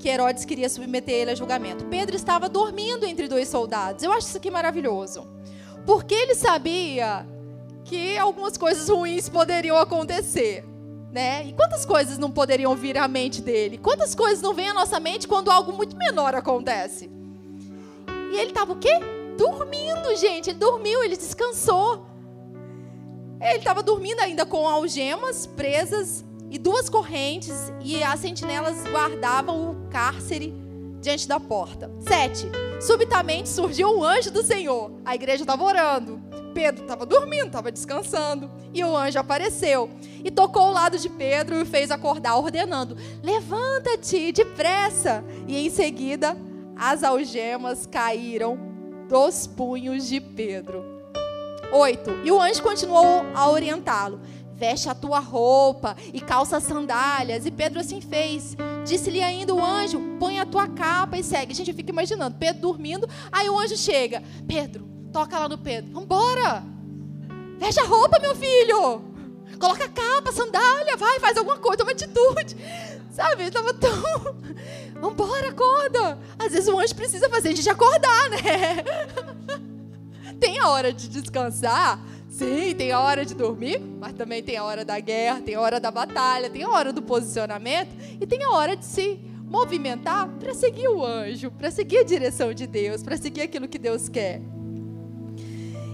Que 0.02 0.08
Herodes 0.08 0.44
queria 0.44 0.68
submeter 0.68 1.14
ele 1.14 1.30
a 1.30 1.34
julgamento. 1.34 1.84
Pedro 1.84 2.16
estava 2.16 2.48
dormindo 2.48 3.06
entre 3.06 3.28
dois 3.28 3.46
soldados. 3.46 4.02
Eu 4.02 4.12
acho 4.12 4.26
isso 4.26 4.36
aqui 4.36 4.50
maravilhoso. 4.50 5.28
Porque 5.86 6.12
ele 6.12 6.34
sabia 6.34 7.24
que 7.84 8.18
algumas 8.18 8.56
coisas 8.56 8.88
ruins 8.88 9.28
poderiam 9.28 9.78
acontecer. 9.78 10.64
Né? 11.12 11.46
E 11.46 11.52
quantas 11.52 11.84
coisas 11.86 12.18
não 12.18 12.32
poderiam 12.32 12.74
vir 12.74 12.98
à 12.98 13.06
mente 13.06 13.40
dele? 13.40 13.78
Quantas 13.78 14.12
coisas 14.12 14.42
não 14.42 14.52
vêm 14.52 14.70
à 14.70 14.74
nossa 14.74 14.98
mente 14.98 15.28
quando 15.28 15.52
algo 15.52 15.72
muito 15.72 15.96
menor 15.96 16.34
acontece? 16.34 17.08
E 18.32 18.36
ele 18.36 18.48
estava 18.48 18.72
o 18.72 18.78
quê? 18.78 18.98
Dormindo, 19.38 20.16
gente. 20.16 20.50
Ele 20.50 20.58
dormiu, 20.58 21.04
ele 21.04 21.16
descansou. 21.16 22.06
Ele 23.40 23.58
estava 23.58 23.84
dormindo 23.84 24.18
ainda 24.18 24.44
com 24.44 24.66
algemas 24.66 25.46
presas 25.46 26.24
e 26.52 26.58
duas 26.58 26.90
correntes, 26.90 27.72
e 27.80 28.02
as 28.02 28.20
sentinelas 28.20 28.84
guardavam 28.84 29.70
o 29.70 29.88
cárcere 29.88 30.54
diante 31.00 31.26
da 31.26 31.40
porta. 31.40 31.90
Sete. 31.98 32.46
Subitamente 32.78 33.48
surgiu 33.48 33.88
um 33.88 34.04
anjo 34.04 34.30
do 34.30 34.42
Senhor. 34.42 34.92
A 35.02 35.14
igreja 35.14 35.44
estava 35.44 35.64
orando. 35.64 36.20
Pedro 36.52 36.82
estava 36.82 37.06
dormindo, 37.06 37.46
estava 37.46 37.72
descansando. 37.72 38.50
E 38.74 38.84
o 38.84 38.94
anjo 38.94 39.18
apareceu 39.18 39.88
e 40.22 40.30
tocou 40.30 40.68
o 40.68 40.72
lado 40.72 40.98
de 40.98 41.08
Pedro 41.08 41.56
e 41.56 41.62
o 41.62 41.66
fez 41.66 41.90
acordar, 41.90 42.36
ordenando: 42.36 42.98
Levanta-te 43.22 44.30
depressa. 44.30 45.24
E 45.48 45.56
em 45.56 45.70
seguida, 45.70 46.36
as 46.76 47.02
algemas 47.02 47.86
caíram 47.86 48.58
dos 49.08 49.46
punhos 49.46 50.06
de 50.06 50.20
Pedro. 50.20 50.84
Oito. 51.72 52.10
E 52.22 52.30
o 52.30 52.38
anjo 52.38 52.62
continuou 52.62 53.24
a 53.34 53.50
orientá-lo 53.50 54.20
veste 54.62 54.88
a 54.88 54.94
tua 54.94 55.18
roupa 55.18 55.96
e 56.14 56.20
calça 56.20 56.60
sandálias. 56.60 57.44
E 57.44 57.50
Pedro 57.50 57.80
assim 57.80 58.00
fez. 58.00 58.56
Disse-lhe 58.86 59.20
ainda 59.20 59.52
o 59.52 59.62
anjo: 59.62 60.00
põe 60.20 60.38
a 60.38 60.46
tua 60.46 60.68
capa 60.68 61.18
e 61.18 61.24
segue. 61.24 61.52
Gente, 61.52 61.70
eu 61.70 61.74
fico 61.74 61.90
imaginando, 61.90 62.36
Pedro 62.38 62.62
dormindo, 62.62 63.08
aí 63.32 63.50
o 63.50 63.58
anjo 63.58 63.76
chega. 63.76 64.22
Pedro, 64.46 64.86
toca 65.12 65.36
lá 65.36 65.48
no 65.48 65.58
Pedro. 65.58 65.92
Vambora! 65.92 66.62
Veste 67.58 67.80
a 67.80 67.84
roupa, 67.84 68.20
meu 68.20 68.36
filho! 68.36 69.02
Coloca 69.58 69.84
a 69.84 69.88
capa, 69.88 70.32
sandália, 70.32 70.96
vai, 70.96 71.18
faz 71.18 71.36
alguma 71.36 71.58
coisa, 71.58 71.78
toma 71.78 71.90
atitude. 71.90 72.56
Sabe, 73.10 73.42
ele 73.42 73.50
tava 73.50 73.74
tão. 73.74 73.90
Vambora, 75.00 75.48
acorda! 75.48 76.18
Às 76.38 76.52
vezes 76.52 76.68
o 76.68 76.78
anjo 76.78 76.94
precisa 76.94 77.28
fazer 77.28 77.48
a 77.48 77.54
gente 77.54 77.68
acordar, 77.68 78.30
né? 78.30 78.84
Tem 80.38 80.58
a 80.60 80.68
hora 80.68 80.92
de 80.92 81.08
descansar, 81.08 82.00
Sim, 82.32 82.74
tem 82.74 82.90
a 82.90 82.98
hora 82.98 83.26
de 83.26 83.34
dormir, 83.34 83.78
mas 84.00 84.14
também 84.14 84.42
tem 84.42 84.56
a 84.56 84.64
hora 84.64 84.86
da 84.86 84.98
guerra, 84.98 85.42
tem 85.42 85.54
a 85.54 85.60
hora 85.60 85.78
da 85.78 85.90
batalha, 85.90 86.48
tem 86.48 86.62
a 86.62 86.70
hora 86.70 86.90
do 86.90 87.02
posicionamento 87.02 87.90
e 88.18 88.26
tem 88.26 88.42
a 88.42 88.50
hora 88.52 88.74
de 88.74 88.86
se 88.86 89.20
movimentar 89.44 90.26
para 90.40 90.54
seguir 90.54 90.88
o 90.88 91.04
anjo, 91.04 91.50
para 91.50 91.70
seguir 91.70 91.98
a 91.98 92.02
direção 92.02 92.54
de 92.54 92.66
Deus, 92.66 93.02
para 93.02 93.18
seguir 93.18 93.42
aquilo 93.42 93.68
que 93.68 93.78
Deus 93.78 94.08
quer. 94.08 94.40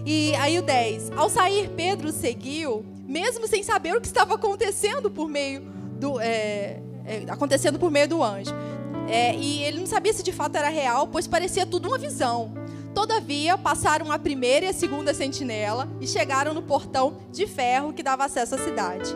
E 0.05 0.33
aí 0.35 0.57
o 0.57 0.61
10. 0.61 1.11
Ao 1.11 1.29
sair, 1.29 1.69
Pedro 1.75 2.09
seguiu, 2.09 2.85
mesmo 3.05 3.45
sem 3.45 3.61
saber 3.61 3.97
o 3.97 3.99
que 3.99 4.07
estava 4.07 4.35
acontecendo 4.35 5.11
por 5.11 5.27
meio 5.27 5.61
do 5.99 6.21
é, 6.21 6.79
é, 7.05 7.25
acontecendo 7.27 7.77
por 7.77 7.91
meio 7.91 8.07
do 8.07 8.23
anjo. 8.23 8.53
É, 9.09 9.35
e 9.35 9.61
ele 9.63 9.81
não 9.81 9.87
sabia 9.87 10.13
se 10.13 10.23
de 10.23 10.31
fato 10.31 10.55
era 10.55 10.69
real, 10.69 11.05
pois 11.05 11.27
parecia 11.27 11.65
tudo 11.65 11.89
uma 11.89 11.97
visão. 11.97 12.58
Todavia, 12.93 13.57
passaram 13.57 14.11
a 14.11 14.19
primeira 14.19 14.65
e 14.65 14.69
a 14.69 14.73
segunda 14.73 15.13
sentinela 15.13 15.87
e 16.01 16.07
chegaram 16.07 16.53
no 16.53 16.61
portão 16.61 17.17
de 17.31 17.45
ferro 17.47 17.93
que 17.93 18.03
dava 18.03 18.25
acesso 18.25 18.55
à 18.55 18.57
cidade. 18.57 19.15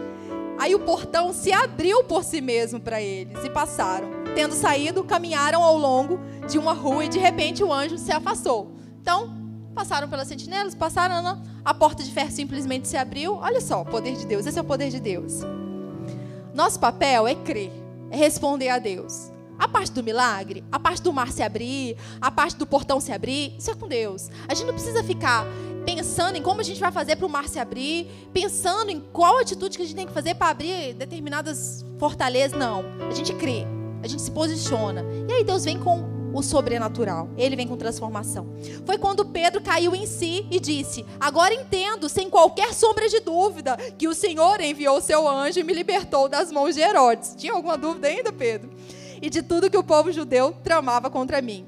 Aí 0.59 0.75
o 0.75 0.79
portão 0.79 1.33
se 1.33 1.51
abriu 1.51 2.03
por 2.03 2.23
si 2.23 2.39
mesmo 2.39 2.79
para 2.79 3.01
eles 3.01 3.43
e 3.43 3.49
passaram. 3.49 4.07
Tendo 4.35 4.53
saído, 4.53 5.03
caminharam 5.03 5.63
ao 5.63 5.77
longo 5.77 6.19
de 6.47 6.57
uma 6.57 6.73
rua 6.73 7.05
e 7.05 7.09
de 7.09 7.19
repente 7.19 7.63
o 7.63 7.73
anjo 7.73 7.97
se 7.97 8.11
afastou. 8.11 8.71
Então, 9.01 9.33
passaram 9.73 10.07
pelas 10.07 10.27
sentinelas, 10.27 10.75
passaram, 10.75 11.41
a 11.65 11.73
porta 11.73 12.03
de 12.03 12.11
ferro 12.11 12.31
simplesmente 12.31 12.87
se 12.87 12.95
abriu. 12.95 13.35
Olha 13.35 13.59
só, 13.59 13.81
o 13.81 13.85
poder 13.85 14.15
de 14.15 14.25
Deus, 14.25 14.45
esse 14.45 14.57
é 14.57 14.61
o 14.61 14.65
poder 14.65 14.89
de 14.89 14.99
Deus. 14.99 15.41
Nosso 16.53 16.79
papel 16.79 17.27
é 17.27 17.35
crer, 17.35 17.71
é 18.11 18.15
responder 18.15 18.69
a 18.69 18.77
Deus. 18.77 19.32
A 19.63 19.67
parte 19.69 19.93
do 19.93 20.03
milagre, 20.03 20.61
a 20.69 20.77
parte 20.77 21.01
do 21.01 21.13
mar 21.13 21.31
se 21.31 21.41
abrir, 21.41 21.95
a 22.19 22.29
parte 22.29 22.57
do 22.57 22.67
portão 22.67 22.99
se 22.99 23.13
abrir, 23.13 23.55
isso 23.57 23.71
é 23.71 23.73
com 23.73 23.87
Deus. 23.87 24.29
A 24.45 24.53
gente 24.53 24.67
não 24.67 24.73
precisa 24.73 25.01
ficar 25.01 25.47
pensando 25.85 26.35
em 26.35 26.41
como 26.41 26.59
a 26.59 26.63
gente 26.65 26.81
vai 26.81 26.91
fazer 26.91 27.15
para 27.15 27.25
o 27.25 27.29
mar 27.29 27.47
se 27.47 27.57
abrir, 27.57 28.11
pensando 28.33 28.91
em 28.91 28.99
qual 28.99 29.39
atitude 29.39 29.77
que 29.77 29.83
a 29.83 29.85
gente 29.85 29.95
tem 29.95 30.05
que 30.05 30.11
fazer 30.11 30.35
para 30.35 30.49
abrir 30.49 30.93
determinadas 30.95 31.85
fortalezas. 31.97 32.59
Não. 32.59 32.83
A 33.09 33.13
gente 33.13 33.33
crê, 33.35 33.65
a 34.03 34.07
gente 34.09 34.21
se 34.21 34.31
posiciona. 34.31 35.01
E 35.29 35.31
aí 35.31 35.45
Deus 35.45 35.63
vem 35.63 35.79
com 35.79 36.11
o 36.33 36.43
sobrenatural. 36.43 37.29
Ele 37.37 37.55
vem 37.55 37.65
com 37.65 37.77
transformação. 37.77 38.53
Foi 38.85 38.97
quando 38.97 39.23
Pedro 39.23 39.61
caiu 39.61 39.95
em 39.95 40.05
si 40.05 40.45
e 40.51 40.59
disse: 40.59 41.05
Agora 41.21 41.53
entendo, 41.53 42.09
sem 42.09 42.29
qualquer 42.29 42.73
sombra 42.73 43.07
de 43.07 43.21
dúvida, 43.21 43.77
que 43.97 44.09
o 44.09 44.13
Senhor 44.13 44.59
enviou 44.59 44.99
seu 44.99 45.25
anjo 45.25 45.61
e 45.61 45.63
me 45.63 45.71
libertou 45.71 46.27
das 46.27 46.51
mãos 46.51 46.75
de 46.75 46.81
Herodes. 46.81 47.33
Tinha 47.37 47.53
alguma 47.53 47.77
dúvida 47.77 48.09
ainda, 48.09 48.33
Pedro? 48.33 48.69
E 49.23 49.29
de 49.29 49.41
tudo 49.41 49.69
que 49.69 49.77
o 49.77 49.83
povo 49.83 50.11
judeu 50.11 50.51
tramava 50.51 51.09
contra 51.09 51.41
mim. 51.41 51.65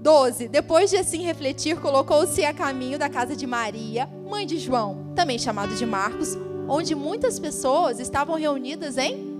12. 0.00 0.48
Depois 0.48 0.88
de 0.88 0.96
assim 0.96 1.22
refletir, 1.22 1.78
colocou-se 1.78 2.42
a 2.42 2.54
caminho 2.54 2.98
da 2.98 3.10
casa 3.10 3.36
de 3.36 3.46
Maria, 3.46 4.08
mãe 4.26 4.46
de 4.46 4.58
João, 4.58 5.12
também 5.14 5.38
chamado 5.38 5.74
de 5.74 5.84
Marcos, 5.84 6.34
onde 6.66 6.94
muitas 6.94 7.38
pessoas 7.38 8.00
estavam 8.00 8.36
reunidas 8.36 8.96
em 8.96 9.36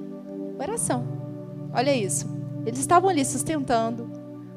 oração. 0.61 1.09
Olha 1.73 1.95
isso. 1.95 2.27
Eles 2.67 2.81
estavam 2.81 3.09
ali 3.09 3.25
sustentando 3.25 4.13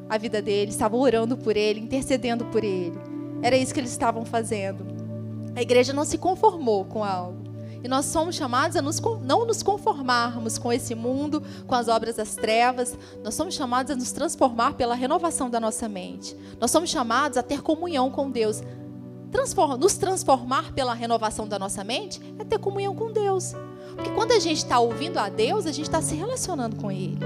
a 0.09 0.17
vida 0.17 0.41
dele, 0.41 0.71
estavam 0.71 0.99
orando 0.99 1.37
por 1.37 1.55
ele, 1.55 1.79
intercedendo 1.79 2.43
por 2.47 2.61
ele. 2.61 2.99
Era 3.41 3.55
isso 3.55 3.73
que 3.73 3.79
eles 3.79 3.91
estavam 3.91 4.25
fazendo. 4.25 4.85
A 5.55 5.61
igreja 5.61 5.93
não 5.93 6.03
se 6.03 6.17
conformou 6.17 6.83
com 6.83 7.05
algo. 7.05 7.40
E 7.83 7.87
nós 7.87 8.05
somos 8.05 8.35
chamados 8.35 8.77
a 8.77 8.81
nos, 8.81 8.99
não 9.23 9.45
nos 9.45 9.63
conformarmos 9.63 10.57
com 10.57 10.71
esse 10.71 10.93
mundo, 10.93 11.41
com 11.65 11.73
as 11.73 11.87
obras 11.87 12.15
das 12.15 12.35
trevas. 12.35 12.97
Nós 13.23 13.33
somos 13.33 13.55
chamados 13.55 13.91
a 13.91 13.95
nos 13.95 14.11
transformar 14.11 14.73
pela 14.73 14.93
renovação 14.93 15.49
da 15.49 15.59
nossa 15.59 15.89
mente. 15.89 16.35
Nós 16.59 16.69
somos 16.69 16.89
chamados 16.89 17.37
a 17.37 17.43
ter 17.43 17.61
comunhão 17.61 18.11
com 18.11 18.29
Deus. 18.29 18.61
Transforma, 19.31 19.77
nos 19.77 19.95
transformar 19.95 20.73
pela 20.73 20.93
renovação 20.93 21.47
da 21.47 21.57
nossa 21.57 21.83
mente 21.83 22.21
é 22.37 22.43
ter 22.43 22.59
comunhão 22.59 22.93
com 22.93 23.11
Deus. 23.11 23.53
Porque 23.95 24.11
quando 24.11 24.33
a 24.33 24.39
gente 24.39 24.57
está 24.57 24.79
ouvindo 24.79 25.17
a 25.17 25.29
Deus, 25.29 25.65
a 25.65 25.71
gente 25.71 25.85
está 25.85 26.01
se 26.01 26.15
relacionando 26.15 26.75
com 26.75 26.91
Ele. 26.91 27.17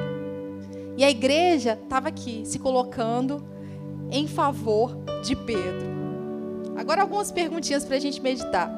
E 0.97 1.03
a 1.03 1.09
igreja 1.09 1.77
estava 1.81 2.07
aqui, 2.07 2.43
se 2.45 2.59
colocando 2.59 3.43
em 4.09 4.27
favor 4.27 4.95
de 5.23 5.35
Pedro. 5.35 5.95
Agora, 6.77 7.01
algumas 7.01 7.31
perguntinhas 7.31 7.83
para 7.83 7.97
a 7.97 7.99
gente 7.99 8.21
meditar. 8.21 8.71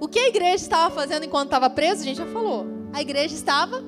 O 0.00 0.08
que 0.08 0.18
a 0.18 0.28
igreja 0.28 0.54
estava 0.54 0.92
fazendo 0.94 1.26
enquanto 1.26 1.48
estava 1.48 1.68
preso? 1.68 2.00
A 2.00 2.04
gente 2.04 2.16
já 2.16 2.26
falou. 2.26 2.66
A 2.90 3.02
igreja 3.02 3.34
estava 3.34 3.84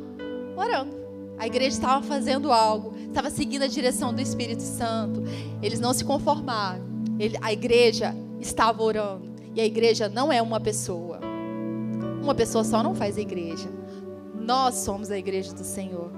orando. 0.55 0.95
A 1.39 1.47
igreja 1.47 1.71
estava 1.71 2.05
fazendo 2.07 2.53
algo, 2.53 2.95
estava 3.09 3.31
seguindo 3.31 3.63
a 3.63 3.67
direção 3.67 4.13
do 4.15 4.21
Espírito 4.21 4.63
Santo. 4.63 5.23
Eles 5.63 5.81
não 5.81 5.95
se 5.95 6.05
conformaram. 6.05 6.85
Ele, 7.19 7.37
a 7.41 7.51
igreja 7.51 8.15
estava 8.39 8.83
orando. 8.83 9.33
E 9.55 9.61
a 9.61 9.65
igreja 9.65 10.09
não 10.09 10.31
é 10.31 10.43
uma 10.43 10.61
pessoa. 10.61 11.19
Uma 12.23 12.35
pessoa 12.35 12.63
só 12.63 12.83
não 12.83 12.95
faz 12.95 13.17
a 13.17 13.23
igreja. 13.23 13.71
Nós 14.35 14.77
somos 14.77 15.11
a 15.11 15.19
igreja 15.19 15.55
do 15.55 15.65
Senhor. 15.65 16.13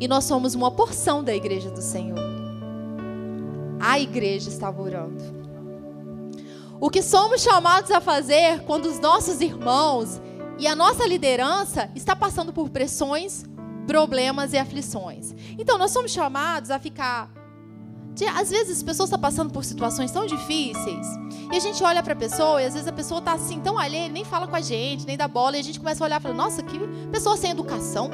E 0.00 0.08
nós 0.08 0.24
somos 0.24 0.54
uma 0.56 0.72
porção 0.72 1.22
da 1.22 1.34
igreja 1.34 1.70
do 1.70 1.80
Senhor. 1.80 2.18
A 3.78 3.98
igreja 3.98 4.48
estava 4.48 4.82
orando. 4.82 5.39
O 6.80 6.88
que 6.88 7.02
somos 7.02 7.42
chamados 7.42 7.90
a 7.90 8.00
fazer 8.00 8.60
quando 8.64 8.86
os 8.86 8.98
nossos 8.98 9.42
irmãos 9.42 10.20
e 10.58 10.66
a 10.66 10.74
nossa 10.74 11.06
liderança 11.06 11.90
está 11.94 12.16
passando 12.16 12.52
por 12.52 12.70
pressões, 12.70 13.44
problemas 13.86 14.54
e 14.54 14.58
aflições. 14.58 15.34
Então 15.58 15.76
nós 15.76 15.90
somos 15.90 16.10
chamados 16.10 16.70
a 16.70 16.78
ficar 16.78 17.30
às 18.34 18.50
vezes 18.50 18.78
as 18.78 18.82
pessoas 18.82 19.08
estão 19.08 19.18
passando 19.18 19.50
por 19.50 19.64
situações 19.64 20.10
tão 20.10 20.26
difíceis 20.26 21.06
e 21.50 21.56
a 21.56 21.60
gente 21.60 21.82
olha 21.82 22.02
para 22.02 22.12
a 22.12 22.16
pessoa 22.16 22.60
e 22.60 22.66
às 22.66 22.74
vezes 22.74 22.88
a 22.88 22.92
pessoa 22.92 23.18
está 23.18 23.32
assim 23.32 23.60
tão 23.60 23.78
alheia, 23.78 24.08
nem 24.08 24.24
fala 24.24 24.46
com 24.46 24.56
a 24.56 24.60
gente, 24.60 25.06
nem 25.06 25.16
dá 25.16 25.26
bola 25.26 25.56
e 25.56 25.60
a 25.60 25.62
gente 25.62 25.78
começa 25.78 26.04
a 26.04 26.06
olhar 26.06 26.20
e 26.20 26.22
fala, 26.22 26.34
nossa, 26.34 26.62
que 26.62 26.78
pessoa 27.10 27.36
sem 27.36 27.50
educação. 27.50 28.10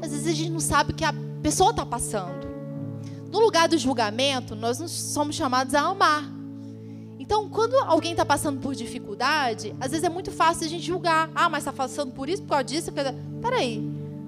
Às 0.00 0.10
vezes 0.10 0.26
a 0.26 0.32
gente 0.32 0.50
não 0.50 0.60
sabe 0.60 0.92
o 0.92 0.94
que 0.94 1.04
a 1.04 1.12
pessoa 1.42 1.70
está 1.70 1.84
passando. 1.84 2.50
No 3.30 3.40
lugar 3.40 3.68
do 3.68 3.76
julgamento, 3.76 4.54
nós 4.54 4.78
somos 4.90 5.36
chamados 5.36 5.74
a 5.74 5.80
amar. 5.80 6.41
Então, 7.22 7.48
quando 7.48 7.76
alguém 7.86 8.10
está 8.10 8.26
passando 8.26 8.58
por 8.58 8.74
dificuldade, 8.74 9.72
às 9.80 9.92
vezes 9.92 10.02
é 10.02 10.08
muito 10.08 10.32
fácil 10.32 10.66
a 10.66 10.68
gente 10.68 10.84
julgar. 10.84 11.30
Ah, 11.36 11.48
mas 11.48 11.60
está 11.60 11.72
passando 11.72 12.12
por 12.12 12.28
isso, 12.28 12.42
por 12.42 12.48
causa 12.48 12.64
disso. 12.64 12.90
Peraí, 13.40 13.78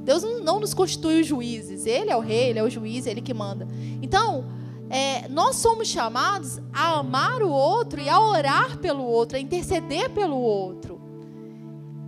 Deus 0.05 0.23
não 0.23 0.61
nos 0.61 0.73
constitui 0.73 1.21
os 1.21 1.27
juízes. 1.27 1.87
Ele 1.87 2.09
é 2.09 2.17
o 2.17 2.21
rei, 2.21 2.51
ele 2.51 2.61
é 2.61 2.63
o 2.63 2.71
juiz, 2.71 3.09
ele 3.09 3.21
que 3.21 3.35
manda. 3.35 3.67
Então, 4.01 4.45
é, 4.89 5.27
nós 5.29 5.57
somos 5.57 5.89
chamados 5.89 6.61
a 6.73 7.01
amar 7.01 7.43
o 7.43 7.51
outro 7.51 8.01
e 8.01 8.09
a 8.09 8.21
orar 8.21 8.79
pelo 8.79 9.03
outro, 9.03 9.37
a 9.37 9.41
interceder 9.41 10.11
pelo 10.11 10.37
outro. 10.37 11.01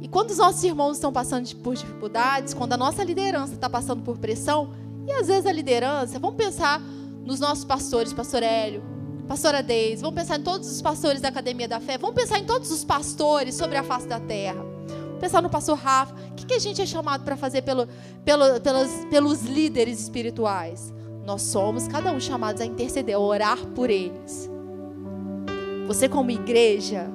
E 0.01 0.07
quando 0.07 0.31
os 0.31 0.39
nossos 0.39 0.63
irmãos 0.63 0.99
estão 0.99 1.13
passando 1.13 1.53
por 1.57 1.75
dificuldades, 1.75 2.55
quando 2.55 2.75
a 2.75 2.77
nossa 2.77 3.03
liderança 3.03 3.55
está 3.55 3.69
passando 3.69 4.05
por 4.05 4.19
pressão, 4.19 4.71
e 5.05 5.11
às 5.11 5.27
vezes 5.27 5.47
a 5.47 5.53
liderança, 5.53 6.21
vamos 6.21 6.37
pensar 6.37 6.81
nos 7.25 7.41
nossos 7.41 7.65
pastores, 7.65 8.13
pastor 8.13 8.45
Hélio, 8.45 8.96
pastora 9.27 9.63
Deise, 9.63 10.03
vamos 10.03 10.15
pensar 10.15 10.39
em 10.39 10.43
todos 10.43 10.71
os 10.71 10.81
pastores 10.81 11.21
da 11.21 11.29
Academia 11.29 11.67
da 11.67 11.81
Fé, 11.81 11.99
vamos 11.99 12.15
pensar 12.15 12.39
em 12.39 12.45
todos 12.45 12.71
os 12.71 12.85
pastores 12.85 13.55
sobre 13.55 13.77
a 13.77 13.83
face 13.83 14.07
da 14.07 14.21
terra. 14.21 14.63
Vamos 14.63 15.21
pensar 15.21 15.43
no 15.43 15.51
pastor 15.51 15.77
Rafa. 15.77 16.15
O 16.31 16.35
que, 16.35 16.55
a 16.55 16.59
gente 16.59 16.81
é 16.81 16.87
chamado 16.87 17.25
para 17.25 17.37
fazer 17.37 17.63
pelo, 17.63 17.89
pelo, 18.25 18.61
pelos, 18.61 18.91
pelos 19.11 19.43
líderes 19.43 20.01
espirituais? 20.01 20.95
Nós 21.25 21.43
somos, 21.43 21.89
cada 21.89 22.13
um, 22.13 22.21
chamados 22.21 22.61
a 22.61 22.65
interceder, 22.65 23.17
a 23.17 23.19
orar 23.19 23.59
por 23.75 23.91
eles. 23.91 24.49
Você, 25.89 26.09
como 26.09 26.31
igreja, 26.31 27.11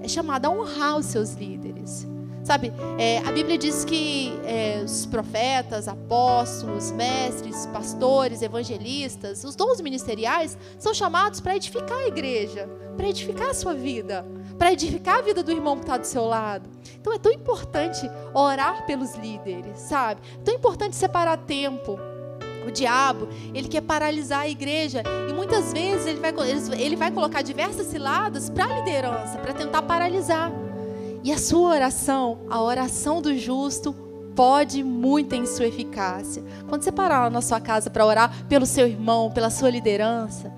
é 0.00 0.08
chamado 0.08 0.46
a 0.46 0.50
honrar 0.50 0.96
os 0.96 1.06
seus 1.06 1.34
líderes. 1.34 2.06
Sabe, 2.44 2.74
é, 2.98 3.20
a 3.20 3.32
Bíblia 3.32 3.56
diz 3.56 3.86
que 3.86 4.38
é, 4.44 4.82
os 4.84 5.06
profetas, 5.06 5.88
apóstolos, 5.88 6.92
mestres, 6.92 7.64
pastores, 7.72 8.42
evangelistas, 8.42 9.42
os 9.44 9.56
dons 9.56 9.80
ministeriais 9.80 10.58
são 10.78 10.92
chamados 10.92 11.40
para 11.40 11.56
edificar 11.56 11.96
a 11.96 12.06
igreja, 12.06 12.68
para 12.98 13.08
edificar 13.08 13.48
a 13.48 13.54
sua 13.54 13.72
vida, 13.72 14.26
para 14.58 14.70
edificar 14.74 15.20
a 15.20 15.22
vida 15.22 15.42
do 15.42 15.50
irmão 15.50 15.76
que 15.76 15.84
está 15.84 15.96
do 15.96 16.04
seu 16.04 16.26
lado. 16.26 16.68
Então 17.00 17.14
é 17.14 17.18
tão 17.18 17.32
importante 17.32 18.06
orar 18.34 18.84
pelos 18.84 19.14
líderes, 19.14 19.78
sabe? 19.78 20.20
É 20.38 20.42
tão 20.44 20.54
importante 20.54 20.94
separar 20.96 21.38
tempo 21.38 21.98
o 22.66 22.70
diabo, 22.70 23.26
ele 23.54 23.68
quer 23.68 23.80
paralisar 23.80 24.40
a 24.40 24.48
igreja. 24.48 25.02
E 25.30 25.32
muitas 25.32 25.72
vezes 25.72 26.06
ele 26.06 26.20
vai, 26.20 26.34
ele 26.78 26.96
vai 26.96 27.10
colocar 27.10 27.40
diversas 27.40 27.86
ciladas 27.86 28.50
para 28.50 28.64
a 28.64 28.78
liderança, 28.80 29.38
para 29.38 29.54
tentar 29.54 29.80
paralisar. 29.80 30.52
E 31.24 31.32
a 31.32 31.38
sua 31.38 31.70
oração, 31.70 32.40
a 32.50 32.60
oração 32.60 33.22
do 33.22 33.34
justo, 33.34 33.94
pode 34.36 34.84
muito 34.84 35.34
em 35.34 35.46
sua 35.46 35.66
eficácia. 35.66 36.44
Quando 36.68 36.82
você 36.82 36.92
parar 36.92 37.30
na 37.30 37.40
sua 37.40 37.58
casa 37.58 37.88
para 37.88 38.04
orar 38.04 38.44
pelo 38.46 38.66
seu 38.66 38.86
irmão, 38.86 39.30
pela 39.30 39.48
sua 39.48 39.70
liderança, 39.70 40.52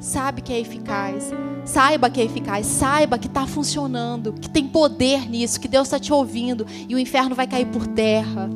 sabe 0.00 0.42
que 0.42 0.52
é 0.52 0.58
eficaz. 0.58 1.30
Saiba 1.64 2.10
que 2.10 2.20
é 2.20 2.24
eficaz, 2.24 2.66
saiba 2.66 3.18
que 3.18 3.28
está 3.28 3.46
funcionando, 3.46 4.32
que 4.32 4.50
tem 4.50 4.66
poder 4.66 5.30
nisso, 5.30 5.60
que 5.60 5.68
Deus 5.68 5.86
está 5.86 6.00
te 6.00 6.12
ouvindo 6.12 6.66
e 6.88 6.94
o 6.96 6.98
inferno 6.98 7.36
vai 7.36 7.46
cair 7.46 7.66
por 7.66 7.86
terra. 7.86 8.50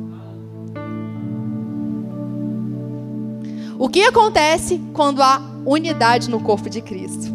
O 3.79 3.87
que 3.87 4.01
acontece 4.03 4.81
quando 4.91 5.23
há 5.23 5.41
unidade 5.65 6.29
no 6.29 6.41
corpo 6.41 6.69
de 6.69 6.81
Cristo? 6.81 7.33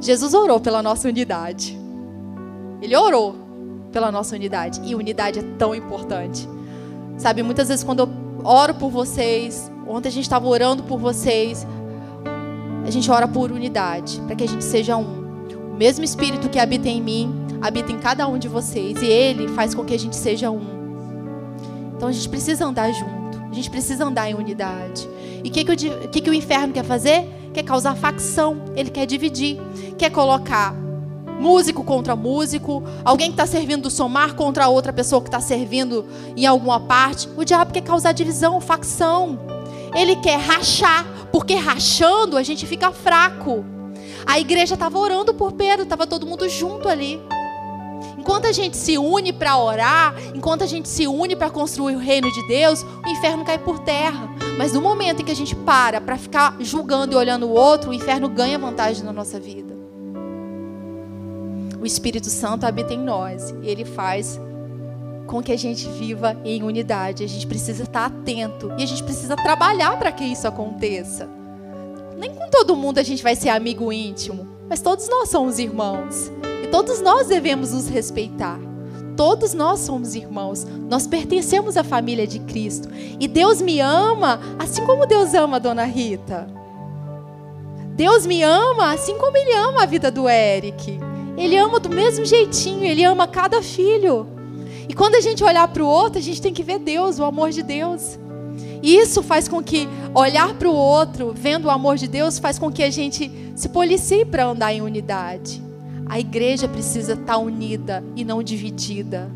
Jesus 0.00 0.34
orou 0.34 0.60
pela 0.60 0.84
nossa 0.84 1.08
unidade. 1.08 1.81
Ele 2.82 2.96
orou 2.96 3.36
pela 3.92 4.10
nossa 4.10 4.34
unidade. 4.34 4.80
E 4.84 4.94
unidade 4.94 5.38
é 5.38 5.42
tão 5.56 5.74
importante. 5.74 6.48
Sabe, 7.16 7.42
muitas 7.42 7.68
vezes 7.68 7.84
quando 7.84 8.00
eu 8.00 8.08
oro 8.42 8.74
por 8.74 8.90
vocês, 8.90 9.70
ontem 9.86 10.08
a 10.08 10.12
gente 10.12 10.24
estava 10.24 10.48
orando 10.48 10.82
por 10.82 10.98
vocês, 10.98 11.66
a 12.84 12.90
gente 12.90 13.08
ora 13.10 13.28
por 13.28 13.52
unidade, 13.52 14.20
para 14.22 14.34
que 14.34 14.42
a 14.42 14.48
gente 14.48 14.64
seja 14.64 14.96
um. 14.96 15.22
O 15.72 15.76
mesmo 15.76 16.04
Espírito 16.04 16.48
que 16.48 16.58
habita 16.58 16.88
em 16.88 17.00
mim, 17.00 17.32
habita 17.60 17.92
em 17.92 17.98
cada 17.98 18.26
um 18.26 18.36
de 18.36 18.48
vocês. 18.48 19.00
E 19.00 19.06
Ele 19.06 19.46
faz 19.48 19.74
com 19.74 19.84
que 19.84 19.94
a 19.94 19.98
gente 19.98 20.16
seja 20.16 20.50
um. 20.50 20.62
Então 21.94 22.08
a 22.08 22.12
gente 22.12 22.28
precisa 22.28 22.66
andar 22.66 22.90
junto. 22.90 23.40
A 23.50 23.54
gente 23.54 23.70
precisa 23.70 24.04
andar 24.04 24.28
em 24.28 24.34
unidade. 24.34 25.08
E 25.44 25.48
o 25.48 25.52
que, 25.52 25.64
que, 25.64 26.08
que, 26.08 26.20
que 26.20 26.30
o 26.30 26.34
inferno 26.34 26.72
quer 26.72 26.84
fazer? 26.84 27.24
Quer 27.54 27.62
causar 27.62 27.94
facção. 27.94 28.56
Ele 28.74 28.90
quer 28.90 29.06
dividir. 29.06 29.58
Quer 29.96 30.10
colocar 30.10 30.74
músico 31.40 31.82
contra 31.82 32.14
músico, 32.14 32.82
alguém 33.04 33.28
que 33.28 33.34
está 33.34 33.46
servindo 33.46 33.82
do 33.82 33.90
somar 33.90 34.34
contra 34.34 34.68
outra 34.68 34.92
pessoa 34.92 35.20
que 35.20 35.28
está 35.28 35.40
servindo 35.40 36.06
em 36.36 36.46
alguma 36.46 36.80
parte. 36.80 37.28
O 37.36 37.44
diabo 37.44 37.72
quer 37.72 37.82
causar 37.82 38.12
divisão, 38.12 38.60
facção. 38.60 39.38
Ele 39.94 40.16
quer 40.16 40.38
rachar, 40.38 41.06
porque 41.30 41.54
rachando 41.54 42.36
a 42.36 42.42
gente 42.42 42.66
fica 42.66 42.92
fraco. 42.92 43.64
A 44.24 44.38
igreja 44.38 44.74
estava 44.74 44.98
orando 44.98 45.34
por 45.34 45.52
Pedro, 45.52 45.82
estava 45.82 46.06
todo 46.06 46.26
mundo 46.26 46.48
junto 46.48 46.88
ali. 46.88 47.20
Enquanto 48.16 48.46
a 48.46 48.52
gente 48.52 48.76
se 48.76 48.96
une 48.96 49.32
para 49.32 49.56
orar, 49.58 50.14
enquanto 50.32 50.62
a 50.62 50.66
gente 50.66 50.88
se 50.88 51.08
une 51.08 51.34
para 51.34 51.50
construir 51.50 51.96
o 51.96 51.98
reino 51.98 52.30
de 52.30 52.46
Deus, 52.46 52.82
o 52.82 53.08
inferno 53.08 53.44
cai 53.44 53.58
por 53.58 53.80
terra. 53.80 54.30
Mas 54.56 54.72
no 54.72 54.80
momento 54.80 55.22
em 55.22 55.24
que 55.24 55.32
a 55.32 55.36
gente 55.36 55.56
para 55.56 56.00
para 56.00 56.16
ficar 56.16 56.56
julgando 56.60 57.14
e 57.14 57.16
olhando 57.16 57.46
o 57.46 57.52
outro, 57.52 57.90
o 57.90 57.94
inferno 57.94 58.28
ganha 58.28 58.58
vantagem 58.58 59.04
na 59.04 59.12
nossa 59.12 59.40
vida. 59.40 59.81
O 61.82 61.86
Espírito 61.86 62.30
Santo 62.30 62.64
habita 62.64 62.94
em 62.94 63.00
nós 63.00 63.52
e 63.60 63.68
ele 63.68 63.84
faz 63.84 64.40
com 65.26 65.42
que 65.42 65.50
a 65.50 65.58
gente 65.58 65.88
viva 65.88 66.36
em 66.44 66.62
unidade. 66.62 67.24
A 67.24 67.26
gente 67.26 67.44
precisa 67.44 67.82
estar 67.82 68.06
atento 68.06 68.72
e 68.78 68.84
a 68.84 68.86
gente 68.86 69.02
precisa 69.02 69.34
trabalhar 69.34 69.98
para 69.98 70.12
que 70.12 70.22
isso 70.22 70.46
aconteça. 70.46 71.28
Nem 72.16 72.32
com 72.32 72.48
todo 72.50 72.76
mundo 72.76 72.98
a 72.98 73.02
gente 73.02 73.20
vai 73.20 73.34
ser 73.34 73.48
amigo 73.48 73.92
íntimo, 73.92 74.46
mas 74.68 74.80
todos 74.80 75.08
nós 75.08 75.28
somos 75.28 75.58
irmãos. 75.58 76.30
Todos 76.70 77.00
nós 77.00 77.26
devemos 77.26 77.72
nos 77.72 77.88
respeitar. 77.88 78.60
Todos 79.16 79.52
nós 79.52 79.80
somos 79.80 80.14
irmãos. 80.14 80.64
Nós 80.88 81.08
pertencemos 81.08 81.76
à 81.76 81.82
família 81.82 82.28
de 82.28 82.38
Cristo. 82.38 82.88
E 83.18 83.26
Deus 83.26 83.60
me 83.60 83.80
ama 83.80 84.38
assim 84.56 84.86
como 84.86 85.04
Deus 85.04 85.34
ama 85.34 85.56
a 85.56 85.58
dona 85.58 85.84
Rita. 85.84 86.48
Deus 87.96 88.24
me 88.24 88.40
ama 88.40 88.92
assim 88.92 89.18
como 89.18 89.36
Ele 89.36 89.52
ama 89.52 89.82
a 89.82 89.86
vida 89.86 90.12
do 90.12 90.28
Eric. 90.28 91.11
Ele 91.36 91.56
ama 91.56 91.80
do 91.80 91.88
mesmo 91.88 92.24
jeitinho, 92.24 92.84
Ele 92.84 93.04
ama 93.04 93.26
cada 93.26 93.62
filho. 93.62 94.26
E 94.88 94.94
quando 94.94 95.14
a 95.14 95.20
gente 95.20 95.42
olhar 95.42 95.66
para 95.68 95.82
o 95.82 95.86
outro, 95.86 96.18
a 96.18 96.22
gente 96.22 96.42
tem 96.42 96.52
que 96.52 96.62
ver 96.62 96.78
Deus, 96.78 97.18
o 97.18 97.24
amor 97.24 97.50
de 97.50 97.62
Deus. 97.62 98.18
E 98.82 98.96
isso 98.96 99.22
faz 99.22 99.48
com 99.48 99.62
que 99.62 99.88
olhar 100.14 100.54
para 100.54 100.68
o 100.68 100.74
outro, 100.74 101.32
vendo 101.34 101.66
o 101.66 101.70
amor 101.70 101.96
de 101.96 102.08
Deus, 102.08 102.38
faz 102.38 102.58
com 102.58 102.70
que 102.70 102.82
a 102.82 102.90
gente 102.90 103.30
se 103.54 103.68
policie 103.68 104.24
para 104.24 104.44
andar 104.44 104.72
em 104.72 104.82
unidade. 104.82 105.62
A 106.06 106.18
igreja 106.18 106.68
precisa 106.68 107.14
estar 107.14 107.38
unida 107.38 108.04
e 108.16 108.24
não 108.24 108.42
dividida. 108.42 109.30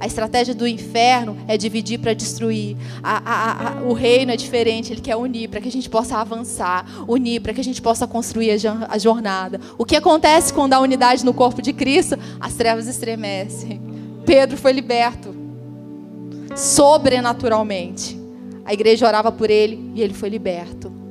A 0.00 0.06
estratégia 0.06 0.54
do 0.54 0.66
inferno 0.66 1.36
é 1.46 1.56
dividir 1.56 1.98
para 1.98 2.14
destruir. 2.14 2.76
A, 3.02 3.22
a, 3.24 3.68
a, 3.68 3.82
o 3.82 3.92
reino 3.92 4.32
é 4.32 4.36
diferente, 4.36 4.92
ele 4.92 5.00
quer 5.00 5.16
unir 5.16 5.48
para 5.48 5.60
que 5.60 5.68
a 5.68 5.72
gente 5.72 5.88
possa 5.88 6.16
avançar, 6.18 6.84
unir 7.06 7.40
para 7.40 7.52
que 7.52 7.60
a 7.60 7.64
gente 7.64 7.82
possa 7.82 8.06
construir 8.06 8.50
a 8.88 8.98
jornada. 8.98 9.60
O 9.76 9.84
que 9.84 9.96
acontece 9.96 10.52
quando 10.52 10.74
há 10.74 10.80
unidade 10.80 11.24
no 11.24 11.34
corpo 11.34 11.62
de 11.62 11.72
Cristo? 11.72 12.18
As 12.40 12.54
trevas 12.54 12.86
estremecem. 12.86 13.80
Pedro 14.24 14.56
foi 14.56 14.72
liberto 14.72 15.34
sobrenaturalmente. 16.54 18.18
A 18.64 18.72
igreja 18.72 19.06
orava 19.06 19.32
por 19.32 19.50
ele 19.50 19.92
e 19.94 20.02
ele 20.02 20.12
foi 20.12 20.28
liberto 20.28 21.07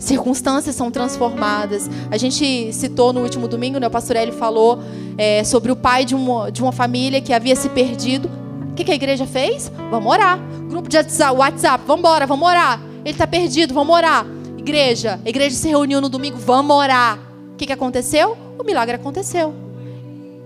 circunstâncias 0.00 0.74
são 0.74 0.90
transformadas. 0.90 1.88
A 2.10 2.16
gente 2.16 2.72
citou 2.72 3.12
no 3.12 3.20
último 3.20 3.46
domingo, 3.46 3.78
né, 3.78 3.86
o 3.86 3.90
pastor 3.90 4.16
Eli 4.16 4.32
falou 4.32 4.80
é, 5.16 5.44
sobre 5.44 5.70
o 5.70 5.76
pai 5.76 6.04
de 6.04 6.16
uma, 6.16 6.50
de 6.50 6.60
uma 6.60 6.72
família 6.72 7.20
que 7.20 7.32
havia 7.32 7.54
se 7.54 7.68
perdido. 7.68 8.28
O 8.72 8.74
que, 8.74 8.82
que 8.82 8.90
a 8.90 8.94
igreja 8.94 9.26
fez? 9.26 9.70
Vamos 9.90 10.10
orar. 10.10 10.40
Grupo 10.68 10.88
de 10.88 10.96
WhatsApp, 10.96 11.84
vamos 11.86 12.00
embora, 12.00 12.26
vamos 12.26 12.48
orar. 12.48 12.80
Ele 13.04 13.10
está 13.10 13.26
perdido, 13.26 13.74
vamos 13.74 13.94
orar. 13.94 14.26
Igreja, 14.56 15.20
a 15.24 15.28
igreja 15.28 15.54
se 15.54 15.68
reuniu 15.68 16.00
no 16.00 16.08
domingo, 16.08 16.38
vamos 16.38 16.74
orar. 16.74 17.18
que, 17.56 17.66
que 17.66 17.72
aconteceu? 17.72 18.36
O 18.58 18.64
milagre 18.64 18.96
aconteceu. 18.96 19.54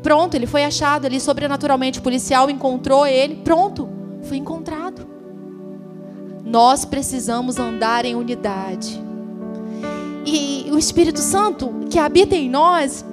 Pronto, 0.03 0.35
ele 0.35 0.47
foi 0.47 0.65
achado 0.65 1.07
ali 1.07 1.21
sobrenaturalmente. 1.21 1.99
O 1.99 2.03
policial 2.03 2.51
encontrou 2.51 3.07
ele. 3.07 3.37
Pronto, 3.37 3.89
foi 4.25 4.37
encontrado. 4.37 5.07
Nós 6.45 6.85
precisamos 6.85 7.59
andar 7.59 8.05
em 8.05 8.15
unidade. 8.15 9.04
E 10.27 10.68
o 10.72 10.79
Espírito 10.79 11.20
Santo 11.20 11.87
que 11.91 11.99
habita 11.99 12.35
em 12.35 12.49
nós 12.49 13.05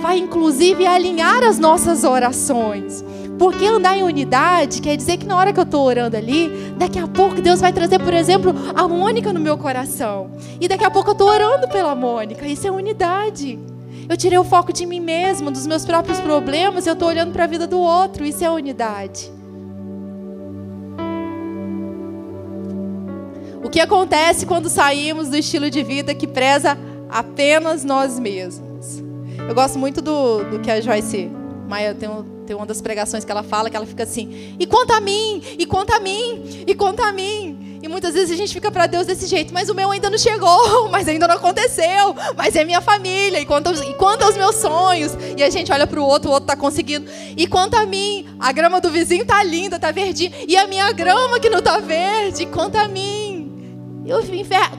vai 0.00 0.18
inclusive 0.18 0.86
alinhar 0.86 1.42
as 1.42 1.58
nossas 1.58 2.04
orações. 2.04 3.04
Porque 3.38 3.64
andar 3.64 3.96
em 3.96 4.02
unidade 4.02 4.82
quer 4.82 4.96
dizer 4.96 5.16
que 5.16 5.26
na 5.26 5.36
hora 5.36 5.52
que 5.52 5.58
eu 5.58 5.64
estou 5.64 5.84
orando 5.84 6.16
ali, 6.16 6.48
daqui 6.76 6.98
a 6.98 7.06
pouco 7.06 7.40
Deus 7.40 7.60
vai 7.60 7.72
trazer, 7.72 7.98
por 7.98 8.12
exemplo, 8.12 8.54
a 8.74 8.86
Mônica 8.86 9.32
no 9.32 9.40
meu 9.40 9.56
coração. 9.56 10.30
E 10.60 10.68
daqui 10.68 10.84
a 10.84 10.90
pouco 10.90 11.10
eu 11.10 11.12
estou 11.12 11.28
orando 11.28 11.66
pela 11.68 11.94
Mônica. 11.94 12.46
Isso 12.46 12.66
é 12.66 12.70
unidade. 12.70 13.58
Eu 14.08 14.16
tirei 14.16 14.36
o 14.36 14.44
foco 14.44 14.72
de 14.72 14.84
mim 14.84 15.00
mesmo, 15.00 15.50
dos 15.50 15.66
meus 15.66 15.84
próprios 15.84 16.20
problemas, 16.20 16.86
eu 16.86 16.94
estou 16.94 17.08
olhando 17.08 17.32
para 17.32 17.44
a 17.44 17.46
vida 17.46 17.66
do 17.66 17.78
outro. 17.78 18.24
Isso 18.24 18.44
é 18.44 18.50
unidade. 18.50 19.32
O 23.70 23.72
que 23.72 23.78
acontece 23.78 24.46
quando 24.46 24.68
saímos 24.68 25.28
do 25.28 25.36
estilo 25.36 25.70
de 25.70 25.80
vida 25.84 26.12
que 26.12 26.26
preza 26.26 26.76
apenas 27.08 27.84
nós 27.84 28.18
mesmos? 28.18 29.00
Eu 29.48 29.54
gosto 29.54 29.78
muito 29.78 30.02
do, 30.02 30.42
do 30.42 30.58
que 30.58 30.68
a 30.68 30.80
Joyce 30.80 31.30
Maia 31.68 31.94
tem 31.94 32.08
tem 32.44 32.56
uma 32.56 32.66
das 32.66 32.80
pregações 32.80 33.24
que 33.24 33.30
ela 33.30 33.44
fala 33.44 33.70
que 33.70 33.76
ela 33.76 33.86
fica 33.86 34.02
assim: 34.02 34.56
e 34.58 34.66
quanto 34.66 34.90
a 34.90 35.00
mim, 35.00 35.40
e 35.56 35.64
quanto 35.66 35.92
a 35.92 36.00
mim, 36.00 36.64
e 36.66 36.74
quanto 36.74 37.00
a 37.00 37.12
mim. 37.12 37.78
E 37.80 37.86
muitas 37.86 38.12
vezes 38.12 38.32
a 38.32 38.36
gente 38.36 38.52
fica 38.52 38.72
para 38.72 38.88
Deus 38.88 39.06
desse 39.06 39.28
jeito, 39.28 39.54
mas 39.54 39.68
o 39.68 39.74
meu 39.74 39.88
ainda 39.88 40.10
não 40.10 40.18
chegou, 40.18 40.88
mas 40.90 41.06
ainda 41.06 41.28
não 41.28 41.36
aconteceu, 41.36 42.12
mas 42.36 42.56
é 42.56 42.64
minha 42.64 42.80
família, 42.80 43.38
e 43.38 43.46
quanto, 43.46 43.72
e 43.72 43.94
quanto 43.94 44.24
aos 44.24 44.36
meus 44.36 44.56
sonhos. 44.56 45.12
E 45.36 45.44
a 45.44 45.48
gente 45.48 45.70
olha 45.70 45.86
para 45.86 46.00
o 46.00 46.04
outro, 46.04 46.28
o 46.28 46.32
outro 46.32 46.52
está 46.52 46.56
conseguindo. 46.56 47.08
E 47.36 47.46
quanto 47.46 47.74
a 47.76 47.86
mim, 47.86 48.26
a 48.40 48.50
grama 48.50 48.80
do 48.80 48.90
vizinho 48.90 49.24
tá 49.24 49.44
linda, 49.44 49.78
tá 49.78 49.92
verdinha, 49.92 50.32
e 50.48 50.56
a 50.56 50.66
minha 50.66 50.90
grama 50.90 51.38
que 51.38 51.48
não 51.48 51.62
tá 51.62 51.78
verde, 51.78 52.46
quanto 52.46 52.74
a 52.74 52.88
mim. 52.88 53.29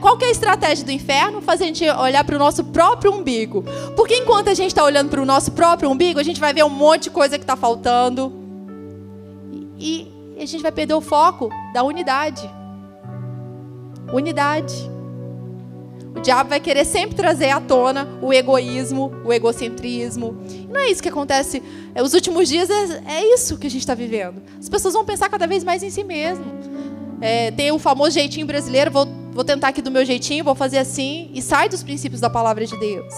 Qual 0.00 0.18
é 0.20 0.24
a 0.26 0.30
estratégia 0.30 0.84
do 0.84 0.90
inferno? 0.90 1.40
Fazer 1.40 1.64
a 1.64 1.66
gente 1.68 1.88
olhar 1.88 2.24
para 2.24 2.36
o 2.36 2.38
nosso 2.38 2.64
próprio 2.64 3.12
umbigo. 3.12 3.64
Porque 3.96 4.16
enquanto 4.16 4.48
a 4.48 4.54
gente 4.54 4.68
está 4.68 4.84
olhando 4.84 5.10
para 5.10 5.22
o 5.22 5.24
nosso 5.24 5.52
próprio 5.52 5.90
umbigo, 5.90 6.18
a 6.18 6.22
gente 6.22 6.40
vai 6.40 6.52
ver 6.52 6.64
um 6.64 6.70
monte 6.70 7.04
de 7.04 7.10
coisa 7.10 7.38
que 7.38 7.44
está 7.44 7.56
faltando. 7.56 8.32
E, 9.78 10.08
e 10.36 10.42
a 10.42 10.46
gente 10.46 10.62
vai 10.62 10.72
perder 10.72 10.94
o 10.94 11.00
foco 11.00 11.50
da 11.72 11.82
unidade. 11.82 12.48
Unidade. 14.12 14.90
O 16.14 16.20
diabo 16.20 16.50
vai 16.50 16.60
querer 16.60 16.84
sempre 16.84 17.16
trazer 17.16 17.50
à 17.50 17.60
tona 17.60 18.06
o 18.20 18.32
egoísmo, 18.32 19.12
o 19.24 19.32
egocentrismo. 19.32 20.36
Não 20.68 20.80
é 20.80 20.90
isso 20.90 21.02
que 21.02 21.08
acontece. 21.08 21.62
É, 21.94 22.02
os 22.02 22.12
últimos 22.12 22.48
dias 22.48 22.68
é, 22.68 23.02
é 23.06 23.34
isso 23.34 23.56
que 23.56 23.66
a 23.66 23.70
gente 23.70 23.80
está 23.80 23.94
vivendo. 23.94 24.42
As 24.58 24.68
pessoas 24.68 24.94
vão 24.94 25.04
pensar 25.04 25.28
cada 25.30 25.46
vez 25.46 25.64
mais 25.64 25.82
em 25.82 25.90
si 25.90 26.04
mesmo. 26.04 26.44
É, 27.22 27.50
tem 27.52 27.72
o 27.72 27.78
famoso 27.78 28.10
jeitinho 28.10 28.46
brasileiro, 28.46 28.90
vou 28.90 29.06
vou 29.32 29.44
tentar 29.44 29.68
aqui 29.68 29.80
do 29.80 29.90
meu 29.90 30.04
jeitinho, 30.04 30.44
vou 30.44 30.54
fazer 30.54 30.78
assim, 30.78 31.30
e 31.32 31.40
sai 31.40 31.68
dos 31.68 31.82
princípios 31.82 32.20
da 32.20 32.28
palavra 32.28 32.66
de 32.66 32.78
Deus. 32.78 33.14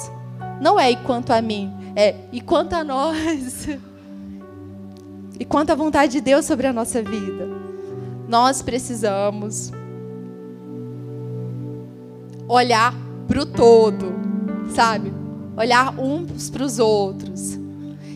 Não 0.60 0.78
é 0.78 0.92
e 0.92 0.96
quanto 0.96 1.32
a 1.32 1.42
mim, 1.42 1.72
é 1.96 2.14
e 2.32 2.40
quanto 2.40 2.74
a 2.74 2.84
nós. 2.84 3.68
E 5.36 5.44
quanto 5.44 5.70
à 5.70 5.74
vontade 5.74 6.12
de 6.12 6.20
Deus 6.20 6.44
sobre 6.44 6.68
a 6.68 6.72
nossa 6.72 7.02
vida. 7.02 7.48
Nós 8.28 8.62
precisamos 8.62 9.72
olhar 12.46 12.94
para 13.26 13.40
o 13.40 13.44
todo, 13.44 14.14
sabe? 14.72 15.12
Olhar 15.56 15.98
uns 15.98 16.48
para 16.48 16.62
os 16.62 16.78
outros. 16.78 17.58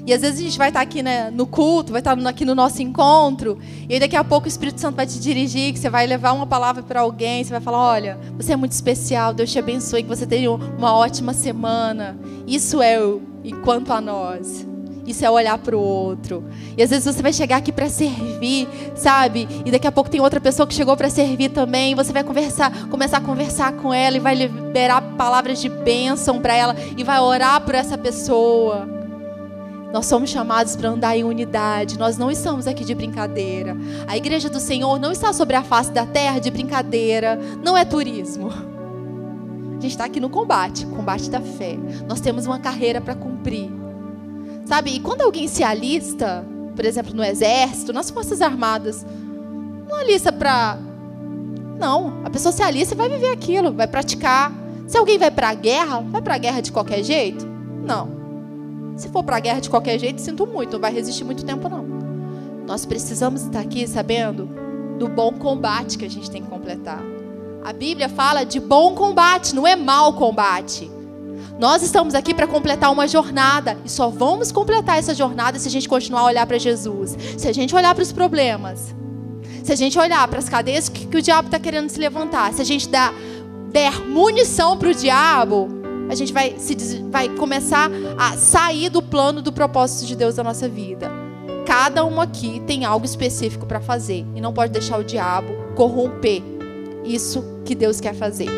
E 0.09 0.13
às 0.15 0.23
vezes 0.23 0.41
a 0.41 0.43
gente 0.43 0.57
vai 0.57 0.69
estar 0.69 0.81
aqui 0.81 1.03
né, 1.03 1.31
no 1.31 1.47
culto, 1.47 1.93
vai 1.93 2.01
estar 2.01 2.17
aqui 2.27 2.43
no 2.43 2.55
nosso 2.55 2.81
encontro, 2.81 3.59
e 3.87 4.01
daqui 4.01 4.17
a 4.17 4.25
pouco 4.25 4.47
o 4.47 4.49
Espírito 4.49 4.81
Santo 4.81 4.97
vai 4.97 5.07
te 5.07 5.21
dirigir, 5.21 5.71
que 5.71 5.79
você 5.79 5.91
vai 5.91 6.07
levar 6.07 6.33
uma 6.33 6.47
palavra 6.47 6.83
para 6.83 7.03
alguém, 7.03 7.45
você 7.45 7.51
vai 7.51 7.61
falar: 7.61 7.79
olha, 7.79 8.19
você 8.35 8.55
é 8.55 8.57
muito 8.57 8.73
especial, 8.73 9.35
Deus 9.35 9.53
te 9.53 9.59
abençoe, 9.59 10.03
que 10.03 10.09
você 10.09 10.27
tenha 10.27 10.51
uma 10.51 10.95
ótima 10.95 11.35
semana. 11.35 12.17
Isso 12.47 12.81
é 12.81 12.99
o 12.99 13.21
enquanto 13.45 13.93
a 13.93 14.01
nós. 14.01 14.67
Isso 15.07 15.27
é 15.27 15.31
olhar 15.31 15.59
para 15.59 15.77
o 15.77 15.81
outro. 15.81 16.43
E 16.75 16.83
às 16.83 16.89
vezes 16.89 17.05
você 17.05 17.21
vai 17.21 17.35
chegar 17.35 17.59
aqui 17.59 17.71
para 17.71 17.91
servir, 17.91 18.67
sabe? 18.95 19.47
E 19.63 19.71
daqui 19.71 19.87
a 19.87 19.93
pouco 19.93 20.09
tem 20.09 20.23
outra 20.23 20.41
pessoa 20.41 20.67
que 20.67 20.75
chegou 20.75 20.97
para 20.97 21.11
servir 21.11 21.51
também. 21.51 21.95
Você 21.95 22.15
vai 22.15 22.25
conversar, 22.25 22.89
começar 22.89 23.19
a 23.19 23.21
conversar 23.21 23.73
com 23.75 23.93
ela 23.93 24.17
e 24.17 24.21
vai 24.21 24.35
liberar 24.35 25.03
palavras 25.19 25.61
de 25.61 25.69
bênção 25.69 26.41
para 26.41 26.55
ela 26.55 26.75
e 26.97 27.05
vai 27.05 27.21
orar 27.21 27.61
por 27.61 27.75
essa 27.75 27.99
pessoa. 27.99 28.98
Nós 29.93 30.07
somos 30.07 30.29
chamados 30.29 30.77
para 30.77 30.91
andar 30.91 31.17
em 31.17 31.25
unidade. 31.25 31.99
Nós 31.99 32.19
não 32.19 32.31
estamos 32.31 32.67
aqui 32.67 32.85
de 32.85 32.95
brincadeira. 32.95 33.77
A 34.07 34.17
igreja 34.17 34.51
do 34.51 34.61
Senhor 34.61 34.99
não 34.99 35.11
está 35.11 35.33
sobre 35.33 35.57
a 35.57 35.63
face 35.63 35.91
da 35.91 36.05
terra 36.05 36.39
de 36.39 36.51
brincadeira. 36.51 37.39
Não 37.65 37.77
é 37.77 37.85
turismo. 37.85 38.51
A 38.51 39.81
gente 39.81 39.93
está 39.93 40.05
aqui 40.05 40.21
no 40.21 40.29
combate 40.29 40.85
combate 40.87 41.31
da 41.31 41.41
fé. 41.41 41.79
Nós 42.07 42.21
temos 42.21 42.45
uma 42.45 42.59
carreira 42.59 43.01
para 43.01 43.15
cumprir. 43.15 43.71
Sabe? 44.67 44.91
E 44.91 45.01
quando 45.01 45.23
alguém 45.23 45.49
se 45.49 45.63
alista, 45.63 46.45
por 46.77 46.85
exemplo, 46.85 47.15
no 47.15 47.25
exército, 47.25 47.93
nas 47.93 48.11
Forças 48.11 48.43
Armadas, 48.43 49.07
não 49.89 49.97
alista 49.97 50.31
para. 50.31 50.79
Não. 51.79 52.21
A 52.25 52.31
pessoa 52.31 52.53
se 52.53 52.63
alista 52.63 52.95
e 52.95 52.97
vai 52.97 53.09
viver 53.09 53.31
aquilo, 53.33 53.73
vai 53.73 53.87
praticar. 53.87 54.53
Se 54.87 54.99
alguém 54.99 55.17
vai 55.17 55.31
para 55.31 55.49
a 55.49 55.55
guerra, 55.55 56.01
vai 56.01 56.21
para 56.21 56.35
a 56.35 56.39
guerra 56.39 56.61
de 56.61 56.73
qualquer 56.73 57.03
jeito? 57.03 57.47
Não. 57.87 58.18
Se 58.99 59.09
for 59.09 59.23
para 59.23 59.37
a 59.37 59.41
guerra 59.41 59.61
de 59.61 59.71
qualquer 59.71 59.97
jeito, 59.97 60.21
sinto 60.21 60.45
muito, 60.45 60.73
não 60.73 60.81
vai 60.81 60.93
resistir 60.93 61.23
muito 61.23 61.45
tempo 61.45 61.69
não. 61.69 61.87
Nós 62.67 62.85
precisamos 62.85 63.43
estar 63.43 63.61
aqui 63.61 63.87
sabendo 63.87 64.51
do 64.99 65.09
bom 65.09 65.33
combate 65.33 65.97
que 65.97 66.05
a 66.05 66.11
gente 66.11 66.29
tem 66.29 66.43
que 66.43 66.51
completar. 66.51 67.01
A 67.65 67.73
Bíblia 67.73 68.09
fala 68.09 68.43
de 68.45 68.59
bom 68.59 68.97
combate, 68.97 69.55
não 69.55 69.65
é 69.65 69.77
mau 69.77 70.15
combate. 70.15 70.91
Nós 71.61 71.81
estamos 71.81 72.13
aqui 72.13 72.35
para 72.35 72.49
completar 72.49 72.91
uma 72.91 73.07
jornada 73.07 73.79
e 73.85 73.89
só 73.89 74.09
vamos 74.09 74.51
completar 74.51 74.99
essa 74.99 75.15
jornada 75.15 75.61
se 75.61 75.69
a 75.69 75.71
gente 75.71 75.89
continuar 75.89 76.23
a 76.23 76.27
olhar 76.27 76.47
para 76.47 76.59
Jesus. 76.59 77.17
Se 77.37 77.47
a 77.47 77.53
gente 77.53 77.77
olhar 77.77 77.95
para 77.95 78.03
os 78.03 78.11
problemas, 78.11 78.93
se 79.63 79.73
a 79.73 79.77
gente 79.77 79.97
olhar 79.97 80.27
para 80.27 80.41
as 80.41 80.49
cadeias 80.49 80.89
que, 80.89 81.07
que 81.07 81.17
o 81.17 81.23
diabo 81.23 81.47
está 81.47 81.61
querendo 81.61 81.89
se 81.89 82.01
levantar, 82.01 82.53
se 82.53 82.63
a 82.63 82.65
gente 82.65 82.89
dar, 82.89 83.15
der 83.71 84.05
munição 84.09 84.77
para 84.77 84.89
o 84.89 84.95
diabo, 84.95 85.78
a 86.09 86.15
gente 86.15 86.33
vai, 86.33 86.55
se, 86.59 86.75
vai 87.11 87.29
começar 87.29 87.91
a 88.17 88.37
sair 88.37 88.89
do 88.89 89.03
plano 89.03 89.43
do 89.43 89.53
propósito 89.53 90.07
de 90.07 90.17
Deus 90.17 90.35
da 90.35 90.45
nossa 90.45 90.69
vida. 90.69 91.11
Cada 91.67 92.05
um 92.05 92.21
aqui 92.21 92.61
tem 92.67 92.85
algo 92.85 93.05
específico 93.05 93.67
para 93.67 93.81
fazer 93.81 94.25
e 94.35 94.41
não 94.41 94.53
pode 94.53 94.73
deixar 94.73 94.99
o 94.99 95.05
diabo 95.05 95.53
corromper 95.75 96.43
isso 97.05 97.45
que 97.65 97.75
Deus 97.75 98.01
quer 98.01 98.15
fazer. 98.15 98.49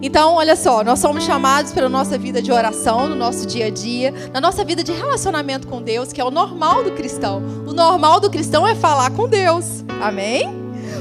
Então, 0.00 0.34
olha 0.34 0.54
só, 0.54 0.84
nós 0.84 1.00
somos 1.00 1.24
chamados 1.24 1.72
para 1.72 1.86
a 1.86 1.88
nossa 1.88 2.16
vida 2.16 2.40
de 2.40 2.52
oração, 2.52 3.08
no 3.08 3.16
nosso 3.16 3.46
dia 3.46 3.66
a 3.66 3.70
dia, 3.70 4.14
na 4.32 4.40
nossa 4.40 4.64
vida 4.64 4.84
de 4.84 4.92
relacionamento 4.92 5.66
com 5.66 5.82
Deus, 5.82 6.12
que 6.12 6.20
é 6.20 6.24
o 6.24 6.30
normal 6.30 6.84
do 6.84 6.92
cristão. 6.92 7.42
O 7.66 7.72
normal 7.72 8.20
do 8.20 8.30
cristão 8.30 8.66
é 8.66 8.76
falar 8.76 9.10
com 9.10 9.28
Deus. 9.28 9.84
Amém? 10.00 10.57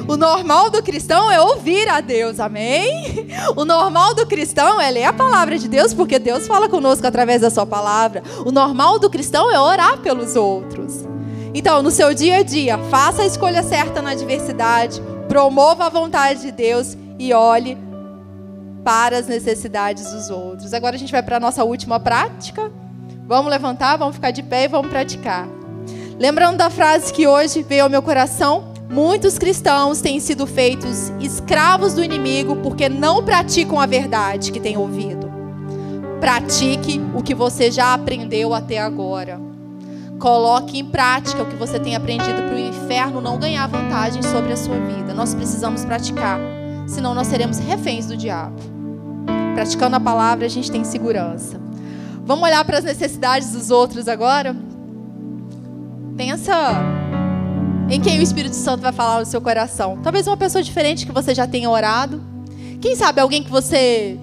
O 0.08 0.16
normal 0.16 0.70
do 0.70 0.82
cristão 0.82 1.30
é 1.30 1.42
ouvir 1.42 1.90
a 1.90 2.00
Deus, 2.00 2.40
amém? 2.40 3.28
O 3.58 3.66
normal 3.66 4.16
do 4.16 4.26
cristão 4.26 4.80
é 4.80 4.90
ler 4.90 5.04
a 5.04 5.14
palavra 5.14 5.60
de 5.60 5.68
Deus, 5.68 5.94
porque 5.94 6.18
Deus 6.18 6.48
fala 6.48 6.70
conosco 6.70 7.06
através 7.06 7.42
da 7.42 7.50
sua 7.50 7.66
palavra. 7.66 8.24
O 8.46 8.52
normal 8.52 9.00
do 9.00 9.10
cristão 9.10 9.52
é 9.52 9.60
orar 9.60 9.98
pelos 9.98 10.36
outros. 10.36 11.06
Então, 11.54 11.84
no 11.84 11.92
seu 11.92 12.14
dia 12.14 12.38
a 12.38 12.44
dia, 12.44 12.78
faça 12.90 13.24
a 13.24 13.26
escolha 13.26 13.62
certa 13.64 14.02
na 14.02 14.12
adversidade, 14.12 15.02
promova 15.28 15.88
a 15.88 15.90
vontade 15.90 16.42
de 16.42 16.52
Deus 16.52 16.96
e 17.20 17.34
olhe 17.34 17.78
para 18.86 19.18
as 19.18 19.28
necessidades 19.28 20.10
dos 20.12 20.30
outros. 20.30 20.74
Agora 20.74 20.96
a 20.96 21.00
gente 21.00 21.12
vai 21.12 21.22
para 21.22 21.36
a 21.36 21.40
nossa 21.40 21.66
última 21.66 22.00
prática. 22.00 22.72
Vamos 23.28 23.52
levantar, 23.52 23.98
vamos 23.98 24.16
ficar 24.16 24.32
de 24.32 24.42
pé 24.42 24.64
e 24.64 24.68
vamos 24.70 24.90
praticar. 24.90 25.48
Lembrando 26.18 26.58
da 26.58 26.70
frase 26.70 27.12
que 27.12 27.28
hoje 27.28 27.62
veio 27.62 27.84
ao 27.84 27.90
meu 27.90 28.02
coração, 28.02 28.77
Muitos 28.90 29.38
cristãos 29.38 30.00
têm 30.00 30.20
sido 30.20 30.48
feitos 30.48 31.10
escravos 31.20 31.94
do 31.94 32.04
inimigo 32.04 32.56
porque 32.58 32.88
não 32.88 33.24
praticam 33.24 33.80
a 33.80 33.86
verdade 33.86 34.52
que 34.52 34.62
têm 34.62 34.78
ouvido. 34.78 35.30
Pratique 36.22 37.02
o 37.14 37.22
que 37.22 37.36
você 37.36 37.70
já 37.70 37.94
aprendeu 37.94 38.54
até 38.54 38.80
agora. 38.80 39.40
Coloque 40.20 40.80
em 40.80 40.86
prática 40.86 41.44
o 41.44 41.46
que 41.46 41.56
você 41.56 41.80
tem 41.80 41.96
aprendido 41.96 42.42
para 42.44 42.56
o 42.56 42.60
inferno 42.60 43.22
não 43.22 43.38
ganhar 43.38 43.68
vantagem 43.68 44.24
sobre 44.24 44.54
a 44.54 44.58
sua 44.58 44.80
vida. 44.80 45.14
Nós 45.14 45.36
precisamos 45.36 45.84
praticar, 45.84 46.40
senão 46.88 47.14
nós 47.14 47.28
seremos 47.28 47.60
reféns 47.60 48.08
do 48.08 48.16
diabo. 48.16 48.56
Praticando 49.54 49.98
a 49.98 50.00
palavra, 50.00 50.46
a 50.46 50.50
gente 50.50 50.72
tem 50.72 50.84
segurança. 50.84 51.60
Vamos 52.24 52.44
olhar 52.46 52.64
para 52.66 52.80
as 52.80 52.84
necessidades 52.84 53.52
dos 53.52 53.70
outros 53.70 54.08
agora? 54.08 54.56
Pensa 56.16 57.07
em 57.90 58.02
quem 58.02 58.20
o 58.20 58.22
Espírito 58.22 58.56
Santo 58.56 58.82
vai 58.82 58.92
falar 58.92 59.20
no 59.20 59.26
seu 59.26 59.40
coração. 59.40 59.98
Talvez 60.04 60.28
uma 60.28 60.38
pessoa 60.38 60.62
diferente 60.62 61.06
que 61.06 61.12
você 61.12 61.34
já 61.34 61.48
tenha 61.48 61.70
orado. 61.70 62.22
Quem 62.82 62.96
sabe 62.96 63.22
alguém 63.22 63.44
que 63.44 63.50
você 63.50 64.20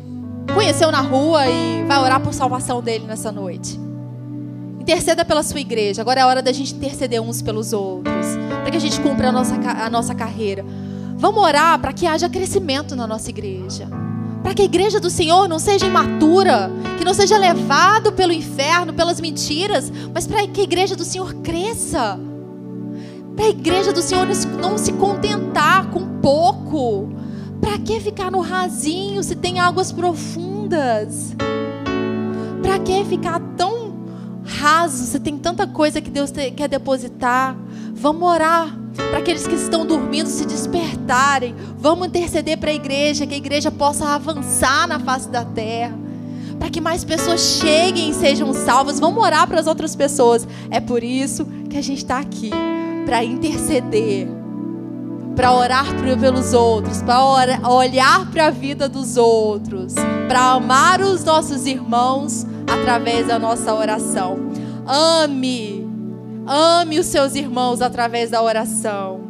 conheceu 0.52 0.90
na 0.90 1.00
rua 1.00 1.46
e 1.48 1.82
vai 1.84 1.98
orar 1.98 2.20
por 2.20 2.34
salvação 2.34 2.82
dele 2.82 3.06
nessa 3.06 3.32
noite. 3.32 3.80
Interceda 4.78 5.24
pela 5.24 5.42
sua 5.42 5.60
igreja. 5.60 6.02
Agora 6.02 6.20
é 6.20 6.26
hora 6.26 6.42
da 6.42 6.52
gente 6.52 6.74
interceder 6.74 7.20
uns 7.22 7.40
pelos 7.40 7.72
outros, 7.72 8.26
para 8.62 8.70
que 8.70 8.76
a 8.76 8.80
gente 8.80 9.00
cumpra 9.00 9.30
a 9.30 9.32
nossa, 9.32 9.54
a 9.54 9.88
nossa 9.88 10.14
carreira. 10.14 10.64
Vamos 11.16 11.42
orar 11.42 11.78
para 11.78 11.92
que 11.92 12.06
haja 12.06 12.28
crescimento 12.28 12.94
na 12.94 13.06
nossa 13.06 13.30
igreja. 13.30 13.88
Para 14.42 14.52
que 14.52 14.60
a 14.60 14.66
igreja 14.66 15.00
do 15.00 15.08
Senhor 15.08 15.48
não 15.48 15.58
seja 15.58 15.86
imatura, 15.86 16.70
que 16.98 17.04
não 17.04 17.14
seja 17.14 17.38
levado 17.38 18.12
pelo 18.12 18.32
inferno, 18.32 18.92
pelas 18.92 19.22
mentiras, 19.22 19.90
mas 20.12 20.26
para 20.26 20.46
que 20.46 20.60
a 20.60 20.64
igreja 20.64 20.94
do 20.94 21.04
Senhor 21.04 21.32
cresça. 21.36 22.18
Para 23.36 23.46
a 23.46 23.50
igreja 23.50 23.92
do 23.92 24.00
Senhor 24.00 24.26
não 24.60 24.78
se 24.78 24.92
contentar 24.92 25.90
com 25.90 26.20
pouco. 26.20 27.08
Para 27.60 27.78
que 27.78 27.98
ficar 28.00 28.30
no 28.30 28.40
rasinho 28.40 29.22
se 29.22 29.34
tem 29.34 29.58
águas 29.58 29.90
profundas? 29.90 31.34
Para 32.62 32.78
que 32.78 33.04
ficar 33.04 33.40
tão 33.56 33.94
raso 34.44 35.04
se 35.06 35.18
tem 35.18 35.36
tanta 35.38 35.66
coisa 35.66 36.00
que 36.00 36.10
Deus 36.10 36.30
quer 36.30 36.68
depositar? 36.68 37.56
Vamos 37.92 38.28
orar 38.28 38.78
para 38.94 39.18
aqueles 39.18 39.46
que 39.46 39.54
estão 39.54 39.84
dormindo 39.84 40.28
se 40.28 40.44
despertarem. 40.46 41.54
Vamos 41.76 42.06
interceder 42.06 42.58
para 42.58 42.70
a 42.70 42.74
igreja, 42.74 43.26
que 43.26 43.34
a 43.34 43.38
igreja 43.38 43.70
possa 43.70 44.06
avançar 44.14 44.86
na 44.86 45.00
face 45.00 45.28
da 45.28 45.44
terra. 45.44 45.98
Para 46.58 46.70
que 46.70 46.80
mais 46.80 47.02
pessoas 47.02 47.40
cheguem 47.40 48.10
e 48.10 48.14
sejam 48.14 48.52
salvas. 48.52 49.00
Vamos 49.00 49.22
orar 49.22 49.46
para 49.48 49.58
as 49.58 49.66
outras 49.66 49.96
pessoas. 49.96 50.46
É 50.70 50.80
por 50.80 51.02
isso 51.02 51.44
que 51.68 51.76
a 51.76 51.82
gente 51.82 51.98
está 51.98 52.18
aqui 52.18 52.50
para 53.04 53.24
interceder, 53.24 54.28
para 55.36 55.52
orar 55.52 55.86
pelos 56.20 56.52
outros, 56.52 57.02
para 57.02 57.68
olhar 57.68 58.30
para 58.30 58.46
a 58.46 58.50
vida 58.50 58.88
dos 58.88 59.16
outros, 59.16 59.94
para 60.28 60.52
amar 60.52 61.00
os 61.00 61.24
nossos 61.24 61.66
irmãos 61.66 62.46
através 62.66 63.26
da 63.26 63.38
nossa 63.38 63.74
oração. 63.74 64.38
Ame 64.86 65.84
Ame 66.46 66.98
os 66.98 67.06
seus 67.06 67.34
irmãos 67.34 67.80
através 67.80 68.30
da 68.30 68.42
oração. 68.42 69.20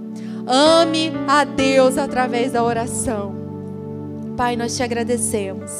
Ame 0.46 1.12
a 1.28 1.44
Deus 1.44 1.96
através 1.96 2.52
da 2.52 2.62
oração. 2.62 3.34
Pai, 4.36 4.56
nós 4.56 4.76
te 4.76 4.82
agradecemos. 4.82 5.70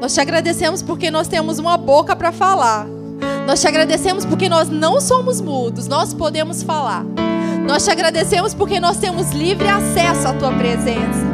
Nós 0.00 0.12
te 0.12 0.20
agradecemos 0.20 0.82
porque 0.82 1.10
nós 1.10 1.28
temos 1.28 1.58
uma 1.58 1.78
boca 1.78 2.14
para 2.14 2.30
falar. 2.30 2.86
Nós 3.46 3.60
te 3.60 3.68
agradecemos 3.68 4.24
porque 4.24 4.48
nós 4.48 4.68
não 4.68 5.00
somos 5.00 5.40
mudos, 5.40 5.86
nós 5.86 6.12
podemos 6.12 6.62
falar. 6.62 7.04
Nós 7.66 7.84
te 7.84 7.90
agradecemos 7.90 8.54
porque 8.54 8.78
nós 8.78 8.96
temos 8.96 9.30
livre 9.32 9.68
acesso 9.68 10.28
à 10.28 10.32
tua 10.32 10.52
presença. 10.52 11.26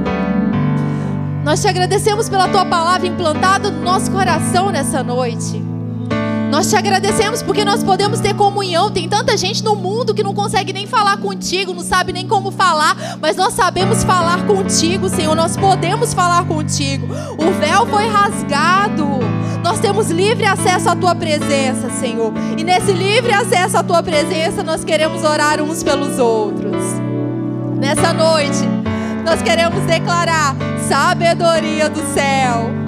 Nós 1.45 1.61
te 1.61 1.68
agradecemos 1.68 2.28
pela 2.28 2.49
tua 2.49 2.64
palavra 2.64 3.07
implantada 3.07 3.70
no 3.70 3.83
nosso 3.83 4.11
coração 4.11 4.70
nessa 4.70 5.03
noite. 5.03 5.62
Nós 6.53 6.68
te 6.68 6.76
agradecemos 6.76 7.43
porque 7.43 7.64
nós 7.64 7.83
podemos 7.83 8.20
ter 8.20 8.35
comunhão. 8.35 8.91
Tem 8.91 9.09
tanta 9.09 9.37
gente 9.39 9.64
no 9.64 9.74
mundo 9.74 10.14
que 10.14 10.22
não 10.22 10.35
consegue 10.35 10.70
nem 10.70 10.87
falar 10.87 11.16
contigo, 11.16 11.72
não 11.72 11.83
sabe 11.83 12.12
nem 12.12 12.28
como 12.28 12.51
falar, 12.51 12.95
mas 13.20 13.37
nós 13.37 13.55
sabemos 13.55 14.05
falar 14.05 14.47
contigo, 14.47 15.09
Senhor. 15.09 15.35
Nós 15.35 15.57
podemos 15.57 16.12
falar 16.12 16.47
contigo. 16.47 17.07
O 17.39 17.59
véu 17.59 17.87
foi 17.87 18.07
rasgado. 18.07 19.41
Nós 19.62 19.78
temos 19.78 20.10
livre 20.10 20.44
acesso 20.44 20.88
à 20.88 20.96
tua 20.96 21.14
presença, 21.14 21.90
Senhor. 22.00 22.32
E 22.56 22.64
nesse 22.64 22.92
livre 22.92 23.32
acesso 23.32 23.76
à 23.76 23.82
tua 23.82 24.02
presença, 24.02 24.62
nós 24.62 24.84
queremos 24.84 25.22
orar 25.24 25.60
uns 25.60 25.82
pelos 25.82 26.18
outros. 26.18 26.82
Nessa 27.78 28.12
noite, 28.12 28.68
nós 29.24 29.40
queremos 29.42 29.82
declarar 29.84 30.56
sabedoria 30.88 31.88
do 31.88 32.00
céu 32.12 32.82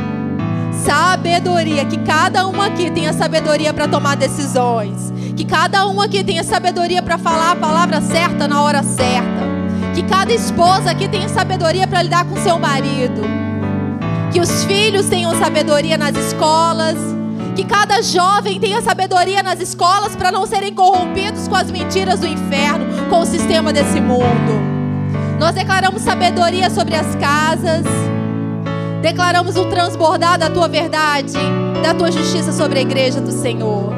sabedoria, 0.84 1.84
que 1.86 1.96
cada 1.98 2.46
um 2.46 2.60
aqui 2.60 2.90
tenha 2.90 3.12
sabedoria 3.12 3.72
para 3.72 3.88
tomar 3.88 4.16
decisões, 4.16 5.12
que 5.34 5.44
cada 5.44 5.86
um 5.86 6.00
aqui 6.00 6.22
tenha 6.22 6.44
sabedoria 6.44 7.02
para 7.02 7.16
falar 7.16 7.52
a 7.52 7.56
palavra 7.56 8.02
certa 8.02 8.46
na 8.46 8.62
hora 8.62 8.82
certa, 8.82 9.44
que 9.94 10.02
cada 10.02 10.32
esposa 10.32 10.90
aqui 10.90 11.08
tenha 11.08 11.28
sabedoria 11.28 11.86
para 11.86 12.02
lidar 12.02 12.26
com 12.26 12.36
seu 12.36 12.58
marido, 12.58 13.22
que 14.34 14.40
os 14.40 14.64
filhos 14.64 15.06
tenham 15.06 15.32
sabedoria 15.38 15.96
nas 15.96 16.16
escolas, 16.16 16.96
que 17.54 17.64
cada 17.64 18.02
jovem 18.02 18.58
tenha 18.58 18.82
sabedoria 18.82 19.44
nas 19.44 19.60
escolas 19.60 20.16
para 20.16 20.32
não 20.32 20.44
serem 20.44 20.74
corrompidos 20.74 21.46
com 21.46 21.54
as 21.54 21.70
mentiras 21.70 22.18
do 22.18 22.26
inferno, 22.26 22.84
com 23.08 23.20
o 23.20 23.24
sistema 23.24 23.72
desse 23.72 24.00
mundo. 24.00 24.60
Nós 25.38 25.54
declaramos 25.54 26.02
sabedoria 26.02 26.68
sobre 26.68 26.96
as 26.96 27.14
casas. 27.14 27.84
Declaramos 29.00 29.54
o 29.54 29.66
transbordar 29.66 30.36
da 30.36 30.50
tua 30.50 30.66
verdade, 30.66 31.38
da 31.80 31.94
tua 31.94 32.10
justiça 32.10 32.50
sobre 32.50 32.80
a 32.80 32.82
igreja 32.82 33.20
do 33.20 33.30
Senhor. 33.30 33.92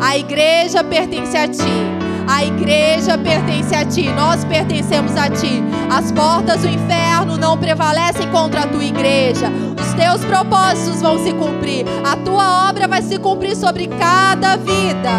A 0.00 0.16
igreja 0.16 0.84
pertence 0.84 1.36
a 1.36 1.48
ti. 1.48 1.97
A 2.28 2.44
igreja 2.44 3.16
pertence 3.16 3.74
a 3.74 3.86
ti, 3.86 4.06
nós 4.10 4.44
pertencemos 4.44 5.16
a 5.16 5.30
ti. 5.30 5.62
As 5.90 6.12
portas 6.12 6.60
do 6.60 6.68
inferno 6.68 7.38
não 7.38 7.56
prevalecem 7.56 8.30
contra 8.30 8.64
a 8.64 8.66
tua 8.66 8.84
igreja. 8.84 9.50
Os 9.80 9.94
teus 9.94 10.22
propósitos 10.26 11.00
vão 11.00 11.18
se 11.24 11.32
cumprir. 11.32 11.86
A 12.04 12.16
tua 12.16 12.68
obra 12.68 12.86
vai 12.86 13.00
se 13.00 13.18
cumprir 13.18 13.56
sobre 13.56 13.86
cada 13.86 14.56
vida. 14.56 15.10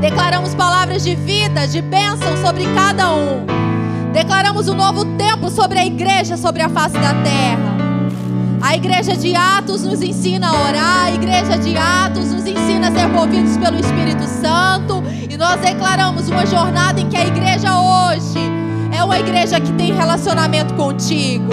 Declaramos 0.00 0.54
palavras 0.54 1.02
de 1.02 1.16
vida, 1.16 1.66
de 1.66 1.82
bênção 1.82 2.36
sobre 2.36 2.64
cada 2.72 3.12
um. 3.12 3.44
Declaramos 4.12 4.68
um 4.68 4.74
novo 4.74 5.04
tempo 5.16 5.50
sobre 5.50 5.80
a 5.80 5.84
igreja, 5.84 6.36
sobre 6.36 6.62
a 6.62 6.68
face 6.68 6.96
da 6.98 7.14
terra. 7.24 7.75
A 8.60 8.74
igreja 8.74 9.16
de 9.16 9.34
Atos 9.34 9.82
nos 9.82 10.02
ensina 10.02 10.48
a 10.48 10.68
orar, 10.68 11.04
a 11.06 11.12
igreja 11.12 11.58
de 11.58 11.76
Atos 11.76 12.32
nos 12.32 12.46
ensina 12.46 12.88
a 12.88 12.92
ser 12.92 13.06
movidos 13.06 13.56
pelo 13.56 13.78
Espírito 13.78 14.24
Santo, 14.24 15.02
e 15.28 15.36
nós 15.36 15.60
declaramos 15.60 16.28
uma 16.28 16.46
jornada 16.46 17.00
em 17.00 17.08
que 17.08 17.16
a 17.16 17.26
igreja 17.26 17.78
hoje 17.78 18.38
é 18.92 19.04
uma 19.04 19.18
igreja 19.18 19.60
que 19.60 19.72
tem 19.72 19.92
relacionamento 19.92 20.74
contigo. 20.74 21.50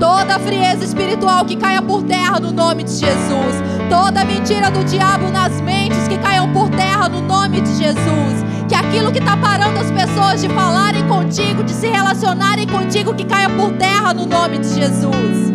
Toda 0.00 0.38
frieza 0.38 0.84
espiritual 0.84 1.44
que 1.44 1.56
caia 1.56 1.82
por 1.82 2.02
terra 2.04 2.38
no 2.38 2.52
nome 2.52 2.84
de 2.84 2.92
Jesus. 2.92 3.62
Toda 3.90 4.24
mentira 4.24 4.70
do 4.70 4.84
diabo 4.84 5.28
nas 5.30 5.60
mentes 5.60 6.06
que 6.06 6.16
caiam 6.18 6.52
por 6.52 6.70
terra 6.70 7.08
no 7.08 7.20
nome 7.20 7.60
de 7.60 7.74
Jesus. 7.74 8.44
Que 8.68 8.76
aquilo 8.76 9.10
que 9.10 9.18
está 9.18 9.36
parando 9.36 9.80
as 9.80 9.90
pessoas 9.90 10.40
de 10.40 10.48
falarem 10.48 11.06
contigo, 11.08 11.64
de 11.64 11.72
se 11.72 11.88
relacionarem 11.88 12.66
contigo, 12.66 13.12
que 13.12 13.24
caia 13.24 13.50
por 13.50 13.72
terra 13.72 14.14
no 14.14 14.24
nome 14.24 14.58
de 14.58 14.72
Jesus 14.72 15.47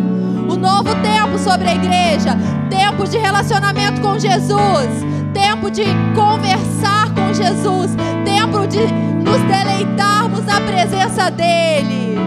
um 0.48 0.56
novo 0.56 0.94
tempo 0.96 1.38
sobre 1.38 1.68
a 1.68 1.74
igreja, 1.74 2.36
tempo 2.68 3.06
de 3.06 3.18
relacionamento 3.18 4.00
com 4.00 4.18
Jesus, 4.18 4.88
tempo 5.32 5.70
de 5.70 5.84
conversar 6.14 7.12
com 7.14 7.32
Jesus, 7.32 7.96
tempo 8.24 8.66
de 8.66 8.80
nos 9.22 9.40
deleitarmos 9.42 10.44
na 10.44 10.60
presença 10.60 11.30
dEle, 11.30 12.18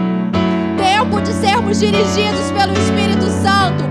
tempo 0.76 1.20
de 1.20 1.32
sermos 1.32 1.78
dirigidos 1.78 2.50
pelo 2.52 2.72
Espírito 2.72 3.26
Santo. 3.42 3.84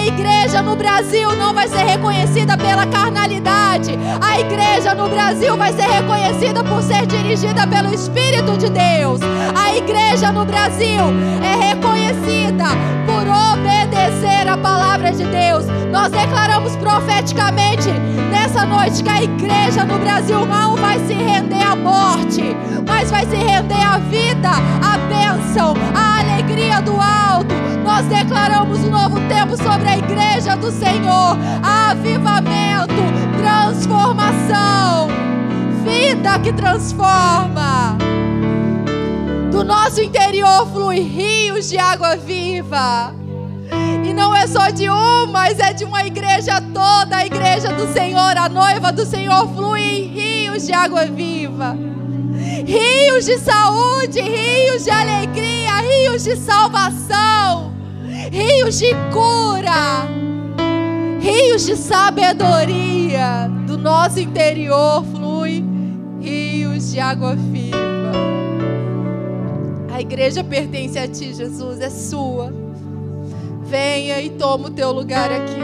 A 0.00 0.06
igreja 0.06 0.62
no 0.62 0.76
Brasil 0.76 1.36
não 1.36 1.52
vai 1.52 1.68
ser 1.68 1.84
reconhecida 1.84 2.56
pela 2.56 2.86
carnalidade. 2.86 3.98
A 4.18 4.40
igreja 4.40 4.94
no 4.94 5.10
Brasil 5.10 5.58
vai 5.58 5.74
ser 5.74 5.82
reconhecida 5.82 6.64
por 6.64 6.82
ser 6.82 7.04
dirigida 7.04 7.66
pelo 7.66 7.92
Espírito 7.92 8.56
de 8.56 8.70
Deus. 8.70 9.20
A 9.54 9.76
igreja 9.76 10.32
no 10.32 10.46
Brasil 10.46 11.04
é 11.44 11.68
reconhecida 11.68 12.64
por 13.04 13.26
obedecer 13.28 14.48
a 14.48 14.56
palavra 14.56 15.12
de 15.12 15.24
Deus. 15.24 15.66
Nós 15.92 16.10
declaramos 16.10 16.74
profeticamente 16.76 17.90
nessa 18.30 18.64
noite 18.64 19.02
que 19.02 19.10
a 19.10 19.22
igreja 19.22 19.84
no 19.84 19.98
Brasil 19.98 20.46
não 20.46 20.76
vai 20.76 20.98
se 21.00 21.12
render 21.12 21.62
à 21.62 21.76
morte, 21.76 22.56
mas 22.88 23.10
vai 23.10 23.26
se 23.26 23.36
render 23.36 23.82
à 23.82 23.98
vida, 23.98 24.48
à 24.48 24.96
bênção, 24.96 25.74
à 25.94 26.20
alegria 26.20 26.80
do 26.80 26.92
alto. 26.92 27.69
Nós 27.84 28.06
declaramos 28.06 28.78
um 28.80 28.90
novo 28.90 29.18
tempo 29.28 29.56
sobre 29.56 29.88
a 29.88 29.98
igreja 29.98 30.56
do 30.56 30.70
Senhor, 30.70 31.36
avivamento, 31.62 32.94
transformação, 33.38 35.08
vida 35.84 36.38
que 36.38 36.52
transforma. 36.52 37.96
Do 39.50 39.64
nosso 39.64 40.00
interior 40.00 40.66
flui 40.72 41.00
rios 41.00 41.68
de 41.68 41.78
água 41.78 42.16
viva. 42.16 43.14
E 44.04 44.12
não 44.12 44.34
é 44.34 44.46
só 44.46 44.70
de 44.70 44.88
um, 44.88 45.26
mas 45.26 45.58
é 45.58 45.72
de 45.72 45.84
uma 45.84 46.04
igreja 46.04 46.60
toda, 46.60 47.16
a 47.16 47.26
igreja 47.26 47.72
do 47.72 47.92
Senhor, 47.92 48.36
a 48.36 48.48
noiva 48.48 48.92
do 48.92 49.04
Senhor 49.04 49.48
flui 49.54 49.80
em 49.80 50.02
rios 50.06 50.66
de 50.66 50.72
água 50.72 51.06
viva. 51.06 51.76
Rios 52.66 53.26
de 53.26 53.38
saúde, 53.38 54.20
rios 54.20 54.84
de 54.84 54.90
alegria, 54.90 55.80
rios 55.80 56.24
de 56.24 56.36
salvação, 56.36 57.69
rios 58.28 58.78
de 58.78 58.90
cura, 59.12 60.06
rios 61.20 61.66
de 61.66 61.76
sabedoria. 61.76 63.50
Do 63.66 63.78
nosso 63.78 64.20
interior 64.20 65.04
flui 65.04 65.64
rios 66.20 66.92
de 66.92 67.00
água 67.00 67.34
viva. 67.34 68.12
A 69.92 70.00
igreja 70.00 70.42
pertence 70.42 70.98
a 70.98 71.08
ti, 71.08 71.32
Jesus, 71.32 71.80
é 71.80 71.90
sua. 71.90 72.52
Venha 73.62 74.20
e 74.20 74.30
toma 74.30 74.68
o 74.68 74.70
teu 74.70 74.90
lugar 74.92 75.30
aqui. 75.30 75.60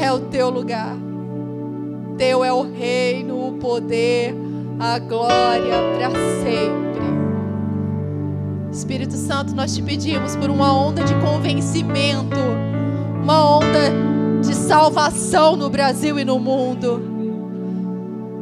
É 0.00 0.12
o 0.12 0.20
teu 0.20 0.50
lugar. 0.50 0.96
Teu 2.16 2.42
é 2.42 2.52
o 2.52 2.62
reino, 2.62 3.48
o 3.48 3.52
poder, 3.54 4.34
a 4.78 4.98
glória 4.98 5.74
para 5.96 6.10
sempre. 6.42 6.85
Espírito 8.76 9.16
Santo, 9.16 9.54
nós 9.54 9.74
te 9.74 9.80
pedimos 9.80 10.36
por 10.36 10.50
uma 10.50 10.70
onda 10.70 11.02
de 11.02 11.14
convencimento, 11.14 12.36
uma 13.22 13.56
onda 13.56 13.90
de 14.42 14.54
salvação 14.54 15.56
no 15.56 15.70
Brasil 15.70 16.18
e 16.18 16.26
no 16.26 16.38
mundo. 16.38 17.00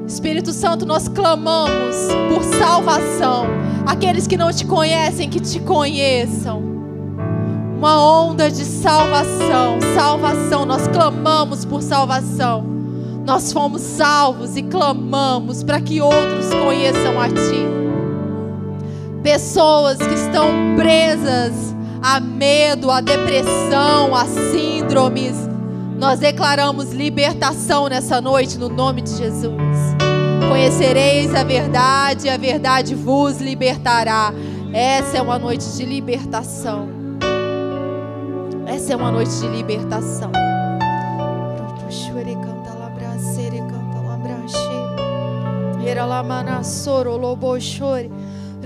Espírito 0.08 0.52
Santo, 0.52 0.84
nós 0.84 1.06
clamamos 1.06 1.96
por 2.28 2.42
salvação. 2.42 3.46
Aqueles 3.86 4.26
que 4.26 4.36
não 4.36 4.52
te 4.52 4.66
conhecem, 4.66 5.30
que 5.30 5.38
te 5.38 5.60
conheçam. 5.60 6.60
Uma 7.78 8.04
onda 8.04 8.50
de 8.50 8.64
salvação, 8.64 9.78
salvação. 9.94 10.66
Nós 10.66 10.88
clamamos 10.88 11.64
por 11.64 11.80
salvação. 11.80 12.64
Nós 13.24 13.52
fomos 13.52 13.82
salvos 13.82 14.56
e 14.56 14.64
clamamos 14.64 15.62
para 15.62 15.80
que 15.80 16.00
outros 16.00 16.52
conheçam 16.54 17.20
a 17.20 17.28
Ti. 17.28 17.83
Pessoas 19.24 19.96
que 19.96 20.12
estão 20.12 20.76
presas 20.76 21.74
a 22.02 22.20
medo, 22.20 22.90
a 22.90 23.00
depressão, 23.00 24.14
a 24.14 24.26
síndromes. 24.26 25.34
Nós 25.96 26.20
declaramos 26.20 26.92
libertação 26.92 27.88
nessa 27.88 28.20
noite 28.20 28.58
no 28.58 28.68
nome 28.68 29.00
de 29.00 29.16
Jesus. 29.16 29.56
Conhecereis 30.46 31.34
a 31.34 31.42
verdade, 31.42 32.26
e 32.26 32.30
a 32.30 32.36
verdade 32.36 32.94
vos 32.94 33.40
libertará. 33.40 34.30
Essa 34.74 35.16
é 35.16 35.22
uma 35.22 35.38
noite 35.38 35.74
de 35.74 35.86
libertação. 35.86 36.86
Essa 38.66 38.92
é 38.92 38.96
uma 38.96 39.10
noite 39.10 39.34
de 39.40 39.48
libertação. 39.48 40.30
Era 45.86 46.04
la 46.04 46.22
mana 46.22 46.62
soro 46.62 47.16
lobo 47.16 47.58
chore. 47.58 48.10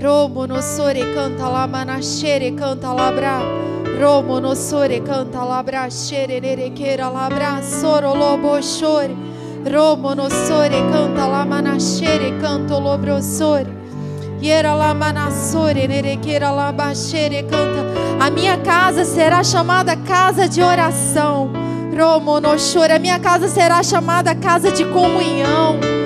Romo 0.01 0.45
no 0.47 0.61
sore 0.61 1.13
canta 1.13 1.49
la 1.49 1.67
mana 1.67 1.99
chere 1.99 2.53
canta 2.53 2.93
labra. 2.93 3.41
Romo 3.99 4.39
no 4.39 4.55
sore 4.55 5.01
canta 5.01 5.43
labra 5.43 5.89
chere 5.89 6.39
nere 6.39 6.71
queira 6.71 7.09
labra 7.09 7.61
soro 7.61 8.15
lobo 8.15 8.61
chore. 8.61 9.13
Romo 9.65 10.15
no 10.15 10.29
sore 10.29 10.79
canta 10.89 11.27
la 11.27 11.43
mana 11.43 11.77
chere 11.77 12.37
canto 12.39 12.79
lobro 12.79 13.21
sore. 13.21 13.67
Yera 14.39 14.73
la 14.73 14.93
mana 14.93 15.29
sore 15.31 15.85
nere 15.85 16.17
queira 16.21 16.49
labra 16.49 16.93
chere 16.93 17.43
canta. 17.43 17.83
A 18.21 18.29
minha 18.29 18.57
casa 18.59 19.03
será 19.03 19.43
chamada 19.43 19.97
casa 19.97 20.47
de 20.47 20.61
oração. 20.61 21.51
Romo 21.93 22.39
no 22.39 22.57
chore. 22.57 22.93
A 22.93 22.99
minha 22.99 23.19
casa 23.19 23.49
será 23.49 23.83
chamada 23.83 24.33
casa 24.33 24.71
de 24.71 24.85
comunhão. 24.85 25.98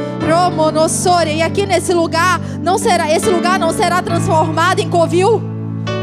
E 1.36 1.42
aqui 1.42 1.66
nesse 1.66 1.94
lugar 1.94 2.40
não 2.62 2.78
será, 2.78 3.12
esse 3.12 3.30
lugar 3.30 3.58
não 3.58 3.72
será 3.72 4.02
transformado 4.02 4.80
em 4.80 4.90
covil. 4.90 5.42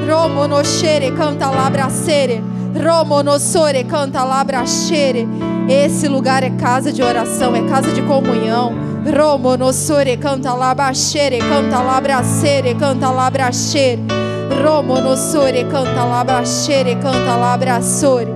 Romonoshere 0.09 1.13
canta 1.13 1.49
labracere. 1.49 2.43
Romonossore 2.75 3.85
canta 3.85 4.25
labrachere. 4.25 5.29
Esse 5.69 6.09
lugar 6.09 6.43
é 6.43 6.51
casa 6.51 6.93
de 6.93 7.03
oração, 7.03 7.55
é 7.55 7.63
casa 7.63 7.93
de 7.93 8.03
comunhão. 8.03 8.75
Romonossore 9.05 10.17
canta 10.17 10.53
labachere, 10.53 11.39
canta 11.39 11.81
labracere, 11.81 12.75
canta 12.75 13.11
labrachere. 13.11 14.01
Romonossore 14.63 15.65
canta 15.65 16.05
labrachere, 16.05 16.97
canta 16.97 17.37
labracere. 17.37 18.31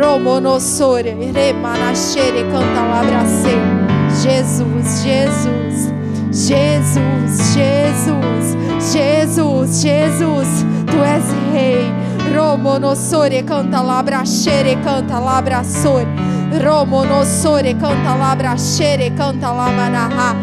Romonossore 0.00 1.10
remanachere, 1.32 2.44
canta 2.50 2.82
labracere. 2.82 3.85
Jesus, 4.22 5.02
Jesus, 5.04 5.92
Jesus, 6.32 7.54
Jesus, 7.54 8.56
Jesus, 8.92 9.82
Jesus, 9.82 10.64
Tu 10.86 11.02
és 11.02 11.24
Rei. 11.52 11.92
Romonossore 12.34 13.42
canta 13.42 13.82
labra 13.82 14.24
xere, 14.24 14.76
canta 14.82 15.18
labra 15.18 15.62
sore. 15.62 16.06
Romonossore 16.64 17.74
canta 17.74 18.14
labra 18.14 18.56
xere, 18.56 19.10
canta 19.10 19.50
lamanahá. 19.50 20.34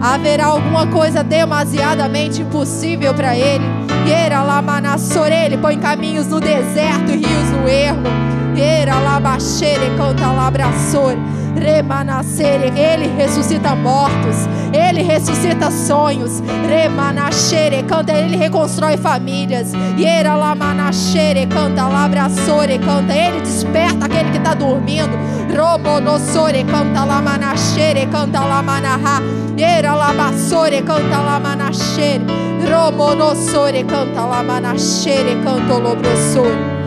Haverá 0.00 0.46
alguma 0.46 0.86
coisa 0.88 1.22
demasiadamente 1.22 2.42
impossível 2.42 3.14
para 3.14 3.36
ele. 3.36 3.64
Era 4.08 4.42
lamanassore, 4.42 5.34
ele 5.34 5.56
põe 5.58 5.78
caminhos 5.78 6.26
no 6.26 6.40
deserto 6.40 7.12
e 7.12 7.16
rios 7.16 7.50
no 7.52 7.68
ermo. 7.68 8.08
Era 8.56 8.98
labaxere, 8.98 9.96
canta 9.96 10.32
labra 10.32 10.66
sore. 10.90 11.39
Remanacere, 11.56 12.72
Ele 12.76 13.08
ressuscita 13.16 13.74
mortos, 13.74 14.48
Ele 14.72 15.02
ressuscita 15.02 15.70
sonhos. 15.70 16.42
Remanachere, 16.68 17.82
canta, 17.82 18.12
Ele 18.12 18.36
reconstrói 18.36 18.96
famílias. 18.96 19.72
Yera 19.96 20.34
lamanachere, 20.34 21.46
canta, 21.46 21.88
labraçore, 21.88 22.78
canta, 22.78 23.14
Ele 23.14 23.40
desperta 23.40 24.06
aquele 24.06 24.30
que 24.30 24.38
está 24.38 24.54
dormindo. 24.54 25.18
Romonossore, 25.54 26.64
canta, 26.64 27.04
lamanachere, 27.04 28.06
canta, 28.06 28.40
lamanaha. 28.40 29.20
Yera 29.56 29.94
labassore, 29.94 30.82
canta, 30.82 31.20
lamanachere. 31.20 32.24
Romonossore, 32.70 33.84
canta, 33.84 34.24
lamanachere, 34.24 35.36
canta, 35.42 35.78
lobrossore. 35.78 36.80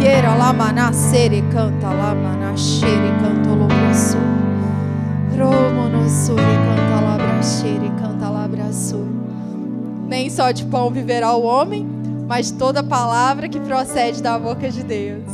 Yera 0.00 0.34
lamanacere, 0.34 1.42
canta, 1.52 1.88
lamanachere, 1.88 3.12
canta, 3.20 3.43
Nem 10.08 10.30
só 10.30 10.52
de 10.52 10.64
pão 10.64 10.90
viverá 10.90 11.34
o 11.34 11.42
homem, 11.42 11.86
mas 12.28 12.50
toda 12.50 12.82
palavra 12.82 13.48
que 13.48 13.58
procede 13.58 14.22
da 14.22 14.38
boca 14.38 14.70
de 14.70 14.84
Deus. 14.84 15.24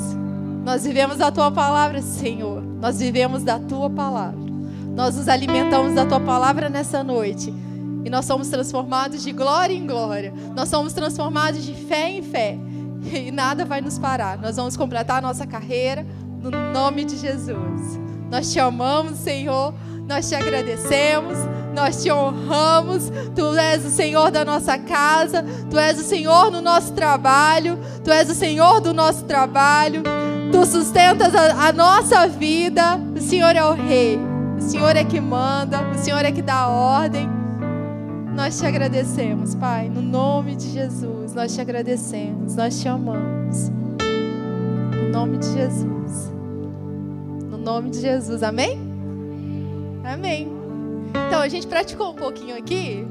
Nós 0.64 0.84
vivemos 0.84 1.20
a 1.20 1.30
tua 1.30 1.50
palavra, 1.50 2.00
Senhor. 2.00 2.62
Nós 2.62 2.98
vivemos 2.98 3.42
da 3.42 3.58
tua 3.58 3.90
palavra. 3.90 4.40
Nós 4.94 5.16
nos 5.16 5.28
alimentamos 5.28 5.94
da 5.94 6.06
tua 6.06 6.20
palavra 6.20 6.68
nessa 6.68 7.04
noite. 7.04 7.52
E 8.04 8.10
nós 8.10 8.24
somos 8.24 8.48
transformados 8.48 9.22
de 9.22 9.32
glória 9.32 9.74
em 9.74 9.86
glória. 9.86 10.32
Nós 10.56 10.68
somos 10.68 10.92
transformados 10.92 11.62
de 11.62 11.74
fé 11.74 12.10
em 12.10 12.22
fé. 12.22 12.58
E 13.02 13.30
nada 13.30 13.64
vai 13.64 13.80
nos 13.80 13.98
parar. 13.98 14.38
Nós 14.38 14.56
vamos 14.56 14.76
completar 14.76 15.18
a 15.18 15.22
nossa 15.22 15.46
carreira 15.46 16.06
no 16.42 16.50
nome 16.72 17.04
de 17.04 17.16
Jesus. 17.16 17.98
Nós 18.30 18.52
te 18.52 18.60
amamos, 18.60 19.18
Senhor. 19.18 19.74
Nós 20.10 20.28
te 20.28 20.34
agradecemos. 20.34 21.38
Nós 21.72 22.02
te 22.02 22.10
honramos. 22.10 23.12
Tu 23.32 23.54
és 23.54 23.84
o 23.84 23.90
Senhor 23.90 24.32
da 24.32 24.44
nossa 24.44 24.76
casa. 24.76 25.44
Tu 25.70 25.78
és 25.78 26.00
o 26.00 26.02
Senhor 26.02 26.50
no 26.50 26.60
nosso 26.60 26.92
trabalho. 26.94 27.78
Tu 28.02 28.10
és 28.10 28.28
o 28.28 28.34
Senhor 28.34 28.80
do 28.80 28.92
nosso 28.92 29.24
trabalho. 29.24 30.02
Tu 30.50 30.66
sustentas 30.66 31.32
a, 31.32 31.68
a 31.68 31.72
nossa 31.72 32.26
vida. 32.26 33.00
O 33.16 33.20
Senhor 33.20 33.54
é 33.54 33.64
o 33.64 33.72
Rei. 33.72 34.18
O 34.58 34.60
Senhor 34.60 34.96
é 34.96 35.04
que 35.04 35.20
manda. 35.20 35.80
O 35.94 35.96
Senhor 35.96 36.24
é 36.24 36.32
que 36.32 36.42
dá 36.42 36.66
ordem. 36.66 37.28
Nós 38.34 38.58
te 38.58 38.66
agradecemos, 38.66 39.54
Pai. 39.54 39.88
No 39.88 40.02
nome 40.02 40.56
de 40.56 40.72
Jesus, 40.72 41.34
nós 41.34 41.54
te 41.54 41.60
agradecemos. 41.60 42.56
Nós 42.56 42.80
te 42.80 42.88
amamos. 42.88 43.70
No 44.92 45.08
nome 45.08 45.38
de 45.38 45.52
Jesus 45.52 46.40
nome 47.60 47.90
de 47.90 48.00
Jesus. 48.00 48.42
Amém? 48.42 48.89
Amém. 50.10 50.48
Então, 51.28 51.40
a 51.40 51.48
gente 51.48 51.66
praticou 51.66 52.10
um 52.10 52.14
pouquinho 52.14 52.56
aqui. 52.56 53.06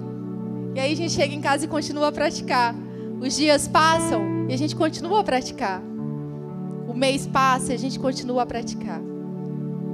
E 0.75 0.79
aí 0.79 0.93
a 0.93 0.95
gente 0.95 1.13
chega 1.13 1.33
em 1.33 1.41
casa 1.41 1.65
e 1.65 1.67
continua 1.67 2.09
a 2.09 2.11
praticar. 2.11 2.75
Os 3.21 3.35
dias 3.35 3.67
passam 3.67 4.47
e 4.49 4.53
a 4.53 4.57
gente 4.57 4.75
continua 4.75 5.21
a 5.21 5.23
praticar. 5.23 5.81
O 6.87 6.93
mês 6.93 7.25
passa 7.25 7.71
e 7.71 7.75
a 7.75 7.79
gente 7.79 7.99
continua 7.99 8.43
a 8.43 8.45
praticar. 8.45 9.01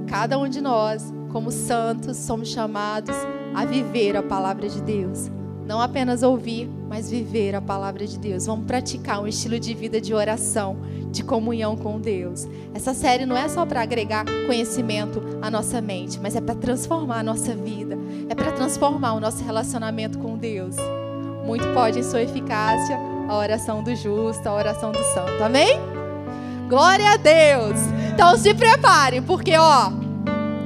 Cada 0.08 0.38
um 0.38 0.48
de 0.48 0.62
nós, 0.62 1.14
como 1.32 1.52
santos, 1.52 2.18
somos 2.18 2.50
chamados 2.50 3.16
a 3.54 3.66
viver 3.66 4.16
a 4.18 4.24
palavra 4.24 4.68
de 4.68 4.82
Deus. 4.82 5.30
Não 5.66 5.82
apenas 5.82 6.24
ouvir, 6.24 6.70
mas 6.96 7.10
viver 7.10 7.54
a 7.54 7.62
palavra 7.62 8.08
de 8.08 8.18
Deus. 8.18 8.46
Vamos 8.46 8.66
praticar 8.66 9.22
um 9.22 9.28
estilo 9.28 9.60
de 9.60 9.74
vida 9.74 10.00
de 10.00 10.14
oração, 10.14 10.78
de 11.12 11.26
comunhão 11.26 11.76
com 11.76 12.00
Deus. 12.00 12.48
Essa 12.74 12.94
série 12.94 13.26
não 13.26 13.36
é 13.36 13.50
só 13.50 13.66
para 13.66 13.82
agregar 13.82 14.24
conhecimento 14.48 15.22
à 15.42 15.52
nossa 15.52 15.82
mente, 15.82 16.18
mas 16.22 16.38
é 16.38 16.40
para 16.40 16.56
transformar 16.56 17.20
a 17.20 17.24
nossa 17.24 17.54
vida, 17.54 17.98
é 18.30 18.34
para 18.34 18.54
transformar 18.54 19.12
o 19.12 19.20
nosso 19.20 19.44
relacionamento 19.44 20.18
com 20.20 20.38
Deus. 20.38 20.78
Muito 21.46 21.68
pode 21.74 22.00
em 22.00 22.04
sua 22.04 22.22
eficácia 22.22 22.98
a 23.28 23.36
oração 23.36 23.84
do 23.84 23.94
justo, 23.94 24.48
a 24.48 24.54
oração 24.54 24.94
do 24.94 25.04
santo. 25.14 25.44
Amém? 25.44 25.78
Glória 26.70 27.10
a 27.10 27.18
Deus. 27.18 27.78
Então 28.14 28.38
se 28.38 28.54
prepare, 28.54 29.20
porque 29.20 29.58
ó, 29.58 29.92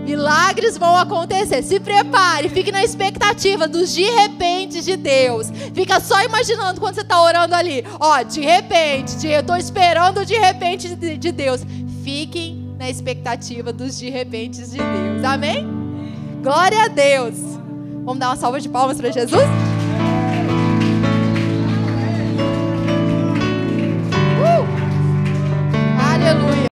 Milagres 0.10 0.76
vão 0.76 0.96
acontecer. 0.98 1.62
Se 1.62 1.80
prepare, 1.80 2.50
fique 2.50 2.72
na 2.72 2.84
expectativa 2.84 3.68
dos 3.68 3.94
de 3.94 4.02
repente 4.02 4.82
de 4.82 4.98
Deus. 4.98 5.52
Fica 5.72 6.00
só 6.00 6.24
imaginando 6.24 6.80
quando 6.80 6.96
você 6.96 7.02
está 7.02 7.22
orando 7.22 7.54
ali. 7.54 7.86
Ó, 8.00 8.24
de 8.24 8.42
repente, 8.42 9.18
de, 9.18 9.28
eu 9.28 9.42
estou 9.42 9.56
esperando 9.56 10.26
de 10.26 10.34
repente 10.34 10.96
de, 10.96 11.16
de 11.16 11.32
Deus. 11.32 11.62
Fiquem 12.04 12.74
na 12.80 12.90
expectativa 12.90 13.72
dos 13.72 14.00
de 14.00 14.10
repente 14.10 14.64
de 14.68 14.78
Deus. 14.78 15.24
Amém? 15.24 15.68
Glória 16.42 16.86
a 16.86 16.88
Deus. 16.88 17.36
Vamos 18.04 18.18
dar 18.18 18.30
uma 18.30 18.36
salva 18.36 18.60
de 18.60 18.68
palmas 18.68 18.98
para 18.98 19.12
Jesus? 19.12 19.69